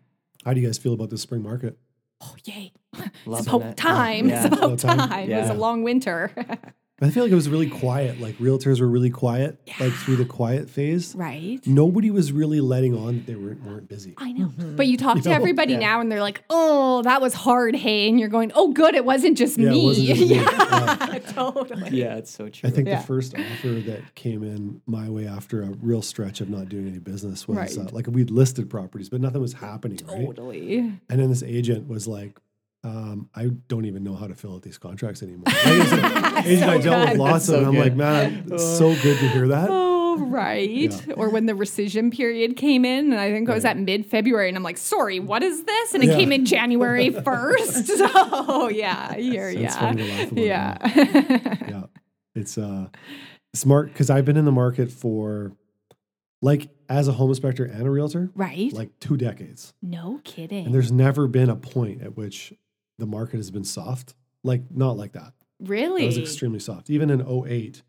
How 0.46 0.54
do 0.54 0.60
you 0.62 0.68
guys 0.68 0.78
feel 0.78 0.94
about 0.94 1.10
the 1.10 1.18
spring 1.18 1.44
market? 1.44 1.78
oh 2.22 2.36
yay 2.46 2.72
Loving 3.26 3.40
it's 3.40 3.48
about 3.48 3.62
it. 3.72 3.78
time 3.78 4.30
Yeah. 4.30 4.46
it's 4.46 4.54
about 4.56 4.64
About 4.64 4.80
time. 4.80 5.10
time, 5.10 5.30
it 5.32 5.40
was 5.40 5.50
a 5.50 5.54
long 5.54 5.84
winter 5.84 6.32
I 7.00 7.12
feel 7.12 7.22
like 7.24 7.32
it 7.32 7.36
was 7.36 7.48
really 7.48 7.70
quiet. 7.70 8.20
Like 8.20 8.38
realtors 8.40 8.80
were 8.82 8.88
really 8.88 9.12
quiet, 9.12 9.60
like 9.80 9.94
through 9.94 10.16
the 10.16 10.26
quiet 10.26 10.68
phase. 10.68 11.14
right 11.16 11.60
Nobody 11.68 12.10
was 12.10 12.32
really 12.32 12.60
letting 12.60 12.96
on 12.98 13.18
that 13.18 13.26
they 13.28 13.36
weren't, 13.36 13.64
weren't 13.64 13.88
busy. 13.88 14.16
I 14.18 14.32
know. 14.32 14.52
But 14.58 14.88
you 14.88 14.98
talk 14.98 15.18
You 15.18 15.22
to 15.24 15.30
know? 15.30 15.36
everybody 15.36 15.74
Yeah. 15.74 15.80
now 15.80 16.02
and 16.02 16.12
they're 16.12 16.22
like, 16.22 16.44
oh, 16.50 17.04
that 17.04 17.22
was 17.22 17.36
hard, 17.36 17.76
hey. 17.76 18.10
And 18.10 18.20
you're 18.20 18.30
going, 18.30 18.52
oh, 18.56 18.72
good, 18.74 18.96
it 18.96 19.06
wasn't 19.06 19.38
just 19.38 19.60
Yeah, 19.60 19.68
it 19.70 19.72
me. 19.74 19.86
wasn't 19.86 20.08
just 20.08 20.22
me. 20.22 20.28
yeah, 20.38 21.20
totally. 21.34 21.90
Yeah, 21.92 22.16
it's 22.16 22.32
so 22.32 22.50
true. 22.50 22.68
I 22.68 22.72
think 22.72 22.88
Yeah. 22.88 23.00
the 23.02 23.06
first 23.06 23.36
offer 23.36 23.70
that 23.82 24.16
came 24.16 24.42
in 24.44 24.82
my 24.88 25.08
way 25.08 25.28
after 25.28 25.62
a 25.62 25.70
real 25.84 26.02
stretch 26.02 26.42
of 26.42 26.50
not 26.50 26.68
doing 26.68 26.88
any 26.88 26.98
business 27.00 27.48
was 27.48 27.58
Right. 27.58 27.78
uh, 27.78 27.90
like 27.92 28.08
we'd 28.08 28.32
listed 28.32 28.72
properties, 28.72 29.10
but 29.10 29.22
nothing 29.22 29.42
was 29.42 29.54
happening, 29.54 30.00
right? 30.08 30.26
Totally. 30.26 30.80
And 30.80 31.20
then 31.20 31.30
this 31.30 31.44
agent 31.44 31.88
was 31.88 32.08
like, 32.08 32.40
um, 32.88 33.30
I 33.36 33.48
don't 33.68 33.86
even 33.86 34.04
know 34.04 34.16
how 34.16 34.28
to 34.28 34.36
fill 34.36 34.56
out 34.56 34.62
these 34.62 34.78
contracts 34.78 35.22
anymore. 35.22 35.44
Like, 35.46 35.56
it's 35.66 35.92
like, 35.92 36.46
agent 36.46 36.70
I 36.70 36.78
So 36.78 36.82
dealt 36.84 37.10
with 37.10 37.18
lots 37.18 37.50
of, 37.50 37.54
So 37.56 37.58
and 37.60 37.68
I'm 37.68 37.78
like, 37.78 37.96
man, 37.96 38.46
it's 38.52 38.78
so 38.78 38.94
good 39.02 39.20
to 39.20 39.28
hear 39.30 39.48
that. 39.50 39.68
Oh, 39.70 40.18
right. 40.20 40.70
Yeah. 40.70 41.14
Or 41.16 41.30
when 41.30 41.46
the 41.48 41.54
rescission 41.54 42.16
period 42.16 42.56
came 42.56 42.86
in, 42.86 43.12
and 43.12 43.20
I 43.20 43.32
think 43.32 43.50
it 43.50 43.54
was 43.54 43.66
Right. 43.66 43.72
at 43.72 43.78
mid 43.80 44.06
February, 44.06 44.48
and 44.48 44.56
I'm 44.58 44.64
like, 44.64 44.78
sorry, 44.78 45.20
what 45.20 45.44
is 45.44 45.64
this? 45.66 45.94
And 45.94 46.04
it 46.04 46.08
Yeah. 46.12 46.16
came 46.16 46.32
in 46.32 46.46
January 46.46 47.10
1st. 47.12 47.88
So, 47.98 48.70
yeah, 48.70 49.14
here, 49.16 49.50
yeah. 49.50 49.70
funny 49.80 50.04
to 50.04 50.10
laugh 50.10 50.32
about 50.32 50.38
it 50.38 50.46
Yeah. 50.46 51.58
yeah 51.68 51.84
it's 52.36 52.58
uh 52.58 52.88
smart 53.54 53.88
because 53.92 54.10
i've 54.12 54.26
been 54.26 54.38
in 54.38 54.46
the 54.46 54.52
market 54.52 54.92
for 54.92 55.52
like 56.44 56.70
as 56.88 57.08
a 57.08 57.12
home 57.14 57.30
inspector 57.32 57.66
and 57.66 57.88
a 57.88 57.90
realtor 57.90 58.30
right? 58.36 58.72
like 58.74 58.92
two 59.00 59.18
decades 59.18 59.74
no 59.82 60.20
kidding. 60.24 60.66
and 60.68 60.76
there's 60.76 60.92
never 60.92 61.28
been 61.28 61.50
a 61.50 61.56
point 61.56 62.02
at 62.04 62.16
which 62.16 62.54
the 62.98 63.06
market 63.06 63.38
has 63.38 63.52
been 63.52 63.64
soft 63.64 64.14
like 64.44 64.62
not 64.72 64.98
like 64.98 65.14
that 65.14 65.34
really? 65.60 66.04
it 66.04 66.08
was 66.08 66.18
extremely 66.18 66.60
soft 66.60 66.90
even 66.90 67.10
in 67.10 67.22
08 67.22 67.82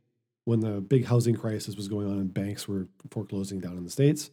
when 0.44 0.60
the 0.60 0.80
big 0.80 1.04
housing 1.06 1.34
crisis 1.34 1.76
was 1.76 1.88
going 1.88 2.06
on 2.10 2.18
and 2.18 2.32
banks 2.32 2.66
were 2.66 2.88
foreclosing 3.10 3.60
down 3.60 3.76
in 3.76 3.84
the 3.84 3.90
states 3.90 4.30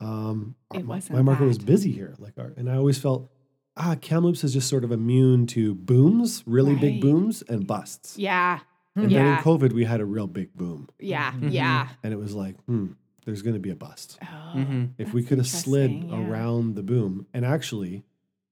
um 0.00 0.54
It 0.74 0.84
my, 0.84 0.96
wasn't 0.96 1.16
my 1.16 1.22
market 1.22 1.44
was 1.44 1.58
busy 1.58 1.92
here 1.92 2.14
like 2.18 2.38
our, 2.38 2.52
and 2.56 2.70
i 2.70 2.76
always 2.76 2.98
felt 2.98 3.30
ah 3.76 3.96
kamloops 4.00 4.44
is 4.44 4.52
just 4.52 4.68
sort 4.68 4.84
of 4.84 4.92
immune 4.92 5.46
to 5.48 5.74
booms 5.74 6.42
really 6.46 6.74
big 6.76 7.00
booms 7.00 7.42
and 7.48 7.66
busts 7.66 8.16
yeah. 8.16 8.60
and 8.96 9.10
then 9.10 9.26
in 9.26 9.36
COVID, 9.38 9.72
we 9.72 9.84
had 9.84 10.00
a 10.00 10.04
real 10.04 10.26
big 10.26 10.52
boom. 10.54 10.88
Yeah. 10.98 11.30
Mhm. 11.30 11.52
Yeah. 11.52 11.88
And 12.02 12.12
it 12.12 12.16
was 12.16 12.34
like, 12.34 12.56
hmm, 12.64 12.86
there's 13.24 13.42
going 13.42 13.54
to 13.54 13.60
be 13.60 13.70
a 13.70 13.76
bust. 13.76 14.18
Oh, 14.20 14.26
Mm-hmm. 14.56 14.84
If 14.98 15.14
we 15.14 15.22
could 15.22 15.38
have 15.38 15.46
slid 15.46 15.92
yeah. 15.92 16.18
around 16.20 16.74
the 16.74 16.82
boom, 16.82 17.26
and 17.32 17.44
actually, 17.44 18.02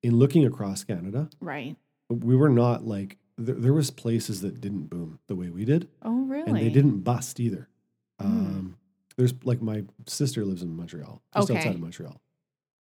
in 0.02 0.16
looking 0.16 0.44
across 0.44 0.84
Canada, 0.84 1.28
Right. 1.40 1.76
we 2.08 2.36
were 2.36 2.48
not 2.48 2.86
like 2.86 3.18
there, 3.38 3.54
there 3.54 3.72
was 3.72 3.90
places 3.90 4.40
that 4.40 4.60
didn't 4.60 4.84
boom 4.88 5.18
the 5.26 5.34
way 5.36 5.50
we 5.50 5.64
did, 5.64 5.88
Oh, 6.02 6.22
really? 6.22 6.48
and 6.48 6.56
they 6.56 6.70
didn't 6.70 7.00
bust 7.00 7.38
either. 7.40 7.68
Mm. 8.20 8.24
Um, 8.26 8.76
there's 9.16 9.34
like 9.44 9.60
my 9.60 9.84
sister 10.06 10.44
lives 10.44 10.62
in 10.62 10.74
Montreal, 10.76 11.20
just 11.34 11.50
Okay. 11.50 11.58
outside 11.58 11.74
of 11.74 11.80
Montreal, 11.80 12.20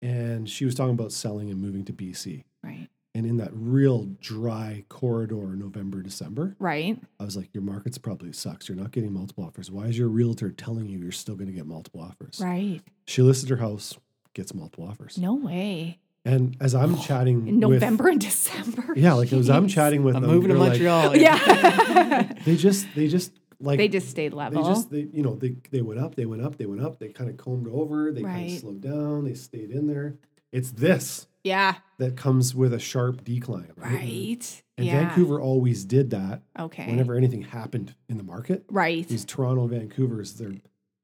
and 0.03 0.49
she 0.49 0.65
was 0.65 0.75
talking 0.75 0.95
about 0.95 1.13
selling 1.13 1.51
and 1.51 1.61
moving 1.61 1.85
to 1.87 1.93
BC. 1.93 2.45
Right. 2.63 2.89
And 3.17 3.27
in 3.27 3.37
that 3.37 3.51
real 3.55 4.07
dry 4.21 4.85
corridor, 4.89 5.55
November, 5.55 6.03
December, 6.03 6.57
Right. 6.59 6.99
I 7.21 7.25
was 7.25 7.37
like, 7.37 7.49
your 7.55 7.63
market's 7.63 7.97
probably 7.97 8.33
sucks. 8.33 8.69
You're 8.69 8.77
not 8.77 8.91
getting 8.91 9.13
multiple 9.13 9.45
offers. 9.45 9.71
Why 9.71 9.87
is 9.87 9.97
your 9.97 10.09
realtor 10.09 10.51
telling 10.51 10.89
you 10.89 10.99
you're 10.99 11.13
still 11.13 11.37
going 11.37 11.47
to 11.47 11.53
get 11.53 11.65
multiple 11.67 12.01
offers? 12.01 12.41
Right. 12.43 12.81
She 13.07 13.23
listed 13.23 13.51
her 13.51 13.59
house, 13.59 13.97
gets 14.35 14.53
multiple 14.53 14.85
offers. 14.89 15.17
No 15.17 15.35
way. 15.35 16.01
And 16.25 16.57
as 16.61 16.75
I'm 16.75 16.97
chatting 17.03 17.47
In 17.47 17.55
with- 17.61 17.83
November 17.83 18.09
and 18.09 18.20
December. 18.20 18.93
yeah, 18.97 19.12
like 19.14 19.33
as 19.33 19.51
I'm 19.51 19.68
chatting 19.68 20.03
with 20.05 20.16
I'm 20.16 20.22
them, 20.22 20.31
moving 20.31 20.49
to 20.49 20.55
they're 20.55 20.61
like- 20.62 20.81
Montreal. 20.81 21.16
Yeah. 21.20 22.33
they 22.45 22.57
just, 22.57 22.87
they 22.95 23.09
just 23.09 23.33
like 23.61 23.79
they 23.79 23.89
just 23.89 24.09
stayed 24.11 24.35
level. 24.35 24.62
they 24.62 24.68
just 24.68 24.91
they 24.91 25.09
you 25.12 25.22
know 25.22 25.37
they 25.37 25.57
they 25.70 25.81
went 25.81 26.01
up 26.01 26.16
they 26.16 26.27
went 26.27 26.43
up 26.43 26.57
they 26.59 26.66
went 26.66 26.83
up 26.83 26.99
they 26.99 27.09
kind 27.09 27.31
of 27.31 27.37
combed 27.37 27.68
over 27.68 28.11
they 28.12 28.20
kind 28.22 28.51
of 28.51 28.59
slowed 28.59 28.81
down 28.81 29.25
they 29.25 29.33
stayed 29.33 29.70
in 29.70 29.87
there 29.87 30.16
it's 30.53 30.72
this 30.72 31.29
yeah. 31.45 31.77
that 31.99 32.16
comes 32.16 32.55
with 32.55 32.75
a 32.75 32.81
sharp 32.81 33.22
decline 33.22 33.70
Right. 33.77 34.62
and 34.77 34.87
yeah. 34.87 35.07
vancouver 35.07 35.41
always 35.41 35.85
did 35.85 36.11
that 36.11 36.43
Okay. 36.59 36.87
whenever 36.87 37.14
anything 37.14 37.43
happened 37.43 37.95
in 38.09 38.18
the 38.18 38.25
market 38.25 38.64
Right. 38.70 39.07
these 39.07 39.25
toronto 39.25 39.68
vancouvers 39.68 40.37
they're 40.37 40.55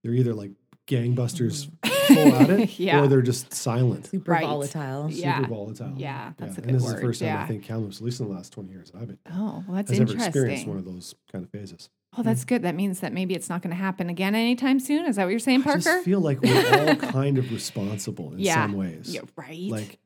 they're 0.02 0.12
either 0.14 0.34
like 0.34 0.50
gangbusters 0.90 1.70
full 1.84 2.34
at 2.34 2.50
it 2.50 2.58
Mm-hmm. 2.70 2.82
Yeah. 2.82 3.00
or 3.02 3.06
they're 3.08 3.22
just 3.22 3.54
silent 3.54 4.06
Super 4.06 4.32
Right. 4.32 4.44
volatile. 4.44 5.08
super 5.10 5.20
Yeah. 5.20 5.46
volatile 5.46 5.92
Yeah, 5.96 6.32
that's 6.36 6.58
a 6.58 6.60
and 6.62 6.66
good 6.72 6.74
this 6.80 6.84
is 6.88 6.94
the 6.94 7.00
first 7.00 7.20
time 7.20 7.28
yeah. 7.28 7.42
i 7.42 7.46
think 7.46 7.62
kamloops 7.62 7.98
at 7.98 8.02
least 8.02 8.20
in 8.20 8.26
the 8.28 8.34
last 8.34 8.52
20 8.52 8.68
years 8.70 8.90
i've 9.00 9.06
been 9.06 9.18
Oh, 9.32 9.64
well, 9.66 9.76
that's 9.76 9.90
has 9.90 10.00
ever 10.00 10.12
experienced 10.14 10.66
interesting. 10.66 10.68
one 10.68 10.78
of 10.78 10.84
those 10.84 11.14
kind 11.32 11.44
of 11.44 11.50
phases 11.50 11.88
Oh, 12.18 12.24
that's 12.24 12.44
good. 12.44 12.62
That 12.62 12.74
means 12.74 12.98
that 13.00 13.12
maybe 13.12 13.34
it's 13.34 13.48
not 13.48 13.62
going 13.62 13.70
to 13.70 13.80
happen 13.80 14.08
again 14.10 14.34
anytime 14.34 14.80
soon. 14.80 15.06
Is 15.06 15.14
that 15.14 15.22
what 15.26 15.30
you're 15.30 15.38
saying, 15.38 15.60
i 15.60 15.62
Parker? 15.62 15.78
just 15.80 16.04
feel 16.04 16.18
like 16.18 16.42
we're 16.42 16.88
all 16.88 16.96
kind 17.12 17.38
of 17.38 17.52
responsible 17.52 18.32
in 18.32 18.40
Yeah. 18.40 18.64
some 18.64 18.72
ways 18.72 19.14
yeah, 19.14 19.20
right. 19.36 19.70
like 19.70 20.00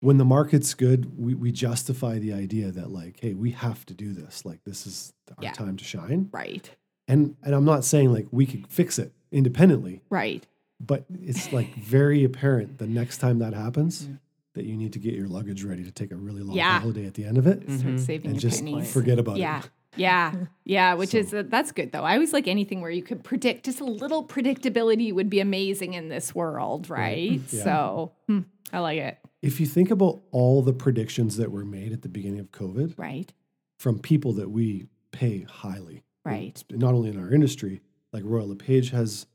when 0.00 0.18
the 0.18 0.26
market's 0.26 0.74
good 0.74 1.18
we, 1.18 1.32
we 1.34 1.50
justify 1.50 2.18
the 2.18 2.34
idea 2.34 2.70
that 2.72 2.90
like 2.90 3.18
hey 3.22 3.32
we 3.32 3.52
have 3.52 3.86
to 3.86 3.94
do 3.94 4.12
this 4.12 4.44
like 4.44 4.60
this 4.64 4.86
is 4.86 5.14
our 5.38 5.44
Yeah. 5.44 5.52
time 5.52 5.78
to 5.78 5.84
shine 5.84 6.28
right. 6.32 6.68
and 7.08 7.34
and 7.42 7.54
i'm 7.54 7.64
not 7.64 7.82
saying 7.82 8.12
like 8.12 8.26
we 8.30 8.44
could 8.44 8.66
fix 8.68 8.98
it 8.98 9.12
independently 9.32 10.00
Right. 10.10 10.46
but 10.80 11.04
it's 11.22 11.52
like 11.52 11.74
very 11.76 12.24
apparent 12.24 12.78
the 12.78 12.86
next 12.86 13.18
time 13.18 13.38
that 13.40 13.54
happens 13.54 14.06
Mm. 14.06 14.18
that 14.54 14.64
you 14.64 14.76
need 14.76 14.92
to 14.94 14.98
get 14.98 15.14
your 15.14 15.28
luggage 15.28 15.64
ready 15.64 15.84
to 15.84 15.90
take 15.90 16.10
a 16.12 16.16
really 16.16 16.42
long 16.42 16.56
Yeah. 16.56 16.80
holiday 16.80 17.06
at 17.06 17.14
the 17.14 17.24
end 17.24 17.38
of 17.38 17.46
it 17.46 17.62
Start 17.70 17.94
Mhm. 17.96 18.00
saving 18.00 18.30
and 18.32 18.42
your 18.42 18.50
just 18.50 18.64
pennies. 18.64 18.92
forget 18.92 19.18
about 19.18 19.36
yeah. 19.38 19.58
it 19.60 19.70
Yeah. 19.96 20.32
Yeah. 20.32 20.44
Yeah. 20.64 20.94
Which 20.94 21.14
is, 21.14 21.32
uh, 21.34 21.42
that's 21.48 21.72
good 21.72 21.90
though. 21.92 22.02
I 22.04 22.14
always 22.14 22.32
like 22.32 22.46
anything 22.46 22.80
where 22.82 22.90
you 22.90 23.02
could 23.02 23.24
predict 23.24 23.64
just 23.64 23.80
a 23.80 23.84
little 23.84 24.22
predictability 24.22 25.12
would 25.12 25.28
be 25.30 25.40
amazing 25.40 25.94
in 25.94 26.08
this 26.08 26.34
world. 26.34 26.88
Right. 26.90 27.40
Yeah. 27.50 27.64
So 27.64 28.12
hmm, 28.28 28.40
I 28.72 28.78
like 28.80 28.98
it. 28.98 29.18
if 29.42 29.58
you 29.60 29.66
think 29.66 29.90
about 29.90 30.20
all 30.30 30.62
the 30.62 30.72
predictions 30.74 31.36
that 31.38 31.50
were 31.50 31.64
made 31.64 31.92
at 31.92 32.02
the 32.02 32.08
beginning 32.08 32.38
of 32.38 32.52
covid 32.52 32.94
Right. 32.98 33.32
from 33.78 33.98
people 33.98 34.32
that 34.34 34.50
we 34.50 34.86
pay 35.10 35.40
highly 35.48 36.02
Right. 36.24 36.62
not 36.70 36.92
only 36.94 37.08
in 37.08 37.18
our 37.18 37.32
industry, 37.32 37.80
like 38.12 38.22
Royal 38.24 38.48
LePage 38.48 38.90
has, 38.90 39.26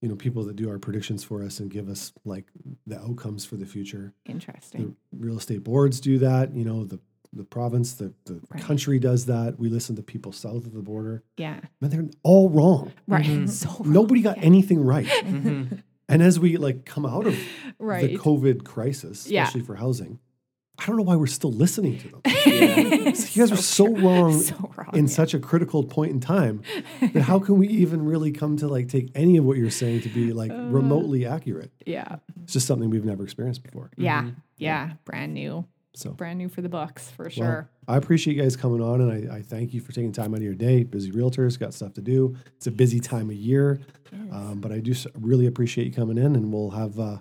you 0.00 0.08
know, 0.08 0.16
people 0.16 0.44
that 0.44 0.56
do 0.56 0.68
our 0.70 0.78
predictions 0.78 1.24
for 1.24 1.42
us 1.42 1.60
and 1.60 1.70
give 1.70 1.88
us 1.88 2.12
like 2.24 2.46
the 2.86 2.98
outcomes 2.98 3.44
for 3.44 3.56
the 3.56 3.66
future. 3.66 4.12
The 4.24 4.32
Interesting. 4.32 4.96
real 5.12 5.36
estate 5.38 5.64
boards 5.64 6.00
do 6.00 6.18
that. 6.18 6.54
You 6.54 6.64
know, 6.64 6.84
the 6.84 7.00
the 7.32 7.44
province, 7.44 7.92
the 7.92 8.12
the 8.24 8.40
Right. 8.50 8.60
country 8.62 8.98
does 8.98 9.26
that. 9.26 9.58
We 9.58 9.68
listen 9.68 9.94
to 9.96 10.02
people 10.02 10.32
south 10.32 10.66
of 10.66 10.72
the 10.72 10.82
border, 10.82 11.22
Yeah. 11.36 11.60
but 11.80 11.92
they're 11.92 12.08
all 12.24 12.48
wrong. 12.50 12.92
Right. 13.06 13.24
Mhm. 13.24 13.48
So 13.78 13.82
Nobody 13.84 14.20
got 14.20 14.38
yeah. 14.38 14.42
anything 14.44 14.80
right. 14.80 15.06
Mhm. 15.24 15.82
And 16.08 16.22
as 16.22 16.40
we 16.40 16.56
like 16.56 16.84
come 16.84 17.06
out 17.06 17.28
of 17.28 17.36
right. 17.78 18.10
the 18.10 18.16
COVID 18.18 18.64
crisis, 18.64 19.30
Yeah. 19.30 19.44
especially 19.44 19.64
for 19.64 19.76
housing, 19.76 20.18
I 20.82 20.86
don't 20.86 20.96
know 20.96 21.02
why 21.02 21.16
we're 21.16 21.26
still 21.26 21.52
listening 21.52 21.98
to 21.98 22.08
them. 22.08 22.20
Yeah. 22.46 22.78
You 22.78 23.12
guys 23.12 23.52
are 23.52 23.56
so 23.56 23.86
true. 23.86 23.96
wrong 24.08 24.40
So 24.40 24.72
wrong. 24.76 24.90
in 24.94 25.04
yeah. 25.04 25.10
such 25.10 25.34
a 25.34 25.38
critical 25.38 25.84
point 25.84 26.10
in 26.12 26.20
time 26.20 26.62
that 27.00 27.22
how 27.22 27.38
can 27.38 27.58
we 27.58 27.68
even 27.68 28.04
really 28.04 28.32
come 28.32 28.56
to 28.58 28.66
like 28.66 28.88
take 28.88 29.10
any 29.14 29.36
of 29.36 29.44
what 29.44 29.56
you're 29.58 29.70
saying 29.70 30.00
to 30.02 30.08
be 30.08 30.32
like 30.32 30.50
Uh. 30.50 30.56
remotely 30.70 31.26
accurate? 31.26 31.70
Yeah. 31.86 32.16
It's 32.42 32.54
just 32.54 32.66
something 32.66 32.88
we've 32.90 33.04
never 33.04 33.22
experienced 33.24 33.62
before. 33.62 33.90
Yeah. 33.96 34.22
Mhm. 34.22 34.34
Yeah. 34.56 34.92
Brand 35.04 35.34
new. 35.34 35.66
So 35.94 36.12
Brand 36.12 36.38
new 36.38 36.48
for 36.48 36.62
the 36.62 36.68
books 36.68 37.10
for 37.10 37.24
well, 37.24 37.30
sure. 37.30 37.70
I 37.86 37.96
appreciate 37.98 38.36
you 38.36 38.42
guys 38.42 38.56
coming 38.56 38.80
on 38.80 39.00
and 39.02 39.30
I, 39.30 39.36
I 39.36 39.42
thank 39.42 39.74
you 39.74 39.80
for 39.80 39.92
taking 39.92 40.12
time 40.12 40.32
out 40.34 40.38
of 40.38 40.44
your 40.44 40.54
day. 40.54 40.82
Busy 40.84 41.10
realtors 41.12 41.58
got 41.58 41.74
stuff 41.74 41.92
to 41.94 42.00
do. 42.00 42.36
It's 42.56 42.66
a 42.66 42.70
busy 42.70 43.00
time 43.00 43.28
of 43.28 43.36
year. 43.36 43.80
Um, 44.32 44.60
but 44.60 44.72
I 44.72 44.80
do 44.80 44.94
really 45.14 45.46
appreciate 45.46 45.86
you 45.86 45.92
coming 45.92 46.16
in 46.18 46.34
and 46.36 46.52
we'll 46.52 46.70
have 46.70 46.98
uh, 46.98 47.18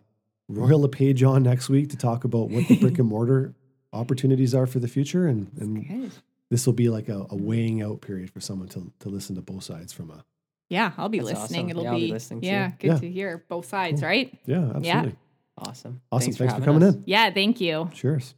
Royal 0.49 0.81
LePage 0.81 1.23
on 1.23 1.43
next 1.43 1.69
week 1.69 1.89
to 1.91 1.97
talk 1.97 2.23
about 2.23 2.49
what 2.49 2.67
the 2.67 2.77
brick 2.79 2.97
and 2.99 3.07
mortar 3.09 3.53
opportunities 3.93 4.53
are 4.55 4.65
for 4.65 4.79
the 4.79 4.87
future. 4.87 5.27
And, 5.27 5.49
and 5.59 6.11
this 6.49 6.65
will 6.65 6.73
be 6.73 6.89
like 6.89 7.07
a, 7.07 7.25
a 7.29 7.35
weighing 7.35 7.81
out 7.81 8.01
period 8.01 8.31
for 8.31 8.39
someone 8.41 8.67
to, 8.69 8.91
to 8.99 9.09
listen 9.09 9.35
to 9.35 9.41
both 9.41 9.63
sides 9.63 9.93
from 9.93 10.09
a, 10.11 10.25
Yeah, 10.69 10.91
I'll 10.97 11.07
be 11.09 11.19
That's 11.19 11.39
listening. 11.41 11.65
awesome. 11.65 11.69
It'll 11.69 11.83
Yeah, 11.83 11.89
I'll 11.91 11.95
be 11.99 12.05
be, 12.07 12.11
listening 12.11 12.41
too. 12.41 12.47
yeah, 12.47 12.71
good 12.79 12.87
Yeah. 12.87 12.97
to 12.97 13.11
hear 13.11 13.45
both 13.47 13.65
sides, 13.67 14.01
right? 14.01 14.35
yeah, 14.45 14.71
absolutely. 14.75 15.15
Awesome. 15.57 16.01
Awesome. 16.11 16.25
Thanks, 16.33 16.37
for, 16.37 16.47
having 16.47 16.63
coming 16.63 16.83
us. 16.83 16.95
in. 16.95 17.03
Yeah, 17.05 17.29
thank 17.31 17.59
you. 17.61 17.89
Cheers. 17.93 18.33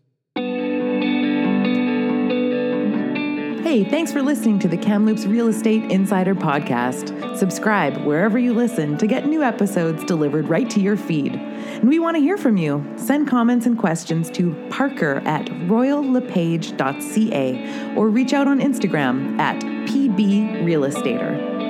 Hey, 3.63 3.83
thanks 3.83 4.11
for 4.11 4.23
listening 4.23 4.57
to 4.59 4.67
the 4.67 4.75
Kamloops 4.75 5.27
Real 5.27 5.47
Estate 5.47 5.91
Insider 5.91 6.33
Podcast. 6.33 7.37
Subscribe 7.37 8.03
wherever 8.03 8.39
you 8.39 8.55
listen 8.55 8.97
to 8.97 9.05
get 9.05 9.27
new 9.27 9.43
episodes 9.43 10.03
delivered 10.03 10.49
right 10.49 10.67
to 10.71 10.81
your 10.81 10.97
feed. 10.97 11.35
And 11.35 11.87
we 11.87 11.99
want 11.99 12.17
to 12.17 12.21
hear 12.21 12.37
from 12.37 12.57
you. 12.57 12.83
Send 12.95 13.27
comments 13.27 13.67
and 13.67 13.77
questions 13.77 14.31
to 14.31 14.55
parker 14.71 15.21
at 15.25 15.45
royallepage.ca 15.45 17.95
or 17.95 18.09
reach 18.09 18.33
out 18.33 18.47
on 18.47 18.59
Instagram 18.59 19.37
at 19.37 19.61
pbrealestater. 19.61 21.60